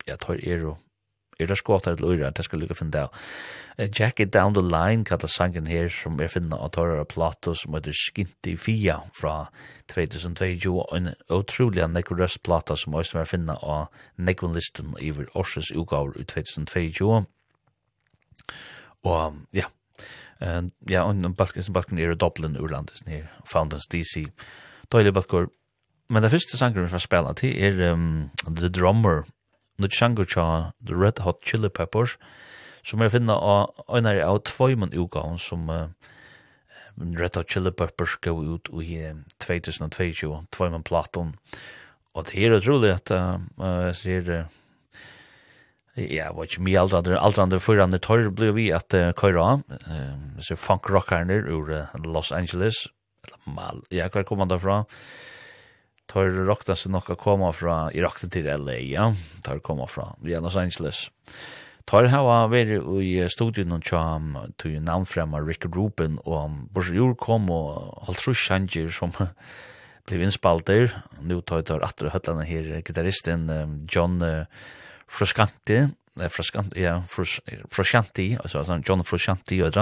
ja, 0.08 0.16
tar 0.16 0.40
er 0.40 0.64
og 0.72 0.80
er 1.40 1.46
det 1.46 1.58
skåta 1.58 1.94
til 1.96 2.04
øyre, 2.04 2.30
det 2.30 2.44
skal 2.44 2.60
lukka 2.60 2.74
finne 2.74 2.92
det. 2.92 3.90
Jack 3.98 4.20
it 4.20 4.32
down 4.32 4.54
the 4.54 4.62
line, 4.62 5.04
kallar 5.04 5.28
sangen 5.28 5.66
her, 5.66 5.88
som 5.88 6.20
er 6.20 6.28
finna 6.28 6.56
av 6.56 6.70
Torra 6.70 7.04
Plato, 7.04 7.54
som 7.54 7.74
heter 7.74 7.92
Skinti 7.92 8.56
Fia, 8.56 9.00
fra 9.14 9.50
2022, 9.92 10.84
en 10.96 11.10
utrolig 11.30 11.88
nekko 11.88 12.16
røstplata, 12.16 12.76
som 12.76 12.94
også 12.94 13.20
er 13.20 13.28
finna 13.28 13.58
av 13.62 13.88
nekko 14.16 14.48
listen 14.54 14.96
iver 15.00 15.28
Orses 15.34 15.70
ugaver 15.74 16.16
i 16.20 16.24
2022. 16.24 17.24
Og, 19.04 19.36
ja, 19.52 19.68
ja, 20.88 21.04
og 21.04 21.36
balken 21.36 21.98
er 21.98 22.14
Dublin, 22.14 22.56
Urlandis, 22.56 23.04
nir, 23.06 23.28
Fountains 23.44 23.86
DC, 23.92 24.26
Døylig 24.92 25.12
balkor, 25.14 25.48
Men 26.08 26.22
det 26.22 26.30
første 26.30 26.58
sangen 26.58 26.84
vi 26.84 26.90
får 26.90 27.02
spela 27.02 27.32
til 27.34 27.56
er 27.58 27.92
um, 27.92 28.28
The 28.46 28.68
Drummer 28.70 29.24
nu 29.78 29.88
sjangur 29.92 30.24
tja 30.28 30.72
The 30.84 30.94
Red 30.96 31.22
Hot 31.24 31.42
Chili 31.44 31.68
Peppers, 31.68 32.16
som 32.86 33.02
jeg 33.02 33.12
finna 33.16 33.36
av 33.36 33.96
en 33.98 34.08
av 34.08 34.38
tvøymen 34.46 34.94
utgaven 34.94 35.40
som 35.42 35.68
uh, 35.70 35.88
Red 36.96 37.36
Hot 37.36 37.50
Chili 37.50 37.72
Peppers 37.72 38.16
gav 38.24 38.40
ut 38.40 38.70
i 38.82 39.00
uh, 39.04 39.18
2022, 39.44 40.32
tvøymen 40.54 40.86
platon. 40.86 41.34
Og 42.16 42.30
det 42.30 42.46
er 42.46 42.56
utrolig 42.56 42.94
at 42.94 43.12
uh, 43.12 43.42
jeg 43.90 43.98
sier, 44.00 44.32
uh, 44.32 44.96
ja, 46.00 46.30
var 46.32 46.48
ikke 46.48 46.64
mye 46.64 46.80
alt 46.80 46.96
andre, 46.96 47.20
alt 47.20 47.40
andre 47.42 47.60
forrande 47.60 48.00
tar 48.00 48.30
ble 48.32 48.52
vi 48.56 48.70
at 48.72 48.96
uh, 48.96 49.12
køyra 49.18 49.52
av, 49.56 49.66
uh, 49.90 50.40
så 50.40 50.56
funk 50.56 50.88
rockerne 50.92 51.42
ur 51.44 51.72
uh, 51.74 51.96
Los 52.06 52.32
Angeles, 52.32 52.86
eller 53.26 53.56
mal, 53.58 53.82
ja, 53.92 54.08
hva 54.12 54.24
kom 54.24 54.40
han 54.44 54.52
derfra, 54.52 54.84
uh, 54.86 55.34
tar 56.10 56.32
rakta 56.46 56.76
seg 56.78 56.92
nokka 56.94 57.16
koma 57.18 57.52
fra 57.54 57.86
Irak 57.94 58.20
til 58.22 58.46
LA, 58.46 58.78
ja, 58.86 59.10
tar 59.44 59.60
koma 59.64 59.88
fra 59.90 60.12
via 60.22 60.40
Los 60.40 60.56
Angeles. 60.56 61.08
Tar 61.86 62.08
hava 62.10 62.48
veri 62.50 62.80
i 63.06 63.28
studien 63.30 63.70
og 63.76 63.84
tjam 63.86 64.32
til 64.58 64.80
navnfremma 64.82 65.38
Rick 65.44 65.68
Rubin 65.70 66.18
og 66.24 66.56
Borsjur 66.74 67.14
kom 67.14 67.46
og 67.54 68.00
halvtrus 68.08 68.40
sjanger 68.42 68.90
som 68.90 69.14
blev 70.06 70.24
innspalter. 70.26 70.90
Nu 71.22 71.38
tar 71.46 71.62
tar 71.62 71.86
atre 71.86 72.10
høtlande 72.10 72.46
her 72.48 72.80
gitarristen 72.86 73.46
John 73.86 74.18
Fruscanti, 75.06 75.84
Fruscanti, 76.16 76.82
ja, 76.82 76.98
Fruscanti, 77.06 78.32
altså 78.40 78.80
John 78.82 79.04
Fruscanti 79.06 79.60
og 79.62 79.76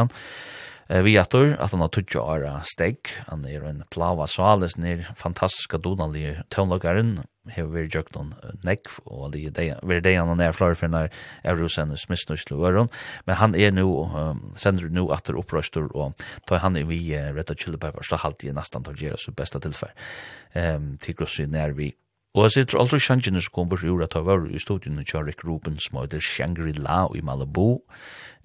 vi 0.89 1.14
atur, 1.18 1.55
at 1.57 1.72
han 1.72 1.80
har 1.80 1.93
tutsi 1.93 2.18
åra 2.20 2.59
steg, 2.68 3.09
han 3.28 3.45
er 3.49 3.64
en 3.64 3.85
plava 3.93 4.26
sales 4.28 4.76
nir, 4.76 5.07
fantastiska 5.16 5.80
donalige 5.80 6.43
tøvnlokkaren, 6.53 7.22
hever 7.53 7.72
vi 7.72 7.89
jøkt 7.93 8.14
noen 8.16 8.32
nekv, 8.64 8.99
og 9.05 9.35
vi 9.37 9.47
er 9.49 10.05
deg 10.05 10.18
han 10.20 10.41
er 10.41 10.55
flore 10.57 10.76
for 10.78 10.93
når 10.93 11.11
Eurosen 11.45 11.97
smisnuslo 12.01 12.61
øron, 12.68 12.93
men 13.28 13.41
han 13.41 13.57
er 13.57 13.72
nu, 13.72 13.89
sender 14.61 14.93
nu 14.93 15.09
atur 15.12 15.41
opprøstur, 15.41 15.91
og 15.97 16.14
tar 16.49 16.62
han 16.64 16.76
er 16.76 16.89
vi 16.89 17.01
retta 17.16 17.57
chili 17.57 17.80
peppers, 17.80 18.12
da 18.12 18.20
halte 18.24 18.49
jeg 18.49 18.57
nastan 18.57 18.85
tar 18.85 18.97
gjerra 19.01 19.20
sitt 19.20 19.37
besta 19.37 19.61
tilfell, 19.61 19.93
til 20.55 21.16
grossi 21.16 21.49
nær 21.49 21.76
vi 21.76 21.93
Og 22.35 22.49
jeg 22.49 22.55
sitter 22.55 22.80
aldri 22.82 22.99
sjansjene 22.99 23.43
som 23.45 23.55
kommer 23.55 23.78
til 23.78 23.93
jorda 23.93 24.09
ta 24.11 24.24
var 24.26 24.49
i 24.51 24.59
studien 24.59 24.99
og 24.99 25.07
kjører 25.07 25.37
gruppen 25.39 25.76
som 25.78 26.01
heter 26.01 26.22
Shangri-La 26.22 27.05
i 27.14 27.22
Malibu. 27.22 27.85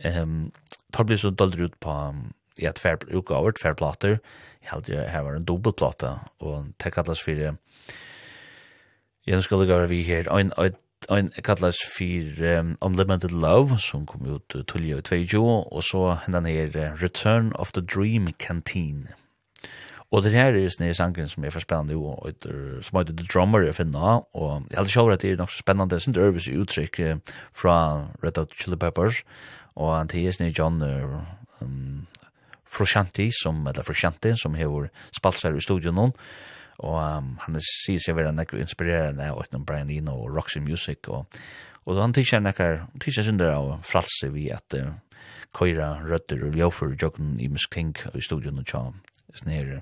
Um, 0.05 0.51
tar 0.93 1.07
blir 1.09 1.17
så 1.17 1.31
doldre 1.33 1.71
ut 1.71 1.79
på 1.81 1.95
i 2.59 2.67
et 2.69 2.79
fær, 2.79 3.01
utgaver, 3.09 3.55
tverplater. 3.57 4.19
Jeg 4.61 4.69
held 4.73 4.91
jeg 4.91 5.09
her 5.09 5.25
var 5.25 5.39
en 5.39 5.47
dobbeltplate 5.47 6.11
og 6.43 6.69
det 6.83 6.93
kallas 6.93 7.23
for 7.23 7.57
jeg 9.29 9.43
skal 9.43 9.57
lukka 9.57 9.85
vi 9.85 10.01
her, 10.03 10.31
ein, 10.33 10.51
ein, 10.57 10.73
ein 11.09 11.29
kallas 11.43 11.77
for 11.83 12.59
um, 12.59 12.77
Unlimited 12.81 13.31
Love, 13.31 13.77
som 13.77 14.05
kom 14.05 14.25
ut 14.25 14.55
tullig 14.67 14.97
i 14.97 15.01
22, 15.01 15.43
og 15.45 15.83
så 15.83 16.17
hendan 16.25 16.45
her 16.45 16.97
Return 17.01 17.51
of 17.55 17.71
the 17.71 17.81
Dream 17.81 18.33
Canteen. 18.39 19.07
Og 20.11 20.23
det 20.23 20.31
her 20.31 20.49
er 20.49 20.63
just 20.63 20.79
nye 20.81 20.93
sangen 20.93 21.27
som 21.29 21.43
er 21.45 21.53
for 21.53 21.61
spennende 21.61 21.93
jo, 21.93 22.15
som 22.81 22.97
heter 22.97 23.13
The 23.13 23.25
Drummer 23.29 23.61
jeg 23.61 23.75
finner, 23.77 24.23
og 24.33 24.65
jeg 24.71 24.77
heldig 24.79 24.93
sjåver 24.93 25.13
at 25.13 25.21
det 25.21 25.31
er 25.31 25.37
nok 25.37 25.51
så 25.53 25.61
spennende, 25.61 25.89
det 25.89 25.99
er 25.99 26.05
sånt 26.05 26.17
øvelse 26.17 26.55
uttrykk 26.57 27.01
fra 27.53 27.75
Red 28.23 28.37
Hot 28.41 28.55
Chili 28.57 28.77
Peppers, 28.77 29.21
og 29.75 29.97
han 29.97 30.09
til 30.09 30.25
er 30.25 30.39
nye 30.41 30.55
John 30.57 30.81
um, 31.61 32.07
Frusciante, 32.65 33.29
som, 33.41 33.67
eller 33.67 33.85
Frusciante, 33.85 34.33
som 34.35 34.57
har 34.57 34.89
spalt 35.13 35.37
seg 35.37 35.57
i 35.57 35.61
studion 35.61 35.95
nå, 35.95 36.07
og 36.79 36.97
um, 36.97 37.35
han 37.45 37.59
er 37.59 37.67
sier 37.67 38.01
seg 38.01 38.17
være 38.17 38.33
nekve 38.33 38.63
inspirerende 38.63 39.29
av 39.29 39.43
Øytnum 39.43 39.65
Brian 39.65 39.93
Eno 39.93 40.17
og 40.23 40.33
Roxy 40.33 40.57
Music, 40.57 41.05
og, 41.07 41.29
og 41.85 42.01
han 42.01 42.17
tidsjer 42.17 42.41
nekkar, 42.41 42.87
tidsjer 42.97 43.29
synder 43.29 43.53
av 43.53 43.75
fralse 43.85 44.31
vi 44.33 44.49
at 44.57 44.73
uh, 44.73 44.89
køyra 45.53 45.99
Røtter 46.01 46.41
og 46.49 46.57
ljåfer 46.57 46.97
jokken 46.97 47.37
i 47.37 47.47
muskting 47.51 47.93
i 48.15 48.25
studion 48.25 48.57
og 48.57 48.65
tja, 48.65 48.83
her 49.45 49.81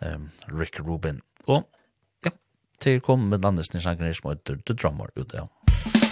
um, 0.00 0.30
Rick 0.46 0.80
Rubin. 0.80 1.20
Og 1.46 1.68
ja, 2.24 2.34
til 2.80 3.00
kom 3.00 3.28
med 3.30 3.44
landesnisangren 3.44 4.14
som 4.14 4.32
heter 4.32 4.60
The 4.66 4.74
Drummer 4.74 5.12
ut 5.16 5.34
av. 5.34 5.48
Ja. 5.48 6.05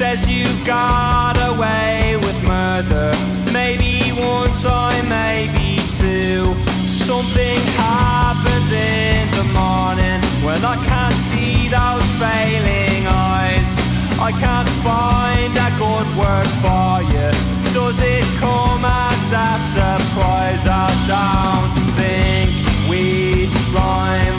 says 0.00 0.26
you 0.26 0.46
got 0.64 1.36
away 1.52 2.16
with 2.16 2.38
murder. 2.48 3.12
Maybe 3.52 4.00
one 4.16 4.50
time, 4.64 5.06
maybe 5.10 5.76
two. 6.00 6.56
Something 6.88 7.60
happens 7.76 8.72
in 8.72 9.28
the 9.36 9.46
morning 9.52 10.18
When 10.40 10.60
I 10.64 10.76
can't 10.88 11.18
see 11.28 11.68
those 11.68 12.08
failing 12.16 13.02
eyes. 13.28 13.70
I 14.18 14.32
can't 14.44 14.72
find 14.88 15.52
a 15.68 15.70
good 15.84 16.08
word 16.16 16.50
for 16.64 16.92
you. 17.12 17.28
Does 17.76 18.00
it 18.00 18.24
come 18.40 18.82
as 18.82 19.24
a 19.44 19.50
surprise? 19.74 20.64
I 20.64 20.88
don't 21.12 21.74
think 22.00 22.48
we'd 22.88 23.52
rhyme. 23.76 24.38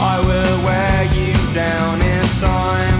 I 0.00 0.16
will 0.28 0.56
wear 0.64 1.04
you 1.12 1.34
down 1.52 2.00
in 2.00 2.22
time 2.40 2.91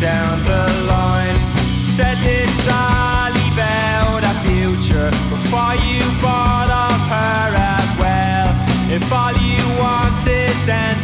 down 0.00 0.42
the 0.44 0.66
line. 0.88 1.38
Said 1.84 2.18
this 2.18 2.68
Ali 2.68 3.46
about 3.54 4.22
a 4.22 4.34
future. 4.44 5.10
Before 5.32 5.74
you 5.88 6.02
bought 6.20 6.68
up 6.68 7.00
her 7.14 7.56
as 7.56 7.90
well. 7.98 8.48
If 8.90 9.10
all 9.12 9.32
you 9.32 9.64
want 9.80 10.16
is 10.28 10.68
an 10.68 10.95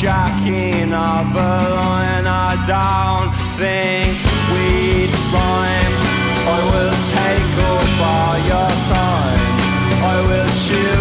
shocking 0.00 0.94
of 0.94 1.26
a 1.36 1.56
line 1.76 2.26
I 2.26 2.56
don't 2.64 3.32
think 3.60 4.16
we'd 4.48 5.12
rhyme. 5.28 5.96
I 6.48 6.60
will 6.72 6.96
take 7.16 7.50
all 8.08 8.36
your 8.50 8.72
time. 8.96 9.52
I 10.12 10.16
will 10.28 10.50
choose 10.64 10.99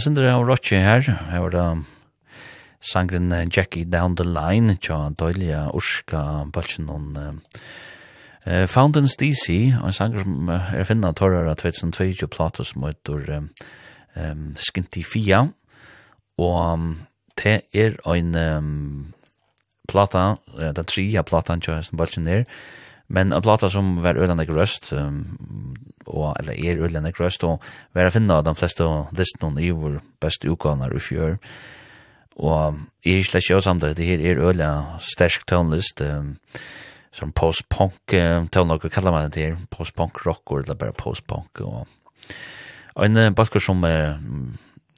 sendur 0.00 0.24
er 0.24 0.38
Rotje 0.40 0.78
her, 0.80 1.04
her 1.30 1.42
var 1.44 1.52
det 1.54 1.64
sangren 2.80 3.32
Jackie 3.52 3.84
Down 3.84 4.16
the 4.16 4.24
Line, 4.24 4.76
tja 4.80 5.10
døylige 5.18 5.66
urska 5.76 6.46
bølsen 6.52 6.88
noen 6.88 7.16
uh, 7.16 8.64
Fountains 8.70 9.18
DC, 9.20 9.50
en 9.76 9.92
sanger 9.92 10.24
som 10.24 10.48
er 10.48 10.88
finna 10.88 11.12
torrar 11.12 11.50
av 11.50 11.58
2022 11.60 12.28
platos 12.32 12.72
som 12.72 12.86
heter 12.88 13.28
um, 13.36 14.54
Skinty 14.56 15.04
Fia, 15.04 15.44
og 16.40 16.58
um, 16.72 16.90
det 17.40 17.60
er 17.76 17.98
ein 18.08 18.32
um, 18.34 19.12
plata, 19.88 20.38
uh, 20.56 20.70
den 20.72 20.88
tria 20.88 21.24
platan 21.26 21.60
tja 21.60 21.82
som 21.84 22.00
bølsen 22.00 22.28
er, 22.28 22.46
Men 23.10 23.32
en 23.32 23.42
plata 23.42 23.70
som 23.70 23.96
var 24.02 24.14
ödlande 24.14 24.46
grøst, 24.46 24.92
um, 24.94 25.74
og, 26.06 26.36
eller 26.38 26.54
er 26.54 26.78
ödlande 26.78 27.10
grøst, 27.12 27.42
og 27.44 27.62
var 27.94 28.06
å 28.06 28.14
finne 28.14 28.36
de 28.46 28.54
fleste 28.54 28.86
listene 29.18 29.62
i 29.66 29.72
vår 29.74 29.98
beste 30.22 30.50
utgående 30.50 30.86
i 30.94 31.02
fjør. 31.02 31.38
Og 32.40 32.78
jeg 33.04 33.18
er 33.18 33.26
slett 33.26 33.48
ikke 33.48 33.64
samt 33.66 33.84
at 33.84 33.98
det 33.98 34.06
her 34.06 34.22
er 34.22 34.38
ødlande 34.38 35.00
stersk 35.02 35.42
tøvnlist, 35.50 36.02
um, 36.06 36.36
som 37.10 37.32
post-punk, 37.34 38.14
um, 38.14 38.46
hva 38.46 38.90
kallar 38.94 39.16
man 39.16 39.32
det 39.34 39.42
her, 39.42 39.56
post-punk 39.74 40.22
rock, 40.22 40.54
eller 40.60 40.78
bare 40.78 40.94
post-punk. 40.94 41.64
Og, 41.66 41.88
og 42.94 43.08
en 43.08 43.34
balkur 43.34 43.64
som, 43.64 43.82
er, 43.88 44.20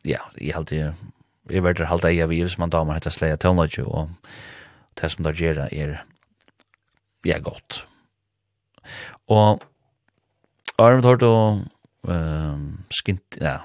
ja, 0.04 0.20
jeg 0.36 0.52
halte, 0.52 0.82
jeg 1.48 1.64
verder 1.64 1.88
halte 1.88 2.12
eia 2.12 2.28
vi, 2.28 2.42
hvis 2.44 2.58
man 2.60 2.74
damer 2.74 3.00
heter 3.00 3.14
sleia 3.14 3.40
tøvnlokk, 3.40 3.80
og 3.88 4.12
det 5.00 5.10
som 5.14 5.24
det 5.24 5.34
gjør 5.40 5.64
er, 5.70 5.96
ja, 7.24 7.40
godt. 7.40 7.86
Og 9.28 9.62
Arvid 10.78 11.04
har 11.04 11.16
då 11.16 11.34
um, 12.08 12.84
skint, 12.90 13.38
ja, 13.40 13.60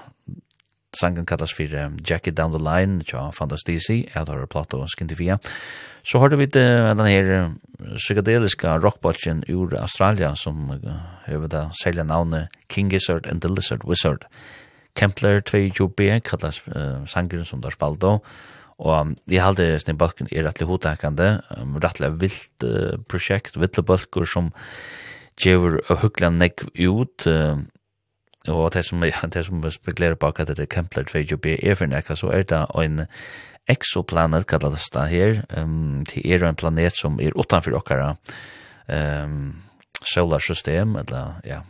sangen 0.96 1.26
kallas 1.26 1.52
for 1.52 1.74
um, 1.74 1.96
Jackie 2.04 2.32
Down 2.32 2.52
the 2.52 2.60
Line, 2.62 3.02
tja, 3.04 3.30
Fantastisi, 3.34 4.04
jeg 4.14 4.26
tar 4.26 4.46
platt 4.50 4.74
og 4.74 4.88
skintifia. 4.92 5.38
Så 6.06 6.18
har 6.18 6.30
du 6.30 6.38
vidt 6.40 6.56
uh, 6.56 6.92
den 6.94 7.06
her 7.06 7.32
uh, 7.32 7.96
psykedeliska 7.96 8.78
rockbotchen 8.82 9.44
ur 9.48 9.74
Australia, 9.80 10.34
som 10.34 10.70
uh, 10.70 10.94
hever 11.26 11.70
selja 11.82 12.04
navnet 12.04 12.48
King 12.68 12.90
Gizzard 12.90 13.26
and 13.26 13.42
the 13.42 13.48
Lizard 13.48 13.84
Wizard. 13.84 14.26
Kempler 14.96 15.40
2B 15.40 16.20
kallas 16.20 16.62
uh, 16.68 17.04
sangen 17.06 17.44
som 17.44 17.60
der 17.62 17.70
spalt 17.70 18.00
då, 18.00 18.18
og 18.78 19.00
um, 19.00 19.16
jeg 19.26 19.42
halde 19.42 19.78
Snibalken 19.82 20.28
er 20.30 20.46
rettelig 20.46 20.68
hodtakande, 20.68 21.40
um, 21.58 21.76
rettelig 21.82 22.12
vilt 22.20 22.64
uh, 22.64 22.94
prosjekt, 23.10 23.58
viltlebalkur 23.58 24.24
som 24.24 24.52
gjør 25.42 25.80
høyla 26.02 26.30
nekk 26.34 26.64
ut, 26.78 27.26
og 28.48 28.72
det 28.74 28.84
som, 28.86 29.02
det 29.02 29.44
som 29.44 29.62
spekulerer 29.70 30.18
bak 30.18 30.40
at 30.40 30.48
det 30.48 30.64
er 30.64 30.72
Kempler 30.72 31.04
2b 31.04 31.58
er 31.62 31.76
for 31.78 31.90
nekka, 31.90 32.16
så 32.16 32.32
er 32.32 32.46
det 32.48 32.64
en 32.82 33.06
exoplanet 33.68 34.46
kallar 34.48 34.70
det 34.70 35.08
her, 35.10 35.42
um, 35.56 36.04
det 36.04 36.24
er 36.24 36.44
en 36.44 36.56
planet 36.56 36.96
som 36.96 37.20
er 37.20 37.36
utanfor 37.36 37.76
okkara 37.76 38.14
um, 38.88 39.56
solarsystem, 40.02 40.96
eller 40.96 41.40
ja, 41.44 41.60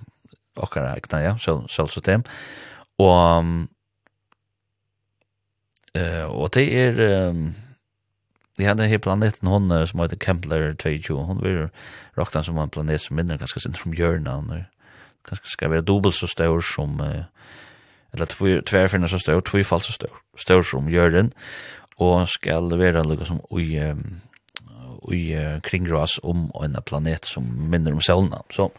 okkara 0.57 0.95
egna, 0.97 1.23
ja, 1.23 1.37
sol, 1.39 1.65
solsystem, 1.69 2.23
og 2.99 3.39
um, 3.39 3.69
uh, 5.99 6.27
og 6.31 6.55
det 6.55 6.69
er 6.79 7.03
um, 7.31 7.55
Ja, 8.61 8.75
den 8.75 8.89
här 8.89 8.99
planeten 8.99 9.49
hon 9.49 9.87
som 9.87 10.01
heter 10.01 10.17
Kepler 10.17 10.77
22, 10.79 11.15
hon 11.15 11.43
vill 11.43 11.69
rakt 12.15 12.45
som 12.45 12.59
en 12.59 12.71
planet 12.71 13.01
som 13.01 13.17
minner 13.17 13.39
ganska 13.39 13.61
sin 13.61 13.75
från 13.75 13.93
jorden 13.93 14.27
och 14.27 14.57
ganska 15.29 15.47
ska 15.47 15.69
vara 15.69 15.81
dubbelt 15.81 16.15
så 16.15 16.27
stor 16.27 16.61
som 16.61 17.25
eller 18.13 18.27
två 18.27 18.61
tvärfinna 18.67 19.09
så 19.09 19.19
stor, 19.19 19.41
två 19.41 19.65
fall 19.65 19.81
så 19.81 19.93
stor, 19.93 20.11
stor 20.37 20.63
som 20.63 20.91
jorden 20.91 21.33
och 21.97 22.29
ska 22.29 22.61
vara 22.61 23.03
lika 23.03 23.25
som 23.25 23.41
oj 23.51 23.95
oj 25.03 25.61
kringras 25.63 26.21
om 26.23 26.53
en 26.65 26.83
planet 26.83 27.25
som 27.25 27.71
minner 27.71 27.93
om 27.93 28.01
solen. 28.01 28.43
Så 28.51 28.71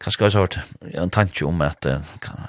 kanske 0.00 0.24
har 0.24 0.30
jag 0.30 0.40
hört 0.40 0.58
en 0.80 1.10
tanke 1.10 1.44
om 1.44 1.60
att 1.60 1.86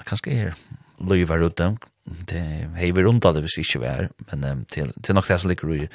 kanske 0.04 0.30
är 0.30 0.54
lövar 0.98 1.46
ut 1.46 1.56
dem, 1.56 1.78
det 2.06 2.42
hei 2.78 2.90
vi 2.94 3.04
rundt 3.04 3.26
av 3.28 3.36
det 3.36 3.44
hvis 3.44 3.60
ikke 3.62 3.82
vi 3.82 3.88
er, 3.90 4.08
men 4.30 4.46
um, 4.46 4.62
til, 4.70 4.92
til 5.04 5.16
nok 5.16 5.28
det 5.28 5.40
som 5.40 5.50
ligger 5.50 5.74
i 5.74 5.88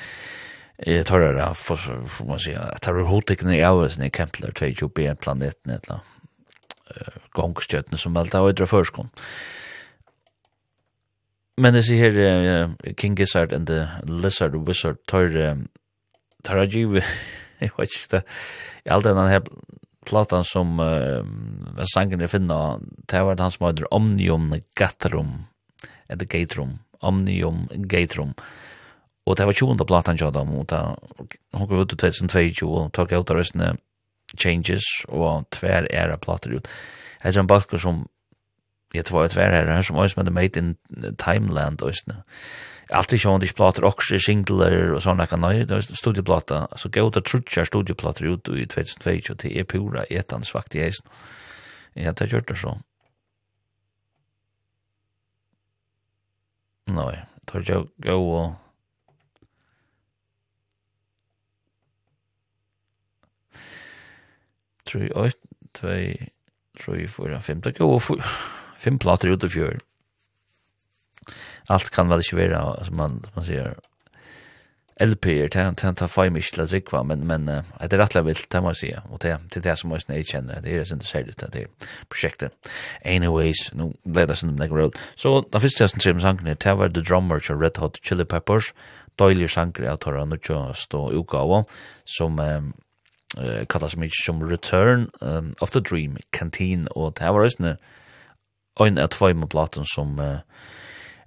Jeg 0.85 1.05
tar 1.07 1.23
det 1.23 1.37
da, 1.37 1.53
for 1.55 1.79
får 1.79 2.25
man 2.27 2.39
si, 2.43 2.51
jeg 2.51 2.81
tar 2.83 2.97
det 2.97 3.07
hodtikkene 3.07 3.53
i 3.55 3.63
avhøysen 3.63 4.03
i 4.03 4.11
Kempler 4.11 4.51
22b, 4.51 5.05
planeten, 5.23 5.71
et 5.71 5.87
eller 5.87 6.01
annet, 6.01 7.21
gongstjøtene 7.31 7.97
som 7.97 8.13
velta 8.15 8.41
av 8.41 8.49
etter 8.49 8.67
førskånd. 8.67 9.07
Men 11.63 11.77
det 11.77 11.85
sier 11.87 12.11
her, 12.11 12.67
uh, 12.67 12.91
King 12.99 13.15
Gizzard 13.15 13.55
and 13.55 13.71
the 13.71 13.87
Lizard 14.03 14.59
Wizard 14.67 14.99
tar, 15.07 15.31
tar 16.43 16.61
jeg 16.65 16.73
givet, 16.75 17.07
jeg 17.63 17.71
vet 17.79 17.95
ikke 17.95 18.17
det, 18.17 18.23
i 18.83 18.91
all 18.91 19.07
den 19.07 19.23
her 19.31 19.47
platan 20.05 20.43
som 20.43 20.75
uh, 20.83 21.23
sangen 21.95 22.19
jeg 22.19 22.35
finner, 22.35 22.83
det 23.07 23.23
var 23.23 23.39
han 23.39 23.53
som 23.53 23.69
heter 23.69 23.87
Omnium 23.95 24.51
Gatterum, 24.75 25.45
at 26.09 26.19
the 26.19 26.25
gate 26.25 26.57
room, 26.57 26.79
omnium 27.01 27.67
gate 27.87 28.17
room. 28.17 28.33
Og 29.25 29.37
det 29.37 29.45
var 29.45 29.53
20. 29.53 29.85
platan 29.87 30.17
jo 30.21 30.29
dem, 30.31 30.53
og 30.53 30.69
da 30.69 30.95
hun 31.53 31.67
går 31.67 31.81
ut 31.81 31.93
i 31.93 31.95
2022 31.95 32.69
og 32.69 32.91
tok 32.93 33.11
ut 33.11 33.31
av 33.31 33.39
restene 33.39 33.75
changes 34.37 34.85
og 35.07 35.47
tver 35.51 35.87
era 35.89 36.17
plater 36.17 36.53
ut. 36.57 36.67
Det 37.23 37.35
er 37.35 37.41
en 37.41 37.49
balker 37.49 37.81
som 37.81 38.05
jeg 38.93 39.05
tror 39.05 39.25
var 39.25 39.33
tver 39.33 39.53
era 39.53 39.81
som 39.83 39.97
også 39.97 40.21
med 40.21 40.31
Made 40.31 40.59
in 40.59 40.75
Timeland 41.17 41.81
også. 41.81 42.21
Allt 42.91 43.13
är 43.13 43.17
sjön 43.17 43.39
de 43.39 43.47
plater 43.47 43.83
också 43.83 44.19
singler 44.19 44.93
og 44.93 45.01
sånne 45.01 45.25
kan 45.27 45.41
nej 45.41 45.65
det 45.65 45.83
studioplata 45.97 46.67
så 46.75 46.89
gå 46.89 47.07
ut 47.07 47.17
och 47.17 47.25
trutcha 47.25 47.65
studioplater 47.65 48.25
ut 48.25 48.49
i 48.49 48.65
2022 48.65 49.35
till 49.35 49.57
er 49.57 49.63
pura 49.63 50.05
etan 50.09 50.43
svakt 50.43 50.75
i 50.75 50.81
eisen. 50.81 51.05
Ja, 51.95 52.11
det 52.11 52.31
gjør 52.31 52.45
det 52.47 52.57
så. 52.57 52.77
Nei, 56.85 57.15
tar 57.49 57.65
jeg 57.65 57.87
gå 58.05 58.13
og... 58.13 58.53
Tror 64.85 65.01
jeg, 65.01 65.33
tvei, 65.73 66.29
tror 66.77 66.99
jeg, 66.99 67.09
fyra, 67.09 67.39
fem, 67.41 67.61
det 67.65 67.73
går 67.79 67.97
fem 68.77 68.99
plater 69.01 69.33
ut 69.33 69.47
i 69.47 69.49
fjør. 69.49 69.79
Allt 71.73 71.89
kan 71.93 72.11
vel 72.11 72.21
ikke 72.21 72.37
være, 72.37 72.61
som 72.85 72.99
man, 72.99 73.17
som 73.25 73.39
man 73.39 73.47
sier, 73.47 73.73
LP-er, 75.01 75.49
det 75.51 75.95
ta 75.99 76.07
fag 76.07 76.29
mye 76.31 76.47
til 76.47 76.61
å 76.63 76.65
drikva, 76.71 77.01
men, 77.03 77.25
men 77.27 77.49
uh, 77.51 77.71
det 77.81 77.97
er 77.97 77.99
rettelig 77.99 78.29
vilt, 78.29 78.45
det 78.51 78.61
må 78.63 78.71
jeg 78.71 78.79
si, 78.79 78.91
og 79.11 79.19
det, 79.25 79.33
det 79.51 79.59
er 79.59 79.65
det 79.65 79.73
som 79.81 79.91
jeg 79.91 80.27
kjenner, 80.29 80.61
det 80.63 80.71
er 80.71 80.83
det 80.83 80.87
som 80.87 81.01
du 81.01 81.33
det 81.41 81.63
er 81.65 81.89
prosjektet. 82.07 82.55
Anyways, 83.03 83.73
nå 83.75 83.89
ble 84.05 84.23
det 84.29 84.37
sånn 84.39 84.55
nek 84.55 84.71
roll. 84.71 84.93
Så 85.19 85.41
den 85.49 85.65
første 85.65 85.83
testen 85.83 85.99
til 85.99 86.21
sangene, 86.23 86.55
det 86.55 86.77
var 86.79 86.95
The 86.95 87.03
Drummer 87.03 87.43
til 87.43 87.59
Red 87.59 87.81
Hot 87.83 87.99
Chili 88.07 88.23
Peppers, 88.23 88.71
døylig 89.19 89.51
sanger 89.51 89.89
av 89.91 89.99
Tora 89.99 90.23
Nuttjast 90.23 90.95
og 90.95 91.11
utgave, 91.19 91.65
som 92.07 92.39
um, 92.39 92.71
uh, 93.35 93.67
kallas 93.67 93.99
mye 93.99 94.15
som 94.23 94.39
Return 94.47 95.09
um, 95.19 95.53
of 95.59 95.75
the 95.75 95.83
Dream, 95.83 96.15
Canteen, 96.31 96.87
og 96.95 97.17
det 97.19 97.35
var 97.35 97.43
også 97.43 97.75
en 98.85 98.97
av 98.99 99.11
tvei 99.11 99.33
med 99.35 99.51
platen 99.51 99.83
som 99.91 100.15
uh, 100.23 100.39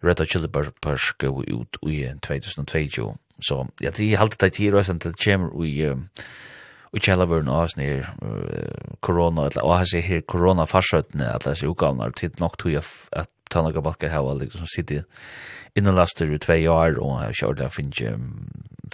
Red 0.01 0.25
Hot 0.25 0.33
Chili 0.33 0.49
Peppers 0.49 1.13
gå 1.21 1.37
ut 1.45 1.83
i 1.85 2.05
2022. 2.25 3.13
Så 3.41 3.63
ja, 3.81 3.93
det 3.95 4.13
er 4.13 4.23
alltid 4.23 4.43
det 4.43 4.53
til 4.59 4.77
å 4.77 4.85
sende 4.87 5.13
til 5.13 5.29
kjemmer 5.29 5.55
i 5.65 5.75
og 6.89 7.05
kjella 7.05 7.27
vörn 7.29 7.51
oss 7.53 7.77
nir 7.77 8.07
korona, 9.05 9.49
eller 9.51 9.65
og 9.65 9.75
hans 9.77 9.93
her 9.93 10.23
korona-farsøttene, 10.25 11.27
farsøytene, 11.27 11.33
alle 11.35 11.53
hans 11.53 11.65
utgavnar, 11.67 12.15
tid 12.17 12.41
nok 12.41 12.57
tog 12.61 12.73
jeg 12.73 12.85
at 13.13 13.29
Tøndaga 13.53 13.83
Balkar 13.85 14.13
hava 14.13 14.35
liksom 14.37 14.69
sitte 14.69 15.03
innelaster 15.77 16.31
i 16.33 16.41
tvei 16.41 16.63
år, 16.69 16.99
og 17.01 17.21
jeg 17.27 17.37
har 17.43 17.55
ikke 17.55 17.71
finnes 17.73 18.23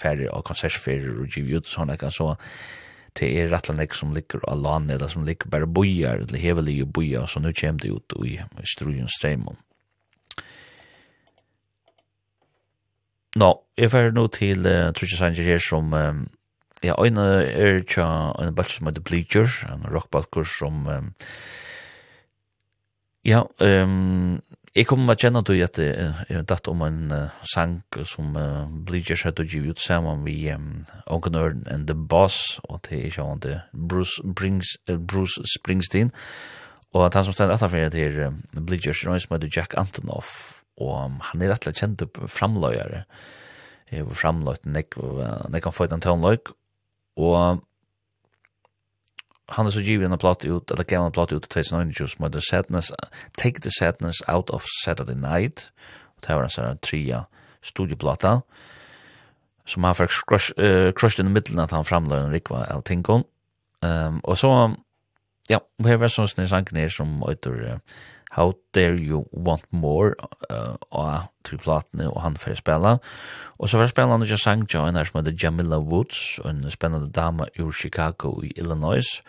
færre 0.01 0.31
og 0.35 0.45
konsertferier 0.49 1.23
og 1.23 1.31
giv 1.31 1.53
ut 1.55 1.69
og 1.69 1.71
sånne, 1.71 2.11
så 2.11 2.35
det 3.15 3.31
er 3.31 3.51
rett 3.53 3.71
og 3.71 3.79
slett 3.79 3.95
som 3.95 4.15
ligger 4.15 4.43
av 4.51 4.59
landet, 4.59 4.97
eller 4.97 5.11
som 5.13 5.27
ligger 5.27 5.51
bare 5.51 5.71
bojar, 5.71 6.25
eller 6.25 6.43
hevelige 6.43 6.87
bojar, 6.87 7.29
så 7.31 7.43
nå 7.43 7.55
kommer 7.55 7.83
det 7.83 7.95
ut 7.95 8.17
i 8.27 8.39
strujens 8.67 9.15
streimon. 9.21 9.59
Nå, 13.35 13.51
jeg 13.79 13.91
fer 13.91 14.13
nå 14.15 14.29
til 14.31 14.67
uh, 14.69 14.93
Trudje 14.95 15.19
Sanger 15.19 15.47
her 15.47 15.63
som 15.63 15.91
um, 15.91 16.25
ja, 16.85 16.95
en 17.03 17.19
er 17.19 17.81
tja 17.89 18.07
en 18.39 18.55
balt 18.55 18.71
som 18.71 18.87
heter 18.87 19.03
Bleacher, 19.03 19.51
en 19.73 19.87
rockbalker 19.91 20.47
som 20.47 20.87
um, 20.87 21.09
ja, 23.25 23.41
um, 23.59 24.39
jeg 24.75 24.87
kom 24.87 25.05
med 25.07 25.19
kjenne 25.23 25.43
til 25.47 25.63
at 25.63 25.79
jeg 25.79 26.45
datt 26.51 26.69
om 26.71 26.83
en 26.87 27.13
uh, 27.15 27.35
sang 27.47 27.79
som 28.07 28.35
uh, 28.39 28.71
Bleachers 28.87 29.23
hadde 29.23 29.47
givet 29.47 29.75
ut 29.75 29.83
sammen 29.83 30.23
med 30.23 30.55
um, 30.55 30.71
Onken 31.07 31.35
Earn 31.39 31.63
and 31.71 31.87
the 31.87 31.95
Boss, 31.95 32.61
og 32.65 32.83
til 32.87 33.05
jeg 33.05 33.17
kjenne 33.19 33.41
det 33.43 33.61
Bruce, 33.73 34.23
Brings, 34.23 34.77
uh, 34.91 34.99
Bruce 34.99 35.43
Springsteen, 35.59 36.13
og 36.93 37.07
at 37.07 37.15
han 37.15 37.25
som 37.27 37.35
stender 37.35 37.55
etter 37.55 37.71
for 37.71 37.95
det 37.95 38.03
her 38.03 38.29
um, 38.29 38.43
Bleachers, 38.67 39.03
er 39.03 39.19
som 39.19 39.35
heter 39.35 39.51
Jack 39.57 39.75
Antonoff, 39.79 40.64
og 40.83 41.21
han 41.31 41.43
er 41.43 41.53
rettelig 41.53 41.79
kjent 41.79 42.03
opp 42.03 42.19
framløyere. 42.31 43.05
Jeg 43.93 44.09
var 44.09 44.19
framløyt 44.19 44.67
nek, 44.67 44.97
nek 45.53 45.69
han 45.69 45.77
føyt 45.77 45.95
en 45.95 46.03
tøvnløyk, 46.03 46.51
og 47.21 47.63
han 49.55 49.69
er 49.69 49.75
så 49.75 49.83
givet 49.85 50.09
en 50.09 50.19
platt 50.19 50.45
ut, 50.45 50.71
eller 50.73 50.89
gav 50.89 51.05
en 51.07 51.15
platt 51.15 51.33
ut 51.33 51.45
i 51.47 51.53
2009, 51.53 52.09
som 52.15 52.27
heter 52.27 52.43
Sadness, 52.43 52.91
Take 53.39 53.61
the 53.61 53.71
Sadness 53.71 54.23
Out 54.27 54.51
of 54.51 54.65
Saturday 54.83 55.15
Night, 55.15 55.69
og 56.17 56.27
det 56.27 56.39
var 56.39 56.49
en 56.49 56.55
sånn 56.55 56.81
tria 56.83 57.27
studieplata, 57.65 58.41
som 59.69 59.85
han 59.87 59.97
fikk 59.97 60.17
crushed 60.27 61.21
in 61.23 61.29
the 61.29 61.33
middle 61.33 61.63
at 61.63 61.73
han 61.73 61.87
framløyre 61.87 62.27
en 62.27 62.35
rikva 62.35 62.65
av 62.73 62.83
Tinkon. 62.89 63.25
Um, 63.85 64.19
og 64.25 64.39
så, 64.41 64.51
ja, 65.49 65.61
vi 65.79 65.93
har 65.93 66.01
vært 66.01 66.17
sånn 66.17 66.29
snill 66.33 66.51
sangen 66.51 66.83
her 66.83 66.93
som 66.93 67.21
øyter... 67.29 67.63
Uh, 67.77 68.03
How 68.35 68.53
Dare 68.75 68.99
You 68.99 69.25
Want 69.33 69.67
More 69.71 70.15
uh, 70.51 70.77
og 70.91 71.31
til 71.45 71.59
platene 71.59 72.09
og 72.11 72.23
han 72.25 72.37
fyrir 72.41 72.59
spela 72.59 72.97
og 73.59 73.69
så 73.71 73.79
var 73.79 73.91
spela 73.93 74.17
han 74.17 74.23
ikke 74.27 74.41
sang 74.41 74.67
jo 74.75 74.85
en 74.87 74.97
her 74.99 75.07
som 75.07 75.21
heter 75.21 75.37
Jamila 75.43 75.79
Woods 75.79 76.39
og 76.43 76.51
en 76.51 76.71
spennende 76.71 77.13
dama 77.13 77.47
ur 77.61 77.73
Chicago 77.73 78.41
i 78.43 78.53
Illinois 78.57 79.23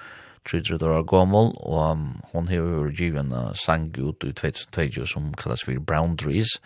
33 0.50 0.90
år 0.90 1.06
gammel 1.10 1.54
og 1.58 1.92
um, 1.92 2.08
hon 2.34 2.48
hefur 2.48 2.90
givet 2.94 3.20
en 3.26 3.34
uh, 3.34 3.54
sang 3.54 3.90
ut 3.98 4.24
i 4.24 4.34
2020 4.34 5.08
som 5.10 5.34
kallas 5.34 5.66
for 5.66 5.80
Brown 5.80 6.18
Trees 6.18 6.60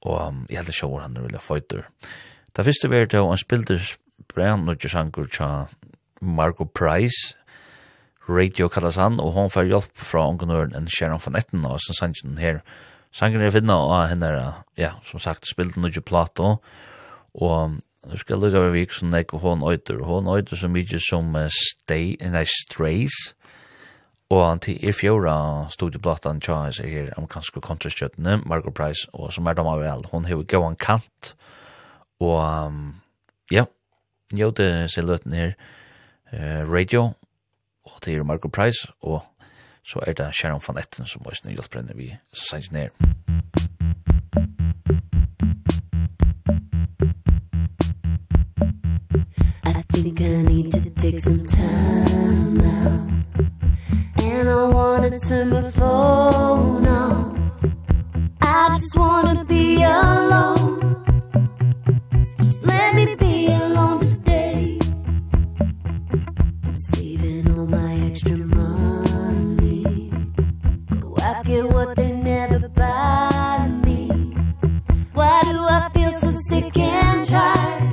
og 0.00 0.28
um, 0.28 0.46
jeg 0.48 0.62
heldig 0.62 0.74
sjåur 0.74 1.02
han 1.02 1.16
er 1.16 1.26
vilja 1.26 1.42
føyter 1.42 1.88
Det 2.56 2.64
fyrste 2.64 2.90
var 2.90 3.04
det 3.04 3.20
han 3.20 3.38
spilte 3.38 3.80
brand 4.34 4.64
nødgjør 4.64 4.94
sanger 4.94 5.28
tja 5.32 5.50
Marco 6.20 6.64
Price 6.64 7.37
Radio 8.28 8.68
kallas 8.68 8.98
han, 9.00 9.16
og 9.20 9.32
hon 9.32 9.50
får 9.50 9.70
hjelp 9.70 10.02
fra 10.04 10.26
ungenøren 10.28 10.74
enn 10.76 10.88
Sharon 10.92 11.22
von 11.24 11.38
Etten, 11.38 11.64
og 11.64 11.78
som 11.80 11.96
sangen 11.96 12.36
her, 12.40 12.60
sangen 13.14 13.40
er 13.40 13.54
finna, 13.54 13.78
og 13.80 14.10
henne 14.10 14.28
er, 14.28 14.58
ja, 14.76 14.92
som 15.08 15.22
sagt, 15.22 15.48
spilte 15.48 15.80
noe 15.80 16.04
plato, 16.04 16.58
og 17.32 17.78
nu 18.08 18.16
skal 18.20 18.40
lukka 18.40 18.60
vi 18.66 18.82
vik 18.82 18.92
som 18.92 19.10
nek, 19.12 19.32
og 19.34 19.40
hon 19.40 19.64
øyter. 19.64 20.02
hon 20.04 20.28
øyter 20.28 20.56
så 20.56 20.68
mykje 20.68 21.00
som 21.00 21.34
uh, 21.34 21.48
stay, 21.48 22.16
nei, 22.20 22.44
Strays, 22.44 23.34
og 24.30 24.44
han 24.44 24.60
til 24.60 24.76
i 24.84 24.92
fjora 24.92 25.70
studieplatan 25.72 26.40
tja 26.40 26.54
hans 26.66 26.80
er 26.80 26.88
her 26.88 27.12
amerikanske 27.16 27.60
kontrastjøttene, 27.64 28.42
Margot 28.44 28.74
Price, 28.74 29.08
og 29.12 29.32
som 29.32 29.46
er 29.46 29.56
dama 29.56 29.76
vel, 29.80 30.04
hon 30.12 30.28
hever 30.28 30.44
gåan 30.44 30.76
kant, 30.76 31.32
og 32.20 32.44
um, 32.44 33.00
ja, 33.50 33.64
njóte 34.36 34.88
seg 34.92 35.08
løtten 35.08 35.32
her, 35.32 35.56
uh, 36.32 36.68
radio, 36.68 37.14
og 37.98 38.04
det 38.04 38.16
er 38.16 38.22
Marco 38.22 38.48
Price, 38.48 38.88
og 39.02 39.22
så 39.86 39.98
er 40.06 40.12
det 40.12 40.34
Sharon 40.34 40.60
van 40.68 40.78
Etten 40.78 41.06
som 41.06 41.26
også 41.26 41.42
nu 41.44 41.50
hjelper 41.50 41.80
henne 41.80 41.96
vi 41.96 42.14
sanns 42.32 42.72
ned. 42.72 42.88
I 49.64 49.82
think 49.92 50.20
I 50.20 50.42
need 50.42 50.70
to 50.72 50.80
take 51.02 51.20
some 51.20 51.44
time 51.46 52.54
now 52.54 53.08
And 54.22 54.48
I 54.48 54.62
wanna 54.76 55.10
turn 55.28 55.48
my 55.50 55.70
phone 55.70 56.86
off. 56.86 57.36
I 58.40 58.68
just 58.72 58.96
wanna 58.96 59.44
be 59.44 59.82
alone. 59.82 60.87
feel 76.10 76.20
so 76.20 76.30
sick 76.32 76.76
and 76.76 77.24
tired. 77.24 77.92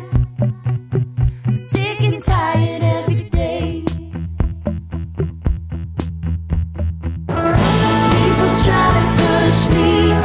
Sick 1.53 2.01
and 2.01 2.23
tired 2.23 2.83
every 2.83 3.29
day. 3.29 3.83
People 7.27 8.51
try 8.63 8.91
to 8.95 9.03
push 9.17 9.67
me 9.69 10.24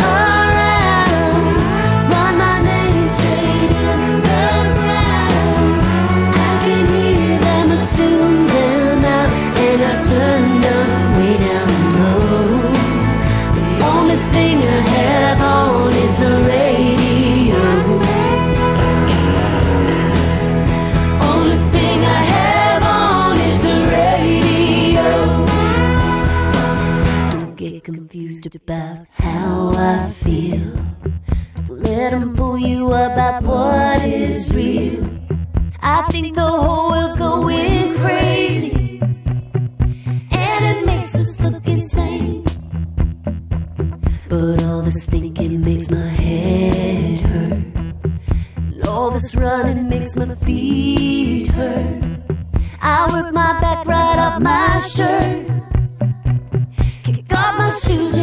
But 44.60 44.68
all 44.68 44.82
this 44.82 45.06
thinking 45.06 45.62
makes 45.62 45.88
my 45.88 45.96
head 46.06 47.20
hurt. 47.20 47.64
And 48.56 48.86
all 48.86 49.10
this 49.10 49.34
running 49.34 49.88
makes 49.88 50.14
my 50.16 50.34
feet 50.34 51.46
hurt. 51.46 52.04
I 52.82 53.08
work 53.10 53.32
my 53.32 53.58
back 53.58 53.86
right 53.86 54.18
off 54.18 54.42
my 54.42 54.78
shirt. 54.80 55.46
Kick 57.04 57.32
off 57.32 57.56
my 57.56 57.70
shoes 57.70 58.19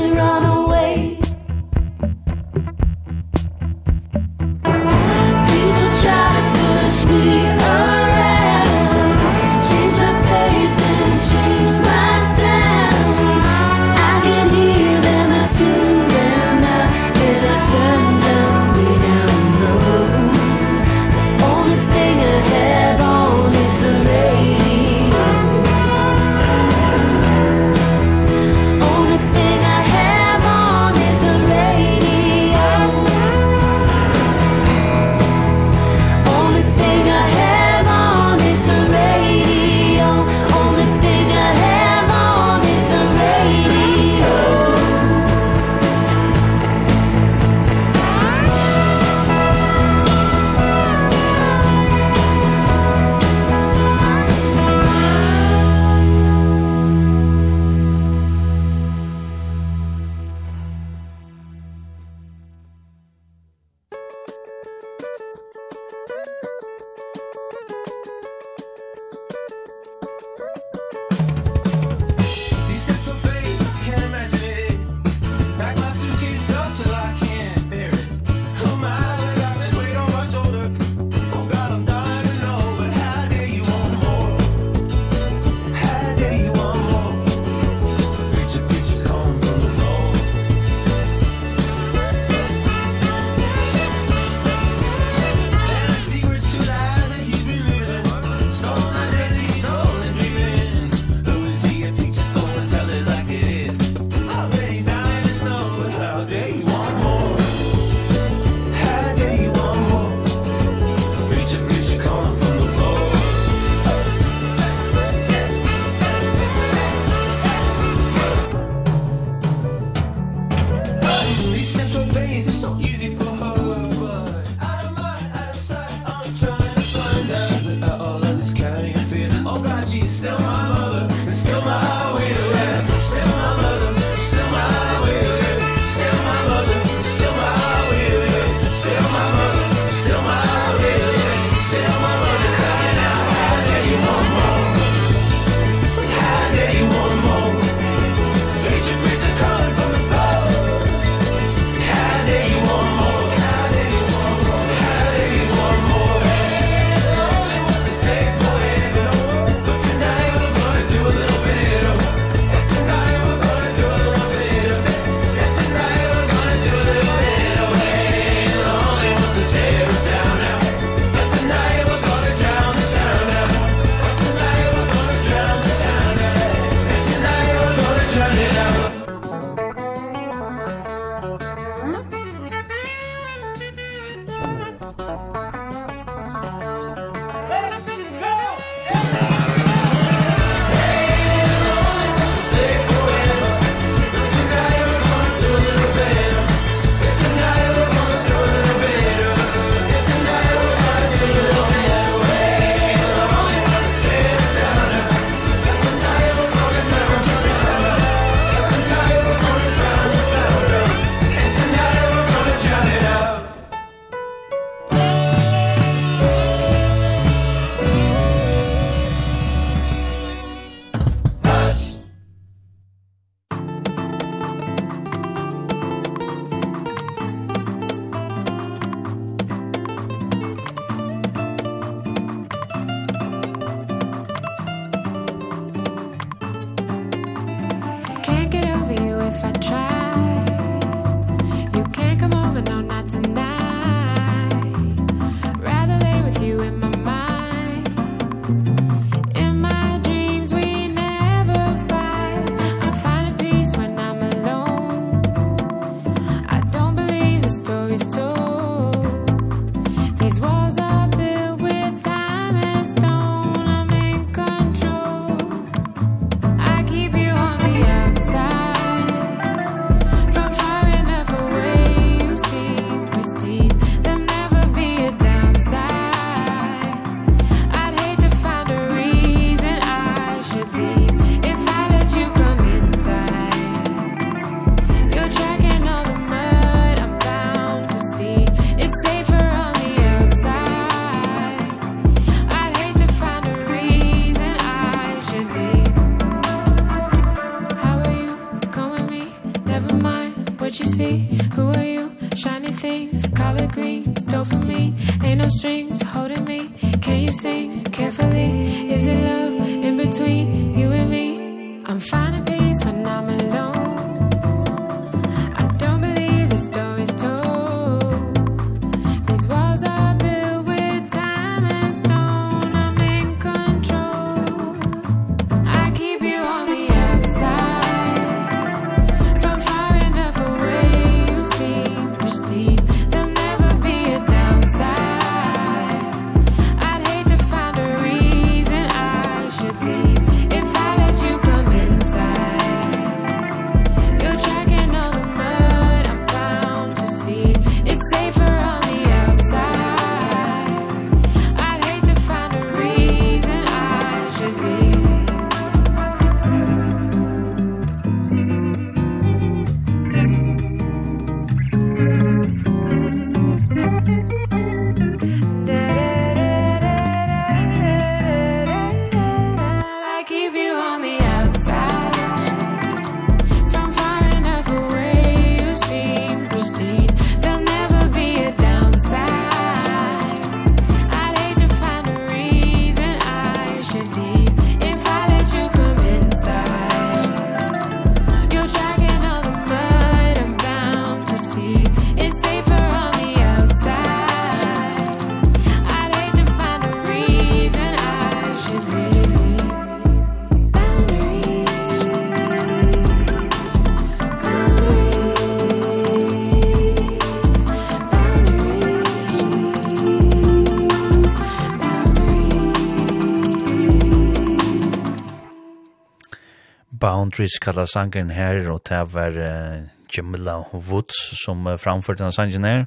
Streets 417.37 417.59
kalla 417.61 417.85
sangen 417.85 418.31
her, 418.33 418.63
og 418.71 418.81
det 418.89 419.13
var 419.13 419.35
uh, 419.37 419.83
Jamila 420.09 420.63
Woods 420.73 421.17
som 421.43 421.67
uh, 421.67 421.77
framførte 421.77 422.23
denne 422.23 422.33
sangen 422.33 422.63
her. 422.65 422.85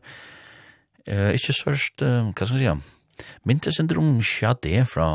Uh, 1.06 1.31
ikke 1.31 1.55
sørst, 1.55 2.02
uh, 2.02 2.32
hva 2.35 2.48
skal 2.48 2.59
jeg 2.59 2.74
si, 2.74 3.28
myntes 3.47 3.78
en 3.78 3.86
drum 3.86 4.16
Shade 4.27 4.82
fra 4.90 5.06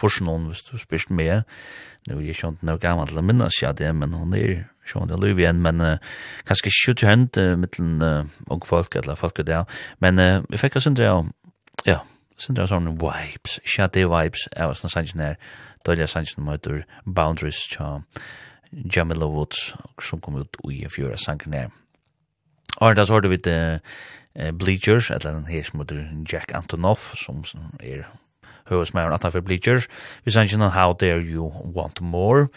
Forsnån, 0.00 0.46
hvis 0.48 0.62
du 0.64 0.78
spørst 0.80 1.10
med. 1.12 1.42
Nå 2.08 2.16
er 2.16 2.22
jeg 2.24 2.38
ikke 2.38 2.54
noe 2.64 2.80
gammel 2.80 3.10
til 3.10 3.20
å 3.20 3.26
minnes 3.28 3.58
Shade, 3.58 3.92
men 3.92 4.16
hun 4.16 4.32
er 4.38 4.62
sjån 4.88 5.12
det 5.12 5.20
liv 5.20 5.42
igjen, 5.44 5.60
men 5.60 5.84
uh, 5.84 6.14
kanskje 6.48 6.72
skjut 6.72 7.04
hent 7.04 7.36
uh, 7.36 7.52
mittlen 7.60 8.00
uh, 8.00 8.32
ung 8.48 8.64
folk, 8.64 8.96
eller 8.96 9.20
folk 9.20 9.44
og 9.44 9.50
det, 9.50 9.60
men 10.00 10.16
uh, 10.16 10.38
jeg 10.48 10.64
fikk 10.64 10.80
en 10.80 10.86
sindre 10.88 11.12
ja, 11.84 12.00
sindre 12.40 12.64
av 12.64 12.72
sånne 12.72 12.96
vibes, 12.96 13.60
sjade 13.68 14.08
vibes, 14.08 14.48
jeg 14.48 14.72
var 14.72 14.80
sånn 14.80 14.96
sangen 14.96 15.26
her, 15.28 15.36
Døyla 15.86 16.06
sannsyn 16.06 16.44
møter 16.46 16.82
Boundaries 17.06 17.60
tja 17.72 18.00
Jamila 18.72 19.26
Woods 19.28 19.72
som 20.02 20.20
kom 20.20 20.40
ut 20.40 20.56
ui 20.64 20.82
fjóra 20.90 21.18
sankene. 21.20 21.68
Og 22.80 22.96
da 22.96 23.04
så 23.04 23.18
hørte 23.18 23.28
vi 23.28 23.36
det 23.36 23.80
Bleachers, 24.58 25.10
eller 25.10 25.34
den 25.34 25.46
her 25.46 25.62
som 25.62 25.80
heter 25.80 26.06
Jack 26.32 26.54
Antonoff, 26.54 27.12
som 27.20 27.44
er 27.80 28.06
høvesmæren 28.68 29.12
atanfor 29.12 29.40
Bleachers. 29.40 29.88
Vi 30.24 30.30
sannsyn 30.30 30.60
How 30.60 30.92
Dare 30.92 31.20
You 31.20 31.52
Want 31.76 32.00
More, 32.00 32.48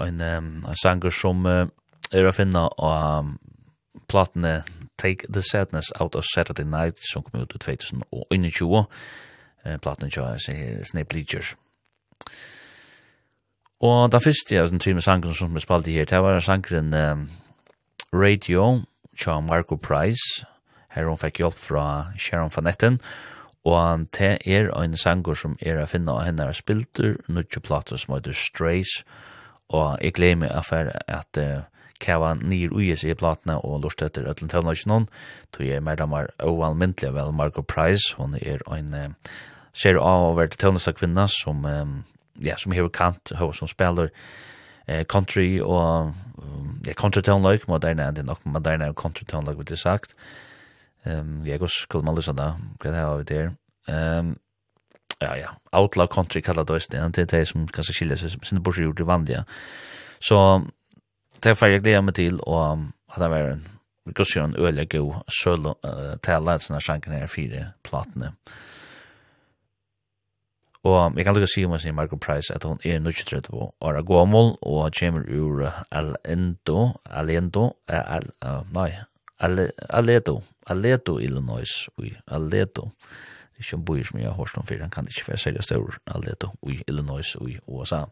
en, 0.00 0.20
um, 0.20 0.64
en 0.68 0.76
sanger 0.82 1.10
som 1.10 1.46
uh, 1.46 1.66
er 2.12 2.26
å 2.26 2.34
finne 2.34 2.66
av 2.78 3.24
um, 3.24 3.38
platene 4.08 4.62
Take 4.98 5.28
the 5.32 5.42
Sadness 5.42 5.92
Out 6.00 6.14
of 6.14 6.24
Saturday 6.34 6.64
Night 6.64 7.00
som 7.12 7.22
kom 7.22 7.40
ut 7.40 7.54
i 7.54 7.58
2021. 7.58 8.86
Uh, 9.66 9.76
platene 9.82 10.10
tja, 10.10 10.30
jeg 10.34 10.46
sier, 10.46 10.84
Snip 10.84 11.12
Bleachers. 11.12 11.54
Og 13.80 14.10
da 14.12 14.20
fyrst 14.20 14.52
jeg 14.52 14.68
den 14.68 14.80
trymme 14.82 15.00
sangen 15.00 15.34
som 15.34 15.54
vi 15.56 15.62
spalte 15.64 15.92
her, 15.94 16.04
det 16.04 16.20
var 16.20 16.40
sangen 16.44 16.92
um, 16.92 17.30
Radio, 18.12 18.82
tja 19.16 19.38
Marco 19.40 19.76
Price, 19.76 20.44
her 20.92 21.08
hun 21.08 21.16
fikk 21.16 21.40
hjelp 21.40 21.56
fra 21.56 21.84
Sharon 22.18 22.52
Fanetten, 22.52 23.00
og 23.64 24.06
det 24.18 24.38
er 24.44 24.68
en 24.76 24.96
sanger 25.00 25.36
som 25.36 25.56
er 25.60 25.80
å 25.80 25.88
finne 25.88 26.12
av 26.12 26.26
henne 26.26 26.48
spilter, 26.56 27.16
nødje 27.28 27.62
plater 27.64 28.00
som 28.00 28.16
heter 28.16 28.36
Strays, 28.36 29.00
og 29.72 29.96
jeg 30.02 30.16
gleder 30.18 30.42
meg 30.42 30.52
at 31.08 31.40
uh, 31.40 31.64
kava 32.00 32.34
nir 32.40 32.72
ui 32.76 32.90
i 32.92 33.14
platna 33.16 33.60
og 33.64 33.84
lort 33.84 34.02
etter 34.02 34.28
ötlen 34.28 34.52
tøvnasjonen, 34.52 35.08
tog 35.56 35.64
jeg 35.64 35.84
mer 35.84 35.96
damar 35.96 36.28
oanmyndelig 36.44 37.14
vel 37.16 37.32
Marco 37.32 37.62
Price, 37.62 38.12
hon 38.18 38.36
er 38.40 38.60
en 38.68 38.92
uh, 38.92 39.32
ser 39.76 39.98
av 40.00 40.32
over 40.32 40.50
til 40.50 40.60
tøvnesta 40.60 40.92
kvinna 40.96 41.26
som, 41.30 41.64
um, 41.64 41.96
ja, 42.42 42.56
som 42.58 42.74
hever 42.74 42.90
kant, 42.94 43.32
hva 43.36 43.50
som 43.56 43.70
spiller 43.70 44.10
eh, 44.86 45.04
country 45.04 45.60
og 45.62 46.14
um, 46.38 46.76
ja, 46.86 46.94
country 46.98 47.22
tøvnløyk, 47.26 47.68
moderne, 47.70 48.10
det 48.14 48.24
er 48.24 48.30
nok 48.30 48.44
moderne 48.46 48.92
country 48.98 49.26
tøvnløyk, 49.30 49.58
vil 49.60 49.74
jeg 49.76 49.82
sagt. 49.84 50.14
Um, 51.04 51.40
jeg 51.46 51.60
går 51.60 51.72
skulle 51.72 52.04
man 52.04 52.18
lysa 52.18 52.34
da, 52.36 52.52
hva 52.80 52.92
det 52.92 53.02
har 53.02 53.20
vi 53.22 53.28
der. 53.30 53.52
Um, 53.88 54.36
ja, 55.20 55.34
ja, 55.36 55.54
outlaw 55.76 56.08
country 56.08 56.40
kallar 56.40 56.64
det 56.64 56.74
også, 56.74 56.88
det 56.92 57.18
er 57.18 57.26
det 57.28 57.46
som 57.48 57.66
kanskje 57.68 57.94
skiljer 57.94 58.22
seg, 58.22 58.38
sin 58.44 58.62
borsi 58.64 58.86
gjort 58.86 59.00
i 59.00 59.06
vanlige. 59.06 59.44
Så 60.20 60.38
det 61.42 61.52
er 61.52 61.60
ferdig 61.60 61.78
jeg 61.78 61.84
gleder 61.84 62.04
meg 62.04 62.16
til, 62.16 62.40
og 62.42 62.88
at 63.12 63.20
det 63.22 63.30
var 63.30 63.52
en 63.52 63.68
Vi 64.08 64.14
kan 64.16 64.24
går 64.24 64.44
en 64.44 64.54
øyelig 64.56 64.88
god 64.90 65.14
sølv-tale, 65.28 66.54
sånn 66.58 66.74
her 66.74 66.82
sjanken 66.82 67.12
her 67.12 67.26
fire 67.28 67.66
platene. 67.84 68.30
Mm 68.32 68.79
Og 70.84 71.16
jeg 71.16 71.24
kan 71.24 71.34
lukka 71.36 71.48
si 71.52 71.64
om 71.64 71.74
hans 71.74 71.84
i 71.84 71.92
Marco 71.92 72.16
Price 72.16 72.54
at 72.54 72.64
hun 72.64 72.78
er 72.84 73.00
23 73.04 73.42
på 73.50 73.74
Ara 73.84 74.00
Gåmål 74.02 74.54
og 74.62 74.92
kommer 74.98 75.26
ur 75.28 75.66
Alendo, 75.92 76.92
Alendo, 77.04 77.72
al, 77.88 78.30
uh, 78.44 78.62
nei, 78.72 78.94
Aledo, 79.40 80.40
Aledo, 80.66 81.18
Illinois, 81.18 81.88
ui, 81.98 82.14
Aledo. 82.26 82.90
Ikke 83.58 83.76
en 83.76 83.84
boi 83.84 84.00
som 84.04 84.18
jeg 84.18 84.28
har 84.28 84.36
hørt 84.36 84.56
om 84.56 84.66
fyrir, 84.66 84.80
han 84.80 84.90
kan 84.90 85.08
ikke 85.08 85.28
være 85.28 85.38
seriøst 85.38 85.72
over 85.72 86.00
Aledo, 86.06 86.54
ui, 86.62 86.80
Illinois, 86.88 87.36
ui, 87.40 87.58
USA. 87.66 88.04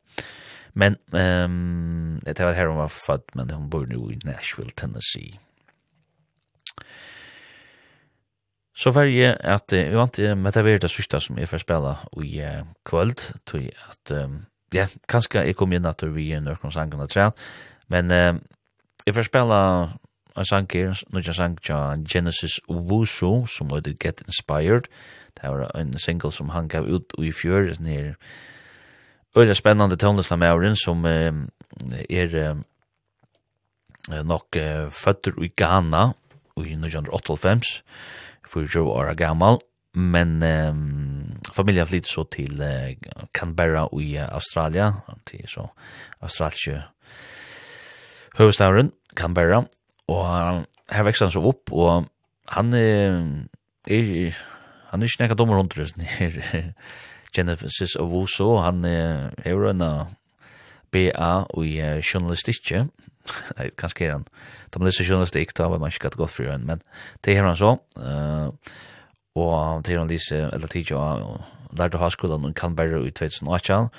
Men, 0.74 0.97
um, 1.12 2.20
det 2.27 2.45
var 2.45 2.53
her 2.53 2.69
hun 2.69 2.78
var 2.78 2.93
født, 2.93 3.35
men 3.35 3.51
hun 3.51 3.70
bor 3.70 3.86
nu 3.89 4.11
i 4.11 4.19
Nashville, 4.24 4.73
Tennessee. 4.77 5.39
Så 8.79 8.93
var 8.95 9.09
jeg 9.11 9.35
at 9.43 9.73
vi 9.75 9.97
vant 9.99 10.19
med 10.39 10.55
det 10.55 10.63
verre 10.63 10.79
det 10.79 10.91
sørste 10.93 11.19
som 11.21 11.39
jeg 11.41 11.49
får 11.51 11.65
spille 11.65 11.97
i 12.23 12.43
kvöld, 12.87 13.19
tog 13.47 13.61
jeg 13.65 13.75
at, 13.91 14.13
ja, 14.75 14.87
kanskje 15.11 15.43
jeg 15.49 15.57
kom 15.59 15.73
inn 15.75 15.89
at 15.89 16.05
vi 16.15 16.31
er 16.33 16.45
nøkken 16.45 16.71
sangen 16.71 17.03
av 17.03 17.09
træn, 17.11 17.35
men 17.91 18.11
jeg 18.13 19.15
får 19.17 19.27
spille 19.27 19.59
en 20.39 20.47
sang 20.47 20.69
her, 20.71 20.95
nøkken 21.11 21.35
sang 21.35 21.59
til 21.59 22.05
Genesis 22.07 22.61
Wusu, 22.69 23.47
som 23.51 23.69
løyde 23.73 23.97
Get 23.99 24.23
Inspired, 24.27 24.87
det 25.41 25.51
var 25.51 25.75
en 25.75 25.99
single 25.99 26.33
som 26.33 26.49
han 26.55 26.69
gav 26.71 26.87
ut 26.87 27.13
i 27.19 27.33
fjør, 27.35 27.75
den 27.75 27.87
her 27.87 28.15
øyla 29.37 29.55
spennende 29.55 29.97
med 29.99 30.37
mauren 30.39 30.77
som 30.77 31.05
er 31.05 32.55
nok 34.23 34.57
føtter 34.91 35.43
i 35.43 35.51
Ghana, 35.57 36.13
i 36.59 36.75
1998, 36.79 37.83
for 38.49 38.65
år 38.81 39.15
gammal, 39.15 39.61
men 39.95 40.43
um, 40.43 41.39
familien 41.53 41.87
flyttet 41.87 42.11
så 42.11 42.25
til 42.33 42.61
uh, 42.61 42.93
Canberra 43.35 43.87
i 44.01 44.16
uh, 44.19 44.29
Australia, 44.29 44.93
til 45.27 45.45
så 45.49 45.66
australske 46.20 46.83
høvestavren, 48.39 48.93
Canberra, 49.16 49.65
og 50.09 50.25
uh, 50.25 50.62
her 50.93 51.07
vekst 51.09 51.25
han 51.25 51.33
så 51.35 51.43
opp, 51.43 51.73
og 51.73 52.07
han 52.55 52.73
uh, 52.73 53.25
er, 53.89 54.39
han 54.93 55.03
er 55.03 55.11
ikke 55.11 55.25
nekka 55.25 55.39
dommer 55.39 55.59
rundt 55.59 55.79
rusten 55.79 56.07
er 56.07 56.73
Genesis 57.35 57.97
Owusu, 58.01 58.59
han 58.62 58.85
uh, 58.85 59.29
er 59.45 59.51
jo 59.51 59.69
en 59.73 59.85
BA 60.93 61.33
i 61.65 61.75
uh, 61.81 61.99
journalistikje, 62.01 62.87
kanskje 63.77 64.07
er 64.07 64.19
han, 64.19 64.29
de 64.74 64.85
lyser 64.85 65.07
journalistikk, 65.09 65.55
da 65.57 65.69
var 65.69 65.81
man 65.82 65.93
ikke 65.93 66.11
godt 66.16 66.31
for 66.35 66.49
henne, 66.51 66.66
men 66.66 66.82
det 67.24 67.36
er 67.36 67.47
han 67.47 67.57
så, 67.57 67.77
og 69.39 69.85
det 69.86 69.95
er 69.95 70.01
han 70.01 70.11
lise, 70.11 70.45
eller 70.53 70.70
tidlig, 70.70 70.97
og 70.97 71.40
lærte 71.78 71.99
å 71.99 72.03
ha 72.03 72.09
skolen, 72.11 72.47
og 72.49 72.55
kan 72.59 72.77
bare 72.77 73.01
ut 73.03 73.19
2018, 73.19 73.90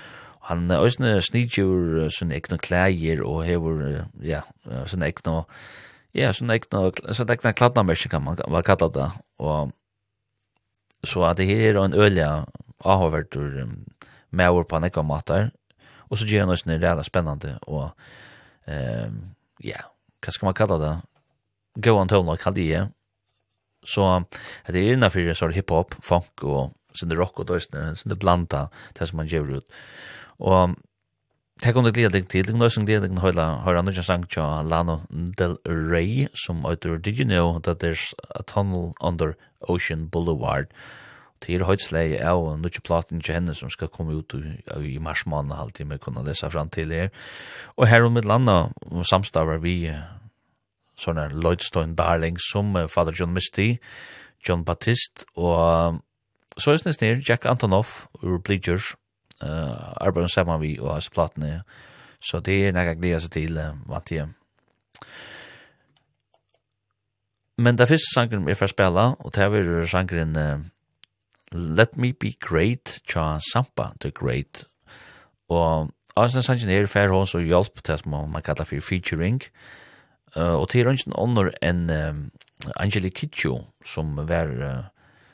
han 0.49 0.71
er 0.71 0.81
også 0.81 1.19
snidjur 1.27 2.07
sånne 2.15 2.39
ekne 2.39 2.57
klæger, 2.57 3.21
og 3.25 3.43
hever, 3.45 4.05
ja, 4.25 4.41
sånne 4.89 5.11
ekne, 5.11 5.43
ja, 6.17 6.31
sånne 6.33 6.57
ekne, 6.57 6.87
sånne 7.13 7.35
ekne 7.35 7.53
kladnamersk, 7.53 8.09
kan 8.09 8.25
man 8.25 8.39
kalla 8.65 8.89
det, 8.95 9.09
og 9.37 9.75
så 11.05 11.29
at 11.29 11.37
det 11.39 11.47
her 11.47 11.69
er 11.69 11.83
en 11.83 11.95
ølja 11.95 12.31
avhåvertur 12.83 13.61
med 14.31 14.49
ord 14.49 14.67
på 14.67 14.79
nekka 14.81 15.03
matar, 15.05 15.51
og 16.09 16.17
så 16.17 16.25
gjør 16.25 16.47
han 16.47 16.55
også 16.55 16.67
en 16.67 16.81
reda 16.81 17.03
spennende, 17.05 17.53
og, 17.69 17.93
ja, 19.63 19.85
hva 20.23 20.33
skal 20.35 20.49
man 20.49 20.57
kalla 20.57 20.79
det, 20.81 20.95
gåan 21.85 22.11
tøvna 22.11 22.35
kalli 22.39 22.69
jeg, 22.71 22.89
så 23.87 24.09
at 24.19 24.73
det 24.73 24.81
er 24.81 24.97
innanfyrir 24.97 25.37
så 25.37 25.47
er 25.47 25.55
hiphop, 25.55 25.95
funk 26.03 26.43
og 26.43 26.75
sånn 26.97 27.15
rock 27.15 27.39
og 27.39 27.49
døysne, 27.51 27.93
det 28.03 28.19
blanda, 28.19 28.67
det 28.97 29.07
som 29.07 29.21
man 29.21 29.29
gjør 29.31 29.59
ut. 29.59 29.81
Og 30.39 30.77
Takk 31.59 31.75
om 31.75 31.83
det 31.83 31.91
gleder 31.97 32.13
deg 32.13 32.29
til. 32.31 32.47
Det 32.47 32.55
er 32.55 32.71
som 32.71 32.85
gleder 32.87 33.03
deg 33.03 33.17
til 33.17 33.39
å 33.43 33.47
høre 33.65 33.81
andre 33.81 34.03
sang 34.05 34.21
til 34.31 34.69
Lano 34.71 35.01
Del 35.11 35.57
Rey, 35.67 36.29
som 36.31 36.63
øyder 36.63 36.95
Did 37.03 37.19
You 37.19 37.27
Know 37.27 37.59
That 37.59 37.83
There's 37.83 38.13
a 38.31 38.43
Tunnel 38.47 38.93
Under 39.03 39.35
Ocean 39.67 40.07
Boulevard? 40.07 40.71
Og 40.71 41.08
til 41.43 41.63
høytsleie 41.67 42.19
av 42.25 42.41
og 42.43 42.59
nukje 42.61 42.83
platen 42.85 43.23
til 43.23 43.37
henne 43.37 43.55
som 43.55 43.71
skal 43.71 43.91
komme 43.93 44.17
ut 44.17 44.35
i 44.35 44.97
mars 45.01 45.25
måned 45.25 45.55
halvtid 45.55 45.87
med 45.89 46.01
kunne 46.03 46.25
lese 46.27 46.49
fram 46.51 46.69
til 46.69 46.91
her. 46.91 47.09
Og 47.77 47.87
her 47.87 48.03
om 48.03 48.17
et 48.17 48.27
landa 48.27 48.69
samstavar 49.03 49.61
vi 49.63 49.93
sånne 50.99 51.29
Lloydstone 51.31 51.95
Darling 51.95 52.39
som 52.51 52.75
Father 52.91 53.15
John 53.15 53.33
Misty, 53.33 53.77
John 54.47 54.65
Baptist 54.65 55.25
og 55.35 56.01
så 56.59 56.71
er 56.71 56.91
snir 56.91 57.21
Jack 57.23 57.45
Antonoff 57.45 58.07
ur 58.23 58.39
Bleachers 58.39 58.95
uh, 59.43 59.95
arbeider 60.01 60.27
sammen 60.27 60.61
vi 60.61 60.79
og 60.79 60.93
hans 60.93 61.09
platene 61.09 61.61
så 62.19 62.39
det 62.39 62.57
er 62.67 62.75
nekka 62.75 62.97
gleda 62.99 63.19
seg 63.23 63.31
til 63.35 63.59
uh, 63.59 63.75
vant 63.87 64.11
jeg 64.11 64.27
Men 67.59 67.77
det 67.77 67.89
første 67.89 68.13
sangren 68.13 68.45
vi 68.47 68.55
får 68.55 68.71
spela, 68.71 69.15
og 69.19 69.33
det 69.35 69.43
er 69.43 69.85
sangren 69.85 70.35
uh, 70.35 70.59
Let 71.51 71.97
Me 71.97 72.11
Be 72.13 72.33
Great 72.39 72.99
tja 73.07 73.39
Sampa 73.53 73.93
The 74.01 74.11
Great. 74.11 74.65
Og 75.49 75.89
Asna 76.17 76.41
Sanchen 76.41 76.69
er 76.69 76.87
fer 76.91 77.09
hos 77.13 77.35
og 77.35 77.47
hjelp 77.47 77.81
til 77.83 77.97
som 77.97 78.13
man 78.13 78.45
kallar 78.45 78.67
for 78.69 78.81
featuring. 78.81 79.41
Uh, 80.35 80.61
og 80.61 80.69
til 80.69 80.85
rønnsjen 80.85 81.15
ånder 81.17 81.49
en 81.65 81.89
um, 81.89 82.23
Angeli 82.77 83.09
Kitcho 83.09 83.63
som 83.85 84.13
var 84.29 84.51
uh, 84.61 84.83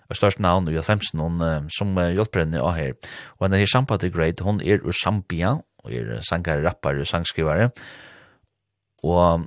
og 0.09 0.15
størst 0.15 0.39
navn 0.39 0.69
i 0.69 0.77
15 0.77 1.19
hon 1.19 1.41
uh, 1.41 1.67
som 1.77 1.97
uh, 1.97 2.13
hjelper 2.13 2.45
henne 2.45 2.61
av 2.63 2.77
her. 2.77 2.95
Og 3.37 3.47
henne 3.47 3.59
er 3.59 3.67
Sampa 3.67 3.97
The 3.97 4.09
Great. 4.09 4.39
Hon 4.39 4.61
er 4.63 4.79
ur 4.85 4.95
Zambia 4.95 5.57
og 5.83 5.93
er 5.93 6.21
sangar, 6.23 6.63
og 6.63 7.07
sangskrivare 7.07 7.69
og 9.05 9.45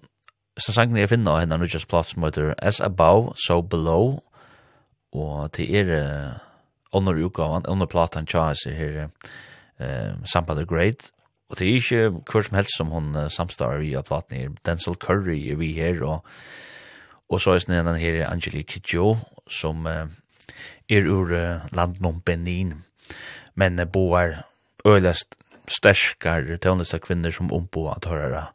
så 0.59 0.75
sangen 0.75 0.99
jeg 0.99 1.11
finner 1.11 1.37
av 1.37 1.43
henne 1.43 1.59
nu 1.59 1.67
just 1.71 1.89
plass 1.91 2.13
som 2.15 2.25
heter 2.27 2.55
As 2.59 2.81
Above, 2.81 3.35
So 3.47 3.61
Below. 3.63 4.19
Og 5.15 5.53
til 5.53 5.75
er 5.75 5.93
uh, 5.95 6.48
under 6.93 7.15
utgaven, 7.15 7.67
under 7.69 7.87
platan 7.87 8.27
Charles 8.27 8.65
her 8.65 9.11
eh 9.81 10.15
Sampa 10.25 10.55
the 10.55 10.65
Great. 10.67 11.11
Og 11.49 11.59
det 11.59 11.69
er 11.69 11.75
ikke 11.75 12.23
hver 12.29 12.43
som 12.45 12.57
helst 12.57 12.77
som 12.77 12.91
hun 12.93 13.17
uh, 13.17 13.29
samstarver 13.29 13.81
i 13.81 13.95
av 13.97 14.05
platen 14.05 14.37
her. 14.37 14.49
Denzel 14.67 14.99
Curry 15.01 15.49
er 15.51 15.57
vi 15.57 15.73
her, 15.73 16.03
og, 16.05 16.25
og 17.29 17.41
så 17.41 17.55
er 17.57 17.59
det 17.65 17.69
denne 17.69 17.99
her 17.99 18.29
Angelique 18.29 18.69
Kidjo, 18.69 19.17
som 19.49 19.87
uh, 19.87 20.05
er 20.89 21.09
ur 21.09 21.33
uh, 21.33 21.65
landen 21.73 22.05
om 22.05 22.21
Benin. 22.21 22.75
Men 23.55 23.81
uh, 23.81 23.87
boer 23.87 24.43
øyelest 24.87 25.39
sterskar 25.69 26.45
tøvnlista 26.61 26.99
kvinner 26.99 27.33
som 27.33 27.53
ombo 27.53 27.89
at 27.93 28.09
høyre 28.09 28.49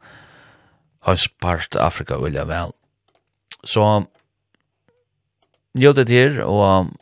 spart 1.19 1.76
Afrika 1.76 2.18
vilja 2.18 2.45
vel. 2.47 2.72
Så 3.64 4.05
jo 5.76 5.91
det 5.93 6.10
her, 6.10 6.43
og 6.45 6.93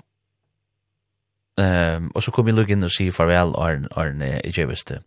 Um, 1.58 2.12
og 2.16 2.24
så 2.24 2.32
kom 2.32 2.48
jeg 2.48 2.56
lukk 2.56 2.70
inn 2.72 2.84
og 2.84 2.92
si 2.92 3.10
farvel, 3.12 3.54
Arne, 3.60 3.88
Arne, 3.92 4.40
ikke. 4.46 5.02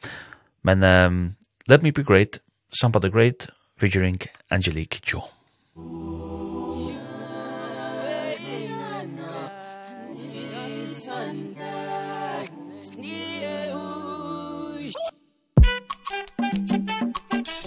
Men 0.63 0.85
um, 0.85 1.37
Let 1.69 1.83
Me 1.83 1.93
Be 1.93 2.05
Great, 2.05 2.39
Samba 2.73 2.99
the 2.99 3.11
Great, 3.11 3.49
featuring 3.79 4.21
Angelique 4.51 5.01
Jo. 5.03 5.23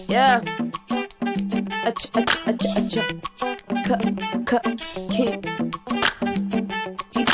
Yeah. 0.09 0.41
Ach 1.85 2.09
ach 2.15 2.37
ach 2.47 2.65
ach. 2.77 3.17
Cut, 3.85 4.45
cut, 4.45 4.81
kick. 5.11 5.46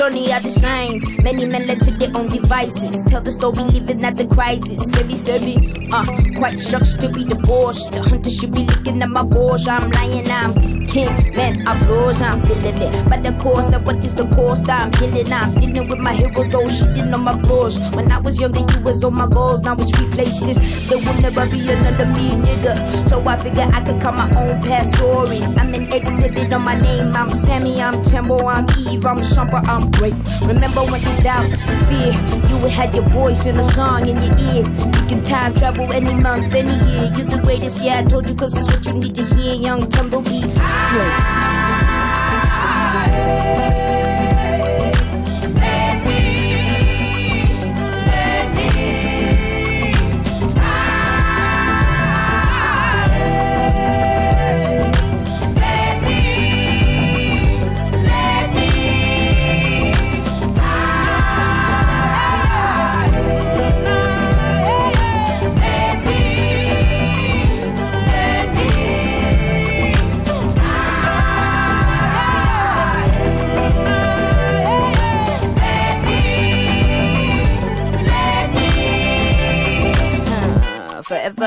Many 0.04 0.34
are 0.34 0.42
the 0.42 0.50
shines. 0.50 1.24
Many 1.24 1.46
men 1.46 1.66
led 1.66 1.82
to 1.84 1.92
their 1.92 2.12
own 2.14 2.28
devices. 2.28 3.02
Tell 3.08 3.22
the 3.22 3.32
story 3.32 3.64
living 3.64 4.04
at 4.04 4.18
the 4.18 4.28
crisis. 4.28 4.86
Baby 4.88 5.16
savvy, 5.16 5.56
uh, 5.94 6.04
quite 6.38 6.60
shocked 6.60 7.00
to 7.00 7.08
be 7.08 7.24
divorced. 7.24 7.94
The 7.94 8.02
hunter 8.02 8.30
should 8.30 8.52
be 8.52 8.66
looking 8.66 9.02
at 9.02 9.10
my 9.10 9.24
boss 9.24 9.66
I'm 9.66 9.90
lying, 9.92 10.30
I'm 10.30 10.74
king, 10.94 11.10
man, 11.36 11.68
I'm 11.68 11.88
rose 11.88 12.22
I'm 12.22 12.40
feeling 12.44 12.78
it, 12.78 13.10
but 13.10 13.24
the 13.24 13.32
course 13.42 13.74
of 13.74 13.84
what 13.86 13.98
is 14.06 14.14
the 14.14 14.28
cost? 14.36 14.70
I'm 14.70 14.94
healing, 14.94 15.32
I'm 15.34 15.54
dealing 15.56 15.90
with 15.90 16.00
my 16.00 16.14
heroes. 16.14 16.54
Oh, 16.54 16.68
shit, 16.68 16.98
on 17.14 17.22
my 17.22 17.40
floors 17.44 17.78
When 17.96 18.12
I 18.12 18.20
was 18.20 18.40
younger, 18.40 18.60
you 18.60 18.80
was 18.82 19.04
on 19.04 19.16
my 19.16 19.28
goals. 19.28 19.62
Now 19.62 19.76
it's 19.80 19.98
replaced 20.00 20.42
this 20.42 20.60
There 20.88 21.00
will 21.00 21.22
never 21.22 21.46
be 21.48 21.62
another 21.70 22.06
me, 22.06 22.30
nigga. 22.30 23.10
So 23.10 23.26
I 23.28 23.38
figure 23.38 23.68
I 23.74 23.84
could 23.86 24.02
cut 24.02 24.14
my 24.14 24.30
own 24.40 24.62
past 24.64 24.94
story 24.96 25.40
I'm 25.58 25.74
an 25.74 25.92
exhibit 25.92 26.54
on 26.54 26.62
my 26.62 26.80
name. 26.80 27.16
I'm 27.16 27.30
Sammy, 27.30 27.82
I'm 27.82 28.04
Timbo, 28.04 28.46
I'm 28.46 28.68
Eve, 28.88 29.06
I'm 29.06 29.18
Shumper, 29.18 29.68
I'm 29.68 29.93
great 29.94 30.16
remember 30.46 30.82
when 30.86 31.02
you 31.02 31.24
doubt 31.24 31.46
and 31.46 31.88
fear? 31.88 32.14
You 32.50 32.58
would 32.62 32.72
had 32.72 32.94
your 32.94 33.06
voice 33.10 33.46
in 33.46 33.56
a 33.58 33.64
song 33.64 34.08
in 34.08 34.18
your 34.18 34.38
ear. 34.52 34.64
You 34.66 35.06
can 35.08 35.24
time 35.24 35.54
travel 35.56 35.92
any 35.92 36.14
month 36.14 36.54
any 36.54 36.76
year. 36.92 37.12
You're 37.16 37.28
the 37.28 37.42
greatest 37.44 37.82
yeah 37.82 38.00
I 38.00 38.04
told 38.04 38.30
you 38.30 38.36
cause 38.36 38.58
it's 38.58 38.68
what 38.68 38.86
you 38.86 38.94
need 38.94 39.16
to 39.16 39.26
hear 39.36 39.56
young 39.56 39.90
tumbleweed. 39.90 40.46
Yeah. 40.56 41.44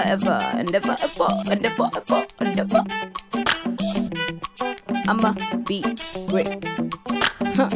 ever, 0.05 0.27
ever, 0.27 0.41
and 0.55 0.73
never, 0.73 0.97
ever, 1.03 1.29
and 1.51 1.63
never, 1.63 1.91
ever, 1.95 2.27
and 2.41 2.57
never. 2.57 2.85
I'ma 5.09 5.35
be 5.65 5.83
great. 6.29 6.65
Huh. 7.55 7.71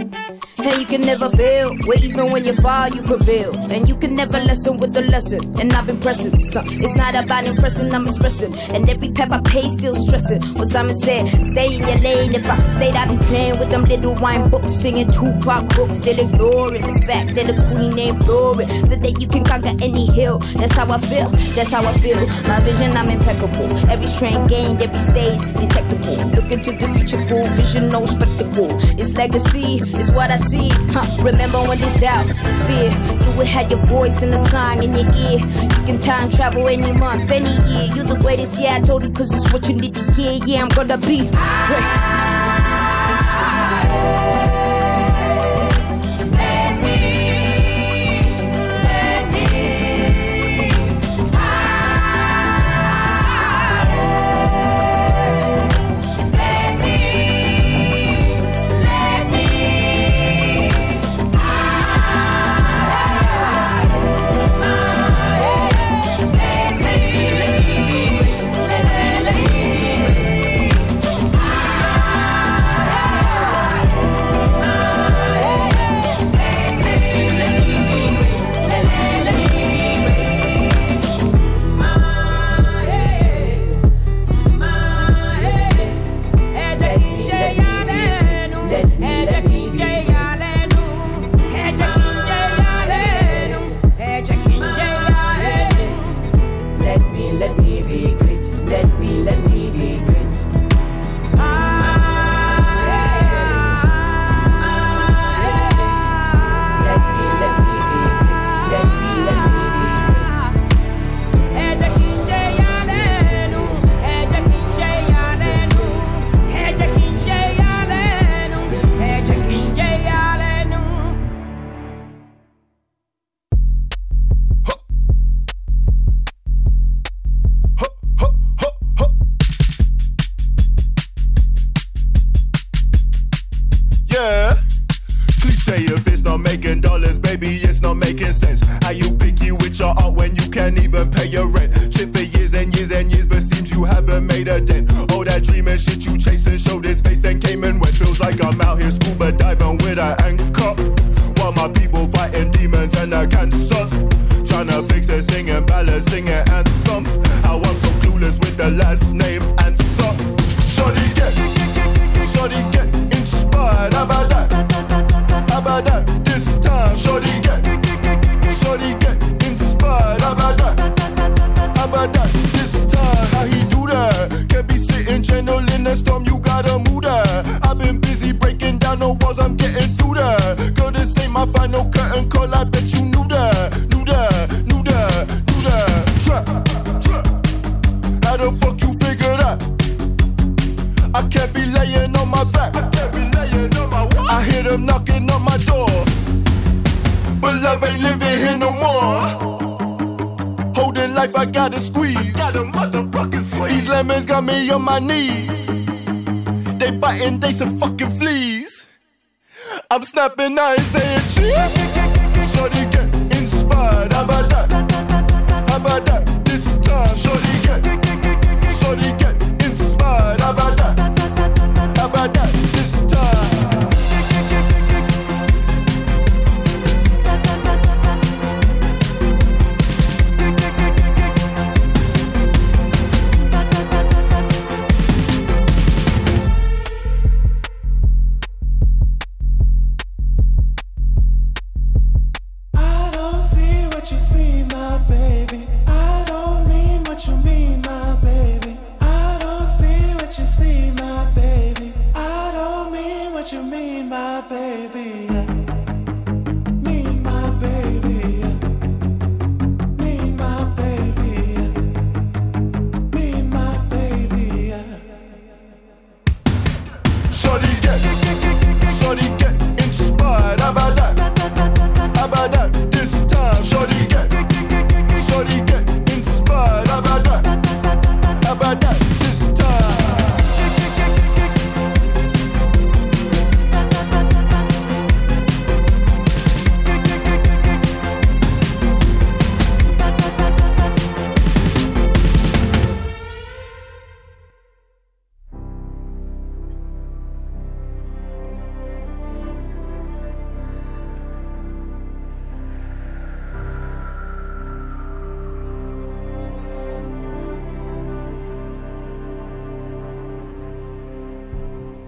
Hey, 0.62 0.81
you 0.81 0.87
can 0.87 1.01
never 1.01 1.31
fail 1.31 1.74
Where 1.87 1.99
even 1.99 2.31
when 2.31 2.45
you 2.45 2.55
fall, 2.55 2.89
you 2.89 3.03
prevail 3.03 3.57
And 3.73 3.89
you 3.89 3.97
can 3.97 4.15
never 4.15 4.39
lessen 4.41 4.77
with 4.77 4.93
the 4.93 5.03
lesson. 5.03 5.41
And 5.59 5.73
I've 5.73 5.87
been 5.87 6.01
pressing. 6.01 6.45
So 6.47 6.62
it's 6.66 6.97
not 6.97 7.15
about 7.15 7.47
impressing, 7.47 7.95
I'm 7.95 8.07
expressing. 8.07 8.53
And 8.74 8.89
every 8.89 9.11
path 9.11 9.32
I 9.32 9.41
pay 9.41 9.69
still 9.70 9.95
stressing. 9.95 10.43
What 10.59 10.69
Simon 10.69 11.01
said, 11.01 11.24
stay 11.53 11.77
in 11.77 11.82
your 11.89 11.99
lane. 11.99 12.35
If 12.35 12.49
I 12.49 12.57
stayed, 12.77 12.97
I'd 12.97 13.09
be 13.09 13.16
playing 13.27 13.59
with 13.59 13.70
them 13.70 13.85
little 13.85 14.15
wine 14.16 14.51
books. 14.51 14.73
Singing 14.73 15.11
Tupac 15.11 15.69
books, 15.77 15.97
still 15.99 16.19
ignoring 16.19 16.82
The 16.82 17.07
fact 17.07 17.35
that 17.37 17.47
the 17.47 17.57
queen 17.69 17.99
ain't 17.99 18.27
roaring. 18.27 18.69
So 18.87 18.97
that 18.97 19.20
you 19.20 19.28
can 19.28 19.45
conquer 19.45 19.74
any 19.81 20.07
hill. 20.07 20.39
That's 20.61 20.74
how 20.74 20.91
I 20.93 20.99
feel, 21.01 21.28
that's 21.57 21.70
how 21.70 21.82
I 21.87 21.93
feel. 21.99 22.20
My 22.49 22.61
vision, 22.61 22.97
I'm 22.97 23.09
impeccable. 23.09 23.70
Every 23.91 24.07
strain 24.07 24.47
gained, 24.47 24.82
every 24.82 24.99
stage 25.12 25.41
detectable. 25.55 26.19
Look 26.37 26.51
into 26.51 26.73
the 26.73 26.89
future, 26.95 27.19
full 27.28 27.47
vision, 27.55 27.89
no 27.89 28.05
spectacle. 28.07 28.70
It's 29.01 29.15
legacy, 29.15 29.81
it's 30.01 30.11
what 30.11 30.31
I 30.31 30.37
see 30.37 30.49
see 30.51 30.68
huh. 30.90 31.06
remember 31.22 31.59
when 31.68 31.78
there's 31.78 31.94
doubt 32.01 32.27
fear 32.66 32.90
you 33.24 33.39
would 33.39 33.47
have 33.47 33.70
your 33.70 33.78
voice 33.86 34.22
and 34.22 34.35
a 34.35 34.48
song 34.48 34.82
in 34.82 34.93
your 34.93 35.09
ear. 35.14 35.39
You 35.39 35.82
can 35.86 36.01
time 36.01 36.31
travel 36.31 36.66
any 36.68 36.93
month 36.93 37.31
any 37.31 37.55
year. 37.70 37.94
You're 37.94 38.05
the 38.05 38.18
greatest 38.20 38.60
yeah 38.60 38.77
I 38.77 38.81
told 38.81 39.05
you 39.05 39.10
cause 39.12 39.32
it's 39.32 39.52
what 39.52 39.68
you 39.68 39.74
need 39.74 39.94
to 39.94 40.02
hear. 40.12 40.40
Yeah 40.44 40.62
I'm 40.62 40.68
gonna 40.68 40.98
be. 40.98 41.28
great 41.28 42.19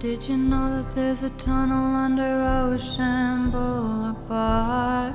Did 0.03 0.27
you 0.27 0.35
know 0.35 0.83
that 0.83 0.93
there's 0.93 1.23
a 1.23 1.29
tunnel 1.29 1.95
under 1.95 2.33
Ocean 2.67 3.51
Boulevard? 3.51 5.13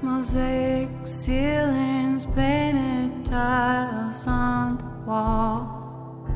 Mosaic 0.00 0.88
ceilings, 1.04 2.24
painted 2.24 3.26
tiles 3.26 4.26
on 4.26 4.78
the 4.78 4.84
wall. 5.06 6.26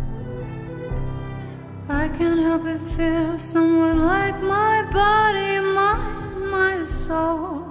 I 1.89 2.09
can't 2.09 2.41
help 2.41 2.65
but 2.65 2.79
feel 2.79 3.39
somewhere 3.39 3.95
like 3.95 4.39
my 4.43 4.83
body, 4.93 5.61
mind, 5.61 6.51
my 6.51 6.85
soul. 6.85 7.65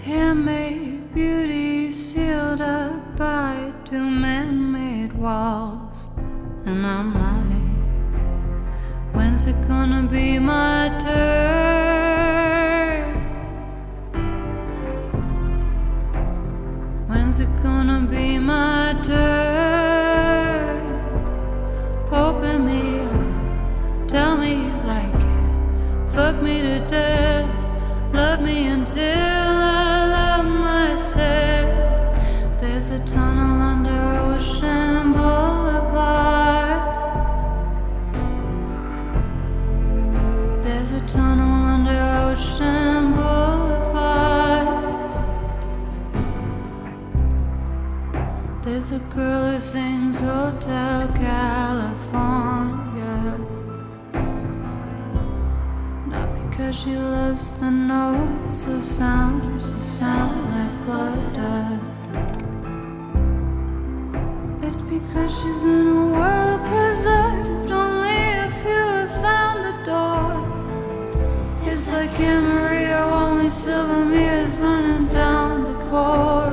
Handmade 0.00 1.14
beauty 1.14 1.90
sealed 1.92 2.60
up 2.60 3.16
by 3.16 3.72
two 3.86 4.04
men 4.04 4.71
made 5.02 5.12
walls 5.14 6.08
and 6.64 6.86
I'm 6.86 7.12
like 7.14 7.70
when's 9.14 9.46
it 9.46 9.56
gonna 9.66 10.02
be 10.08 10.38
my 10.38 10.90
turn? 11.02 12.22
When's 17.08 17.40
it 17.40 17.48
gonna 17.62 18.06
be 18.08 18.38
my 18.38 18.94
turn? 19.02 20.80
Open 22.12 22.66
me 22.66 23.00
up 23.00 24.08
tell 24.08 24.36
me 24.36 24.52
you 24.66 24.72
like 24.94 25.14
it. 25.14 26.12
Fuck 26.14 26.42
me 26.42 26.62
to 26.62 26.78
death 26.88 27.50
love 28.14 28.40
me 28.40 28.66
until 28.68 29.51
There's 48.82 49.00
a 49.00 49.14
girl 49.14 49.52
who 49.52 49.60
sings 49.60 50.18
Hotel 50.18 51.06
California. 51.14 52.18
Not 56.08 56.50
because 56.50 56.80
she 56.80 56.96
loves 56.96 57.52
the 57.60 57.70
notes 57.70 58.66
or 58.66 58.82
sounds 58.82 59.68
or 59.68 59.78
sound 59.78 60.50
like 60.50 60.74
Florida. 60.84 61.78
It's 64.66 64.80
because 64.80 65.30
she's 65.32 65.62
in 65.62 65.86
a 65.86 66.06
world 66.16 66.60
preserved 66.66 67.70
Only 67.70 68.32
a 68.46 68.50
few 68.62 68.84
have 68.98 69.12
found 69.22 69.64
the 69.64 69.76
door. 69.86 70.42
It's 71.70 71.86
like 71.88 72.18
Amarillo, 72.18 73.12
only 73.12 73.48
silver 73.48 74.04
mirrors 74.04 74.56
running 74.56 75.06
down 75.06 75.62
the 75.62 75.74
corridor 75.88 76.51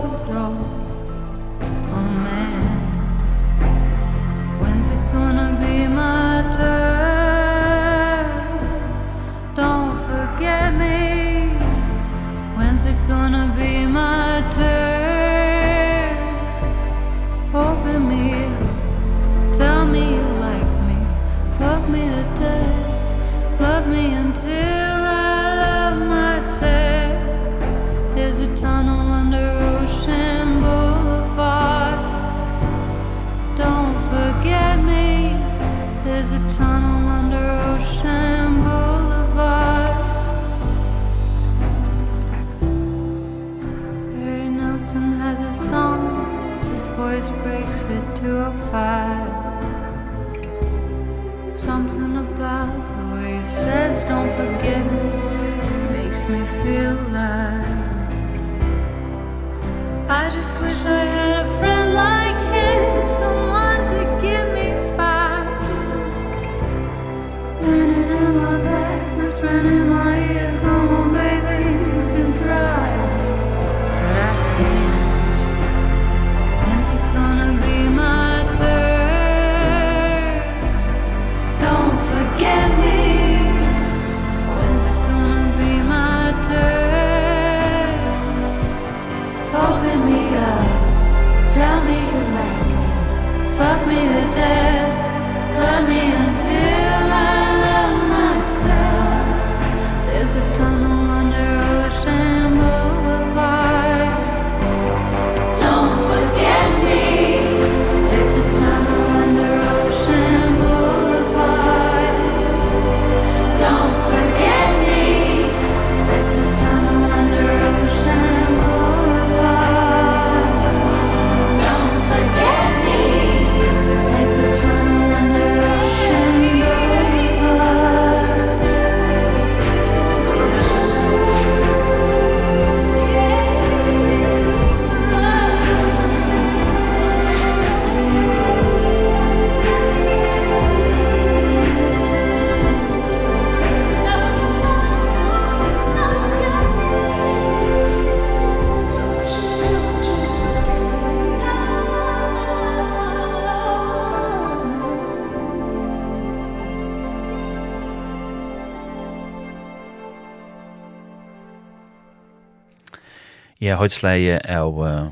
høytsleie 163.79 164.39
av 164.51 164.79
uh, 164.83 165.11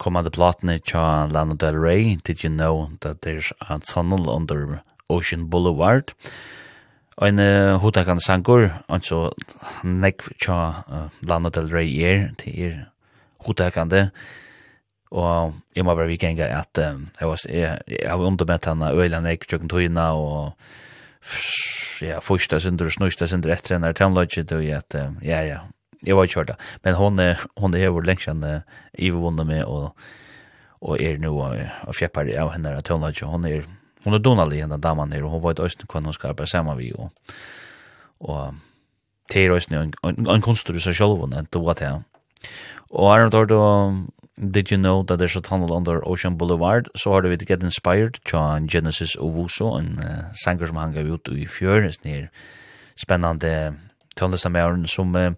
kommande 0.00 0.32
platene 0.32 0.78
tja 0.80 1.28
Lana 1.30 1.56
Del 1.60 1.76
Rey, 1.76 2.16
Did 2.24 2.44
You 2.44 2.50
Know 2.52 2.90
That 3.00 3.22
There's 3.22 3.52
a 3.60 3.78
Tunnel 3.78 4.30
Under 4.30 4.82
Ocean 5.08 5.46
Boulevard, 5.46 6.14
Ein 7.20 7.36
uh, 7.36 7.76
hotakande 7.82 8.24
sangur, 8.24 8.70
altså 8.88 9.26
nekv 9.84 10.30
tja 10.40 10.60
uh, 10.88 11.08
Lana 11.20 11.50
Del 11.52 11.68
Rey 11.68 11.98
er, 12.00 12.30
til 12.40 12.62
er 12.64 12.78
hotakande, 13.44 14.06
og 15.10 15.58
jeg 15.76 15.84
må 15.84 15.92
bare 15.98 16.08
vikenga 16.08 16.46
at 16.54 16.80
um, 16.80 17.08
jeg, 17.18 17.28
var, 17.28 17.42
jeg, 17.50 17.82
jeg 17.90 18.08
har 18.08 18.24
undermett 18.24 18.70
henne 18.70 18.92
øyla 18.94 19.20
nekv 19.20 19.44
tjokken 19.50 19.68
tøyna, 19.68 20.06
og 20.16 20.56
ja, 22.00 22.22
fyrsta 22.24 22.62
sindur 22.62 22.88
og 22.88 22.96
snusta 22.96 23.28
sindur 23.28 23.52
etter 23.52 23.76
henne 23.76 23.92
er 23.92 23.98
tøyna, 24.00 24.24
og 24.24 24.64
jeg 24.64 24.80
at, 24.80 24.96
ja, 25.20 25.42
ja, 25.44 25.60
jag 26.00 26.16
var 26.16 26.26
körda 26.26 26.56
men 26.82 26.94
hon 26.94 27.34
hon 27.56 27.74
är 27.74 27.88
vår 27.88 28.02
längsan 28.02 28.60
i 28.92 29.10
vunnen 29.10 29.46
med 29.46 29.64
och 29.64 29.96
och 30.80 31.00
är 31.00 31.18
nu 31.18 31.28
og 31.28 31.94
fjäppar 31.94 32.38
av 32.38 32.50
henne 32.50 32.76
att 32.76 32.88
hon 32.88 33.02
har 33.02 33.24
hon 33.24 33.44
är 33.44 33.64
hon 34.04 34.14
är 34.14 34.18
donalig 34.18 34.60
henne 34.60 34.76
damen 34.76 35.12
her, 35.12 35.24
og 35.24 35.30
hun 35.30 35.42
var 35.42 35.50
ett 35.50 35.60
östen 35.60 35.86
kvar 35.86 36.02
hon 36.02 36.12
ska 36.12 36.28
arbeta 36.28 36.46
samman 36.46 36.78
vi 36.78 36.92
Og, 36.92 37.10
og 38.20 38.54
det 39.32 39.40
är 39.46 39.50
östen 39.50 39.92
en 40.02 40.26
en 40.28 40.42
konstru 40.42 40.80
så 40.80 40.92
själv 40.92 41.20
hon 41.20 41.38
inte 41.38 41.58
vad 41.58 41.78
det 41.78 42.02
Og 42.90 43.16
er 43.16 43.28
det 43.28 43.48
da, 43.48 43.92
Did 44.40 44.72
you 44.72 44.78
know 44.78 45.02
that 45.02 45.18
there's 45.18 45.36
a 45.36 45.40
tunnel 45.40 45.72
under 45.72 46.00
Ocean 46.08 46.38
Boulevard? 46.38 46.88
Så 46.94 47.12
har 47.12 47.20
du 47.20 47.28
vidt 47.28 47.48
Get 47.48 47.62
Inspired, 47.62 48.18
John 48.24 48.68
Genesis 48.68 49.16
Ovuso, 49.16 49.76
en 49.76 49.98
uh, 49.98 50.32
sanger 50.44 50.66
som 50.66 50.76
han 50.76 50.92
gav 50.92 51.04
ut 51.04 51.28
i 51.28 51.46
fjør, 51.46 51.90
en 52.04 52.28
spenande 52.96 53.76
tonlistamæren 54.16 54.86
som 54.86 55.14
uh, 55.14 55.32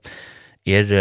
er 0.67 0.93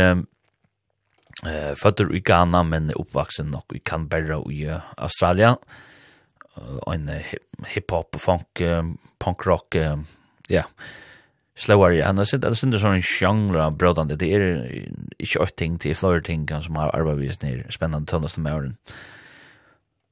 eh 1.45 1.73
fatter 1.75 2.13
i 2.13 2.19
Ghana 2.19 2.63
men 2.63 2.91
uppvuxen 2.93 3.51
nok 3.51 3.73
i 3.73 3.79
Canberra 3.79 4.41
i 4.49 4.67
Australien. 4.97 5.55
En 6.87 7.09
hip 7.67 7.91
hop 7.91 8.15
funk 8.19 8.61
punk 9.19 9.45
rock 9.45 9.75
ja. 10.49 10.63
Slower 11.55 12.01
and 12.01 12.19
I 12.19 12.23
said 12.23 12.41
that's 12.41 12.63
in 12.63 12.71
the 12.71 12.79
sort 12.79 12.97
of 12.97 13.05
genre 13.05 13.71
brodande 13.71 14.17
det 14.17 14.33
er 14.33 14.65
ikke 15.19 15.43
ett 15.43 15.55
ting 15.57 15.79
til 15.79 15.95
flower 15.95 16.19
ting 16.19 16.47
som 16.47 16.75
har 16.75 16.91
arbeidet 16.93 17.43
ned 17.43 17.71
spennende 17.71 18.05
tunnast 18.05 18.33
til 18.33 18.43
morgen 18.43 18.77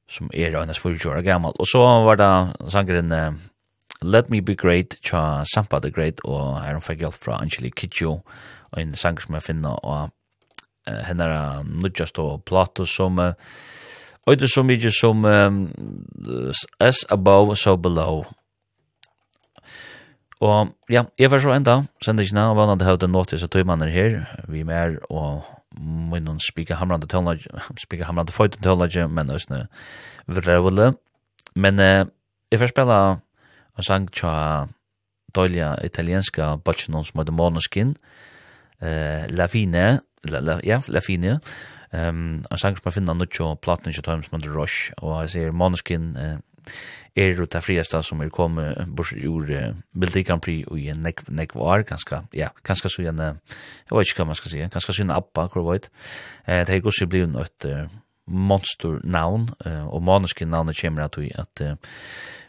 som 0.08 0.30
er 0.32 0.54
en 0.56 0.74
svulkjør 0.74 1.22
gammal 1.22 1.52
og 1.58 1.66
så 1.66 1.78
var 1.78 2.16
det 2.16 2.70
sangeren 2.70 3.40
Let 4.02 4.30
Me 4.30 4.40
Be 4.40 4.54
Great, 4.54 4.96
cha 5.02 5.44
Sampa 5.44 5.78
The 5.80 5.90
Great, 5.90 6.20
og 6.24 6.62
her 6.62 6.80
Fagel 6.80 7.12
fikk 7.12 7.24
fra 7.24 7.36
Angelique 7.42 7.76
Kidjo, 7.76 8.22
en 8.78 8.94
sanger 8.94 9.26
som 9.26 9.34
jeg 9.34 9.42
finner 9.42 9.78
og 9.84 10.10
uh, 10.88 11.02
henne 11.08 11.24
er 11.24 11.62
nødgjast 11.66 12.18
og 12.18 12.44
plato 12.44 12.86
som 12.86 13.18
uh, 13.18 13.32
og 14.26 14.36
det 14.38 14.46
er 14.46 14.52
så 14.52 14.62
mye 14.62 14.90
som 14.92 15.24
um, 15.24 15.62
as 16.78 17.06
above 17.10 17.56
so 17.56 17.76
below. 17.76 18.24
Og 20.40 20.68
ja, 20.90 21.04
jeg 21.18 21.30
var 21.30 21.40
så 21.40 21.54
enda 21.56 21.82
sender 22.04 22.24
ikke 22.24 22.36
navn 22.36 22.56
vannet 22.56 22.84
høyde 22.84 23.08
nåttis 23.08 23.42
og 23.42 23.50
tøymanner 23.50 23.88
her. 23.88 24.20
Vi 24.48 24.60
er 24.60 24.68
mer 24.68 24.98
og 25.10 25.42
munnen 25.78 26.40
spika 26.40 26.74
hamrande 26.74 27.06
tøllage 27.06 27.48
spika 27.84 28.04
hamrande 28.04 28.32
føyden 28.32 28.62
tøllage 28.62 29.08
men 29.08 29.30
østene 29.30 29.66
vrøvle 30.26 30.94
men 31.54 31.78
eh, 31.78 32.06
jeg 32.50 32.58
får 32.58 32.72
spela 32.72 32.96
en 33.78 33.86
sang 33.86 34.08
tja 34.12 34.66
døyliga 35.34 35.76
italienska 35.84 36.56
bacchinon 36.64 37.04
som 37.04 37.20
heter 37.20 37.32
Måneskin 37.32 37.94
eh 38.80 39.26
Lafine, 39.30 40.00
la, 40.24 40.40
la, 40.40 40.60
ja, 40.64 40.80
Lafine. 40.88 41.40
Ehm, 41.92 42.08
um, 42.08 42.44
en 42.50 42.58
sang 42.58 42.76
som 42.76 42.84
man 42.84 42.92
finner 42.94 43.14
nok 43.14 43.34
jo 43.34 43.54
platen 43.58 43.90
ikke 43.90 44.02
tøymes 44.06 44.30
med 44.32 44.46
Rush, 44.46 44.92
og 44.98 45.22
jeg 45.22 45.30
ser 45.30 45.50
Måneskin 45.50 46.16
eh, 46.16 46.36
er 47.16 47.32
jo 47.34 47.46
det 47.50 47.62
frieste 47.64 48.02
som 48.06 48.20
er 48.22 48.30
kommet 48.30 48.78
bort 48.86 49.12
ur 49.12 49.48
uh, 49.50 49.72
Bildi 49.98 50.22
Grand 50.22 50.42
Prix 50.42 50.68
og 50.68 50.78
i 50.78 50.86
en 50.92 51.02
Nek 51.02 51.24
nekv 51.28 51.56
år, 51.58 51.82
ganske, 51.88 52.22
ja, 52.36 52.52
ganske 52.62 52.88
så 52.88 53.02
en, 53.02 53.18
jeg 53.18 53.96
vet 53.96 54.06
ikke 54.06 54.22
hva 54.22 54.28
man 54.30 54.38
skal 54.38 54.52
si, 54.52 54.62
ganske 54.62 54.94
så 54.94 55.02
en 55.02 55.10
appa, 55.10 55.48
hvor 55.50 55.66
vet. 55.72 55.90
Eh, 56.46 56.62
det 56.66 56.76
er 56.76 56.86
også 56.86 57.08
blivet 57.10 57.34
et 57.42 57.66
eh, 57.66 57.90
monster 58.26 59.00
navn, 59.02 59.48
uh, 59.66 59.88
og 59.90 60.02
Måneskin 60.06 60.52
navnet 60.54 60.78
kommer 60.78 61.08
at 61.08 61.18
vi 61.18 61.32
at 61.34 61.64
uh, 61.66 61.74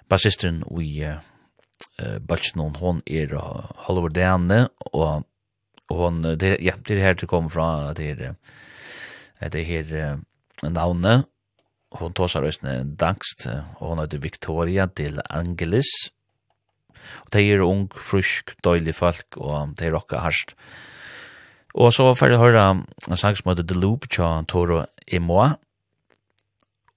bassisteren 0.10 0.62
i 0.78 0.92
uh, 1.08 2.18
Balchnon, 2.28 2.78
hon 2.78 3.02
er 3.08 3.34
uh, 3.34 3.66
Hollywood 3.88 4.14
Dane, 4.14 4.68
og 4.94 5.26
och 5.92 5.98
hon 5.98 6.22
det 6.22 6.58
ja 6.60 6.74
det 6.84 7.02
här 7.02 7.14
till 7.14 7.28
kom 7.28 7.50
från 7.50 7.94
det 7.94 8.10
är 8.12 8.36
det 9.50 9.64
här 9.64 10.20
namnet 10.62 11.26
hon 11.90 12.14
tar 12.14 12.28
sig 12.28 12.42
röstne 12.42 12.84
danskt 12.84 13.46
och 13.76 13.88
hon 13.88 14.00
heter 14.00 14.18
Victoria 14.18 14.88
till 14.88 15.22
Angelis. 15.30 16.12
Og 17.26 17.30
det 17.32 17.42
är 17.42 17.60
ung 17.60 17.90
frisk 17.90 18.56
døylig 18.64 18.96
folk 18.96 19.38
och 19.38 19.68
det 19.68 19.86
är 19.86 19.92
rocka 19.92 20.20
harst 20.20 20.56
och 21.74 21.94
så 21.94 22.16
får 22.16 22.30
jag 22.30 22.40
høre 22.40 22.84
en 23.08 23.18
sang 23.18 23.36
som 23.36 23.50
heter 23.50 23.64
The 23.64 23.80
Loop 23.80 24.10
tja 24.12 24.44
Toro 24.48 24.86
Emoa. 25.08 25.56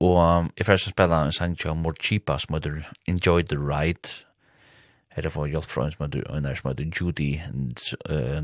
Og 0.01 0.51
jeg 0.59 0.67
får 0.67 0.77
spela 0.77 1.25
en 1.25 1.33
sang 1.33 1.55
tja 1.57 1.75
Morchipa 1.75 2.39
som 2.39 2.55
heter 2.55 2.91
Enjoy 3.07 3.43
the 3.43 3.57
Ride. 3.57 4.11
Her 5.15 5.27
er 5.27 5.33
for 5.35 5.51
hjelp 5.51 5.71
fra 5.71 5.87
en 5.87 5.95
som 5.95 6.07
heter, 6.07 6.25
en 6.35 6.49
som 6.57 6.71
heter 6.71 6.91
Judy 6.91 7.29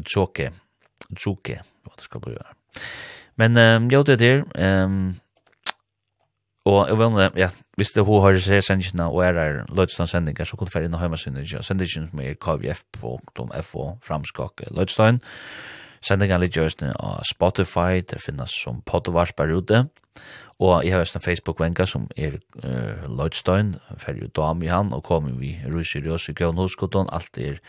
Tsoke, 0.06 0.50
Tsoke, 1.16 1.56
hva 1.84 1.96
det 1.96 2.06
skal 2.06 2.22
bli 2.24 2.36
her. 2.36 2.54
Men 3.40 3.58
um, 3.58 3.88
jo, 3.90 4.02
det 4.06 4.20
er 4.22 4.44
um, 4.84 5.16
og 6.68 6.88
jeg 6.88 6.98
vil, 6.98 7.30
ja, 7.40 7.48
hvis 7.76 7.92
det 7.96 8.04
hun 8.04 8.20
har 8.22 8.36
sett 8.38 8.64
sendingene 8.64 9.08
og 9.08 9.24
er 9.24 9.38
her 9.38 9.62
Lødstein 9.72 10.06
sendinger, 10.06 10.44
så 10.44 10.56
kunne 10.56 10.68
du 10.68 10.76
være 10.76 10.90
inn 10.90 10.94
og 10.94 11.00
høyme 11.00 11.18
sendingene, 11.18 11.62
sendingene 11.64 12.10
som 12.10 12.20
er 12.20 12.36
kvf.fo, 12.36 13.86
framskake 14.04 14.68
Lødstein. 14.76 15.22
og 15.24 15.89
Sendingen 16.00 16.40
litt 16.40 16.56
just 16.56 16.80
nu 16.80 16.94
av 16.96 17.20
Spotify, 17.28 18.00
det 18.00 18.22
finnes 18.24 18.52
som 18.62 18.80
podvarspar 18.88 19.52
ute, 19.52 19.82
og 20.60 20.84
jeg 20.84 20.92
har 20.92 21.04
en 21.04 21.24
Facebook-venka 21.24 21.86
som 21.88 22.06
er 22.16 22.38
uh, 22.64 23.04
Lloydstein, 23.08 23.74
ferdig 24.00 24.28
ut 24.28 24.36
dam 24.36 24.62
i 24.64 24.72
han, 24.72 24.94
og 24.96 25.04
kommer 25.04 25.36
vi 25.36 25.54
rusi 25.68 26.00
røs 26.04 26.28
i 26.28 26.36
gøyne 26.36 26.60
hoskoton, 26.60 27.08
alt 27.12 27.38
er 27.40 27.60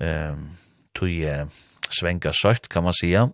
um, 0.00 0.50
tog 0.96 1.12
uh, 1.28 1.48
svenka 1.92 2.32
sørt, 2.32 2.68
kan 2.68 2.84
man 2.84 2.96
sija. 2.96 3.26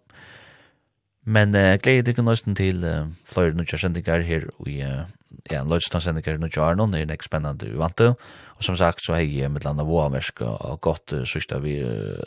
Men 1.27 1.55
uh, 1.55 1.74
gleder 1.83 2.07
dere 2.07 2.27
nøysten 2.27 2.55
til 2.59 2.83
uh, 2.87 3.07
flere 3.27 3.55
nødja 3.59 3.78
sendinger 3.83 4.23
her, 4.27 4.51
og 4.59 4.70
uh, 4.70 5.07
ja, 5.51 5.62
Lloydstein 5.62 6.03
sendinger 6.03 6.39
nødja 6.39 6.62
Arnon, 6.62 6.95
er 6.95 7.07
nek 7.07 7.23
spennende 7.27 7.70
uvante, 7.74 8.15
og 8.15 8.19
Og 8.57 8.65
som 8.65 8.77
sagt 8.77 9.05
så 9.05 9.12
har 9.12 9.20
jeg 9.20 9.51
med 9.53 9.65
landa 9.65 9.83
og 9.83 10.15
och 10.41 10.81
gått 10.81 11.12
sista 11.24 11.59
vi 11.59 11.85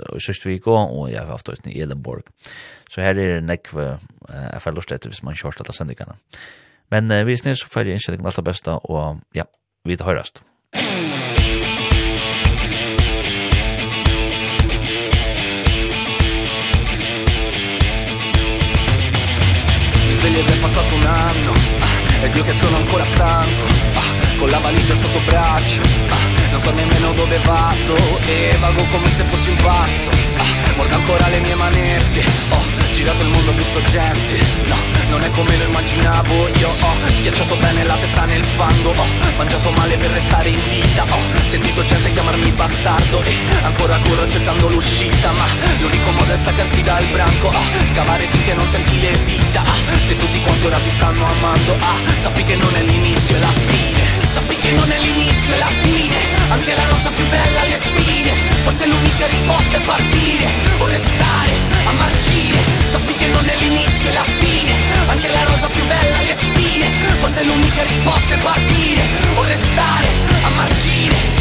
och 0.10 0.22
sista 0.22 0.50
vi 0.50 0.58
gå 0.58 0.76
og 0.76 1.12
jeg 1.12 1.20
har 1.20 1.28
haft 1.28 1.50
ut 1.50 1.68
i 1.68 1.82
Elenborg. 1.82 2.24
Så 2.90 3.02
her 3.02 3.10
er 3.10 3.42
det 3.42 3.60
uh, 3.74 3.98
jeg 4.30 4.62
får 4.62 4.72
lust 4.72 4.92
etter 4.92 5.10
hvis 5.10 5.24
man 5.24 5.36
kjørst 5.36 5.62
alle 5.62 5.74
sändigarna. 5.74 6.16
Men 6.92 7.12
uh, 7.12 7.26
vi 7.26 7.38
syns 7.38 7.66
jeg 7.76 7.86
det 7.86 8.26
alt 8.26 8.36
det 8.36 8.44
beste 8.44 8.72
og 8.72 9.20
ja, 9.36 9.44
vi 9.86 9.96
tar 9.96 10.06
hörs. 10.06 10.34
Sveglio 20.20 20.44
del 20.44 20.60
passato 20.60 20.96
un 20.96 21.06
anno 21.06 21.54
ah, 21.80 22.26
e 22.26 22.30
quel 22.32 22.44
che 22.44 22.52
sono 22.52 22.76
ancora 22.76 23.06
stanco 23.06 23.66
ah, 23.96 24.19
con 24.40 24.50
la 24.50 24.60
valigia 24.60 24.96
sotto 24.96 25.20
braccio 25.26 25.82
ah, 25.82 26.50
Non 26.52 26.60
so 26.62 26.72
nemmeno 26.72 27.12
dove 27.12 27.40
vado. 27.44 27.96
E 28.26 28.56
vago 28.60 28.84
come 28.86 29.10
se 29.10 29.24
fossi 29.26 29.50
un 29.50 29.58
pazzo 29.58 30.10
ah, 30.38 30.76
Mordo 30.76 30.96
ancora 30.96 31.28
le 31.28 31.40
mie 31.40 31.56
manette. 31.56 32.24
Ho 32.50 32.58
girato 32.94 33.22
il 33.22 33.28
mondo, 33.30 33.52
ho 33.52 33.54
visto 33.54 33.84
gente 33.84 34.38
No, 34.66 34.76
non 35.10 35.22
è 35.22 35.30
come 35.32 35.56
lo 35.58 35.66
immaginavo. 35.66 36.48
Io 36.58 36.70
ho 36.70 36.94
schiacciato 37.16 37.56
bene 37.56 37.84
la 37.84 37.96
testa 37.96 38.26
nel 38.26 38.44
fango 38.46 38.92
Ho 38.92 39.06
mangiato 39.36 39.72
male 39.72 39.98
per 39.98 40.12
restare 40.12 40.50
in 40.50 40.62
vita. 40.70 41.04
Ho 41.04 41.46
sentito 41.46 41.84
gente 41.84 42.12
chiamarmi 42.12 42.52
bastardo 42.52 43.22
E 43.24 43.36
ancora 43.64 43.98
corro 44.08 44.28
cercando 44.28 44.70
l'uscita 44.70 45.32
Ma 45.34 45.46
l'unico 45.82 46.12
modo 46.12 46.32
è 46.32 46.38
staccarsi 46.38 46.82
dal 46.82 47.04
branco. 47.12 47.50
Ah, 47.50 47.88
scavare 47.90 48.26
finché 48.32 48.54
non 48.54 48.68
senti 48.68 49.00
le 49.02 49.12
vita, 49.26 49.62
Ah, 49.62 49.76
se 50.02 50.18
tutti 50.18 50.40
quanti 50.42 50.66
ora 50.66 50.78
ti 50.78 50.90
stanno 50.90 51.26
amando 51.26 51.76
Ah, 51.80 52.20
sappi 52.20 52.44
che 52.46 52.56
non 52.56 52.74
è 52.76 52.82
l'inizio, 52.84 53.36
è 53.36 53.40
la 53.40 53.52
fine 53.68 53.99
che 54.70 54.76
non 54.76 54.92
è 54.92 55.00
l'inizio 55.00 55.56
e 55.56 55.58
la 55.58 55.72
fine 55.82 56.16
anche 56.50 56.76
la 56.76 56.86
rosa 56.86 57.10
più 57.10 57.28
bella 57.28 57.64
le 57.64 57.78
spine 57.78 58.32
forse 58.62 58.86
l'unica 58.86 59.26
risposta 59.26 59.78
è 59.78 59.82
partire 59.82 60.46
o 60.78 60.86
restare 60.86 61.54
a 61.86 61.92
marcire 61.94 62.60
sappi 62.86 63.14
che 63.16 63.28
non 63.28 63.44
è 63.48 63.56
l'inizio 63.56 64.10
e 64.10 64.14
la 64.14 64.24
fine 64.24 64.72
anche 65.08 65.28
la 65.30 65.44
rosa 65.44 65.68
più 65.70 65.84
bella 65.88 66.22
le 66.22 66.36
spine 66.38 66.86
forse 67.18 67.44
l'unica 67.46 67.82
risposta 67.82 68.36
è 68.36 68.38
partire 68.38 69.02
o 69.36 69.44
restare 69.44 70.08
a 70.44 70.50
marcire 70.50 71.39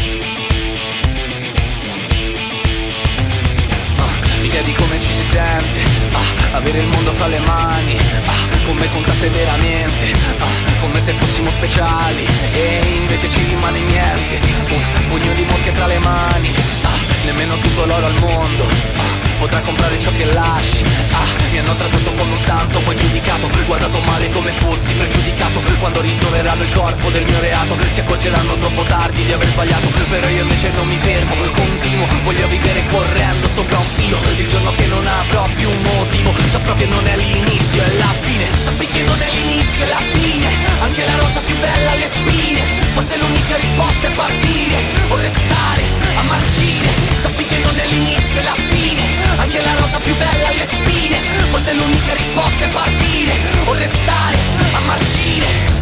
idea 4.58 4.62
di 4.62 4.72
come 4.74 4.98
ci 5.00 5.12
si 5.12 5.24
sente. 5.24 5.82
Ah, 6.12 6.56
Avere 6.56 6.78
il 6.78 6.86
mondo 6.86 7.12
fra 7.12 7.26
le 7.26 7.38
mani. 7.40 7.96
Ah, 8.26 8.56
Come 8.64 8.88
contasse 8.90 9.28
veramente 9.30 10.12
ah, 10.38 10.80
Come 10.80 10.98
se 11.00 11.12
fossimo 11.14 11.50
speciali. 11.50 12.26
E 12.52 12.80
invece 13.00 13.28
ci 13.28 13.42
rimane 13.44 13.80
niente. 13.80 14.40
Un 14.68 15.08
pugno 15.08 15.32
di 15.34 15.44
mosche 15.44 15.72
tra 15.72 15.86
le 15.86 15.98
mani. 15.98 16.52
Ah, 16.82 16.88
Nemmeno 17.24 17.56
tutto 17.58 17.84
l'oro 17.84 18.06
al 18.06 18.18
mondo. 18.20 18.64
Ah, 18.64 19.17
potrà 19.38 19.60
comprare 19.60 19.98
ciò 19.98 20.10
che 20.16 20.24
lasci. 20.32 20.84
Ah, 21.12 21.26
mi 21.50 21.58
hanno 21.58 21.74
trattato 21.74 22.10
come 22.12 22.32
un 22.32 22.40
santo, 22.40 22.80
poi 22.80 22.94
giudicato. 22.96 23.48
Guardato 23.66 23.98
male 24.00 24.30
come 24.30 24.50
fossi 24.50 24.92
pregiudicato. 24.92 25.60
Quando 25.78 26.00
ritroveranno 26.00 26.62
il 26.62 26.72
corpo 26.72 27.08
del 27.10 27.24
mio 27.24 27.40
reato 27.40 27.76
Si 27.90 28.00
accorgeranno 28.00 28.54
troppo 28.54 28.82
tardi 28.82 29.24
di 29.24 29.32
aver 29.32 29.48
sbagliato. 29.48 29.86
Però 30.10 30.28
io 30.28 30.42
invece 30.42 30.70
non 30.74 30.86
mi 30.86 30.96
fermo, 30.96 31.34
continuo 31.54 32.06
Voglio 32.24 32.46
vivere 32.48 32.82
correndo 32.90 33.48
sopra 33.48 33.78
un 33.78 33.86
filo. 33.94 34.18
Il 34.36 34.48
giorno 34.48 34.72
che 34.76 34.86
non 34.86 35.06
avrò 35.06 35.48
più 35.54 35.68
un 35.68 35.82
motivo 35.82 36.34
Saprò 36.50 36.74
che 36.74 36.86
non 36.86 37.06
è 37.06 37.16
l'inizio, 37.16 37.82
è 37.82 37.96
la 37.96 38.12
fine. 38.20 38.56
Sappi 38.56 38.86
che 38.86 39.02
non 39.02 39.20
è 39.20 39.30
l'inizio, 39.30 39.84
è 39.84 39.88
la 39.88 40.02
fine. 40.12 40.48
Anche 40.80 41.04
la 41.04 41.16
rosa 41.16 41.40
più 41.40 41.56
bella 41.58 41.92
ha 41.92 41.94
le 41.94 42.08
spine. 42.08 42.60
Forse 42.92 43.16
l'unica 43.18 43.56
risposta 43.56 44.06
è 44.06 44.10
partire. 44.10 44.76
O 45.08 45.16
restare, 45.16 45.82
a 46.16 46.22
marcire. 46.22 46.90
Sappi 47.16 47.44
che 47.44 47.58
non 47.58 47.78
è 47.78 47.86
l'inizio, 47.86 48.40
è 48.40 48.44
la 48.44 48.56
fine. 48.70 49.07
Perché 49.48 49.64
la 49.64 49.74
rosa 49.76 49.98
più 50.00 50.14
bella 50.14 50.48
ha 50.48 50.52
le 50.52 50.66
spine. 50.66 51.16
Forse 51.48 51.72
l'unica 51.72 52.12
risposta 52.12 52.64
è 52.66 52.68
partire 52.68 53.32
O 53.64 53.72
restare 53.72 54.36
a 54.72 54.80
marcire 54.80 55.76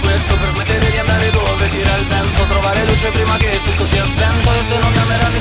questo 0.00 0.36
per 0.36 0.48
smettere 0.54 0.90
di 0.90 0.98
andare 0.98 1.30
dove 1.30 1.70
gira 1.70 1.96
il 1.96 2.06
vento 2.06 2.42
trovare 2.44 2.84
luce 2.84 3.10
prima 3.10 3.36
che 3.36 3.58
tutto 3.64 3.86
sia 3.86 4.04
spento. 4.04 4.47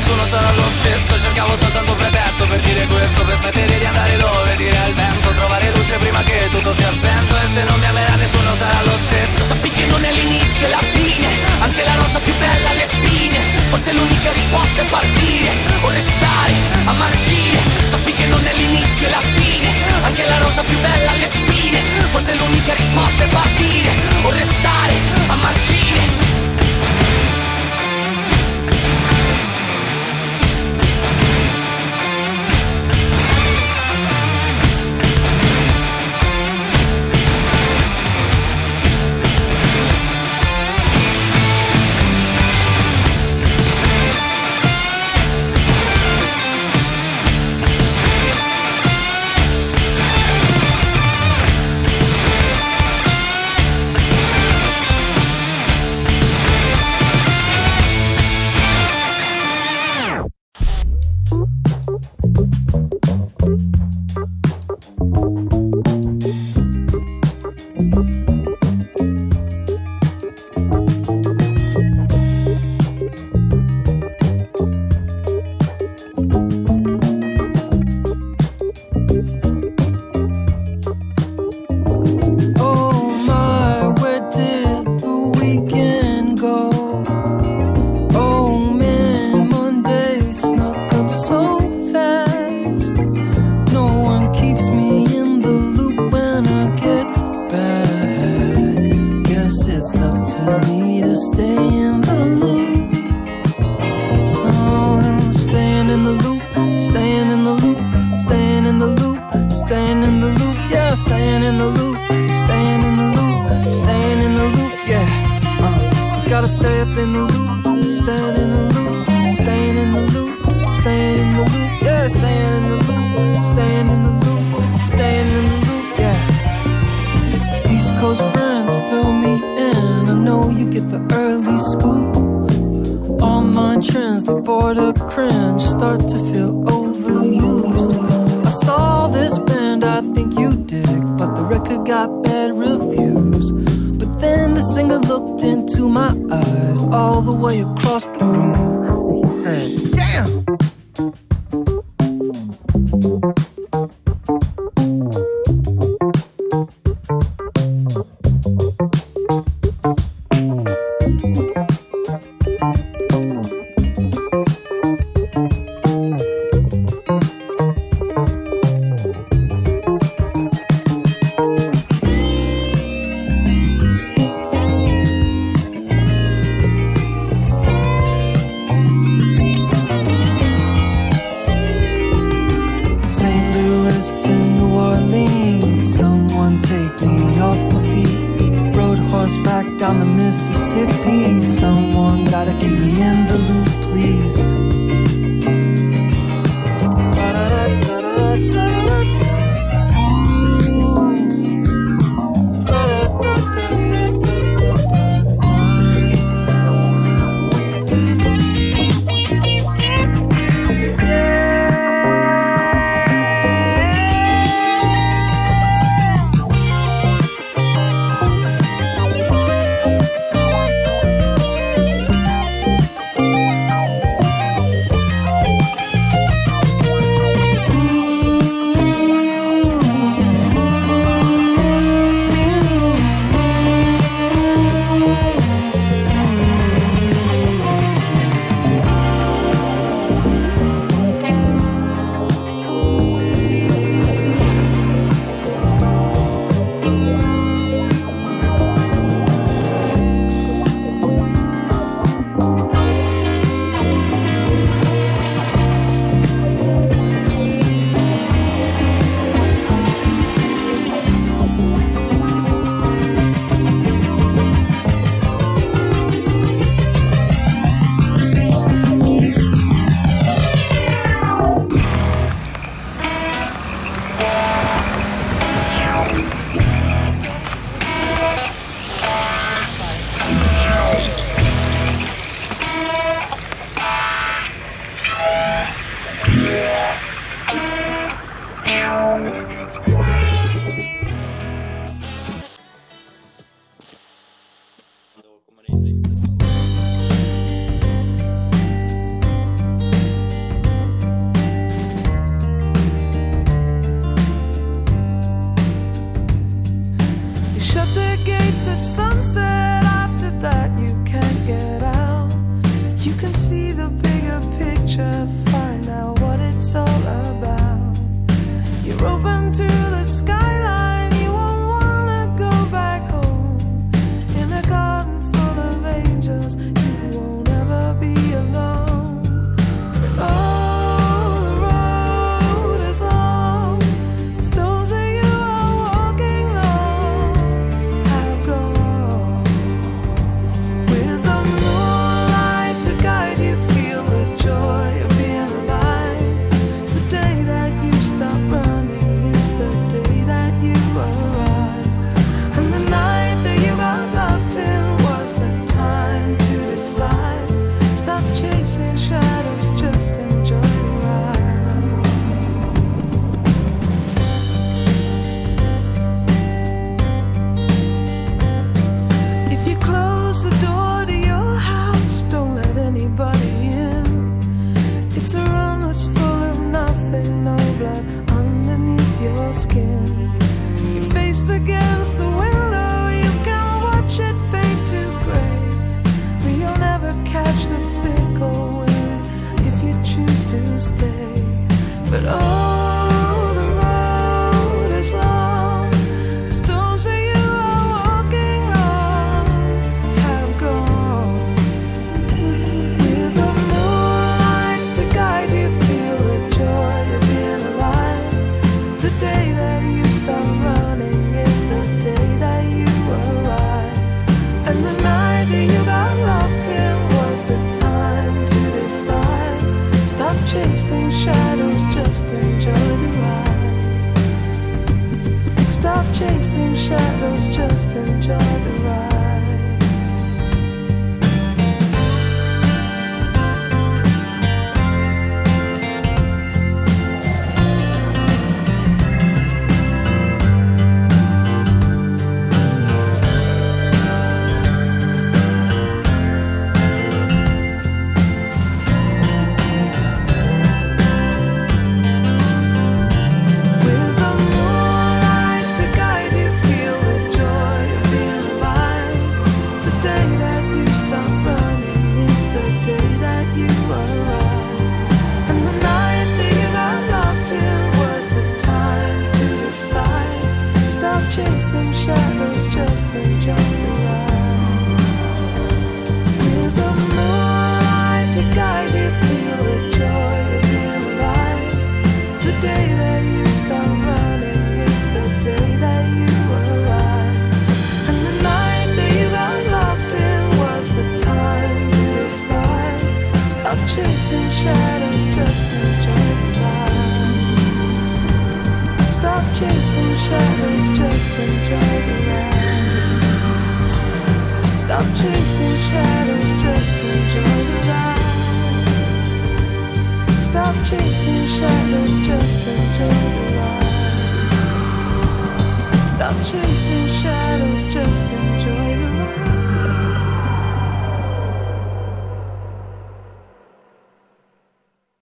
Sono 0.08 0.26
sarà 0.26 0.52
lo 0.54 0.64
stesso 0.80 1.20
Cercavo 1.20 1.58
soltanto 1.60 1.92
un 1.92 1.98
pretesto 1.98 2.48
per 2.48 2.60
dire 2.62 2.88
questo 2.88 3.26
Per 3.26 3.38
smettere 3.40 3.78
di 3.78 3.86
andare 3.86 4.16
dove 4.16 4.56
dire 4.56 4.78
al 4.80 4.94
vento 4.94 5.34
Trovare 5.36 5.72
luce 5.76 5.98
prima 5.98 6.24
che 6.24 6.48
tutto 6.50 6.74
sia 6.76 6.92
spento 6.94 7.36
E 7.36 7.48
se 7.52 7.64
non 7.66 7.78
mi 7.78 7.86
amerà 7.86 8.16
nessuno 8.16 8.56
sarà 8.56 8.82
lo 8.84 8.98
stesso. 8.98 9.44
Sappi 9.44 9.70
che 9.70 9.86
non 9.86 10.02
è 10.02 10.12
l'inizio 10.14 10.68
e 10.68 10.70
la 10.70 10.84
fine 10.96 11.28
Anche 11.60 11.84
la 11.84 11.96
rosa 11.96 12.20
più 12.20 12.34
bella 12.40 12.70
ha 12.70 12.74
le 12.74 12.88
spine 12.88 13.38
Forse 13.68 13.92
l'unica 13.92 14.32
risposta 14.32 14.82
è 14.82 14.86
partire 14.86 15.52
O 15.82 15.90
restare 15.90 16.54
a 16.86 16.94
marcire. 16.94 17.60
Sappi 17.84 18.14
che 18.14 18.26
non 18.28 18.46
è 18.48 18.54
l'inizio 18.54 19.08
e 19.08 19.10
la 19.12 19.24
fine 19.36 19.70
Anche 20.04 20.24
la 20.24 20.38
rosa 20.40 20.64
più 20.64 20.80
bella 20.80 21.12
ha 21.12 21.16
le 21.16 21.28
spine 21.28 21.80
Forse 22.12 22.34
l'unica 22.34 22.74
risposta 22.76 23.24
è 23.26 23.28
partire 23.28 23.92
O 24.24 24.30
restare 24.32 24.96
a 25.28 25.36
marcire. 25.36 26.27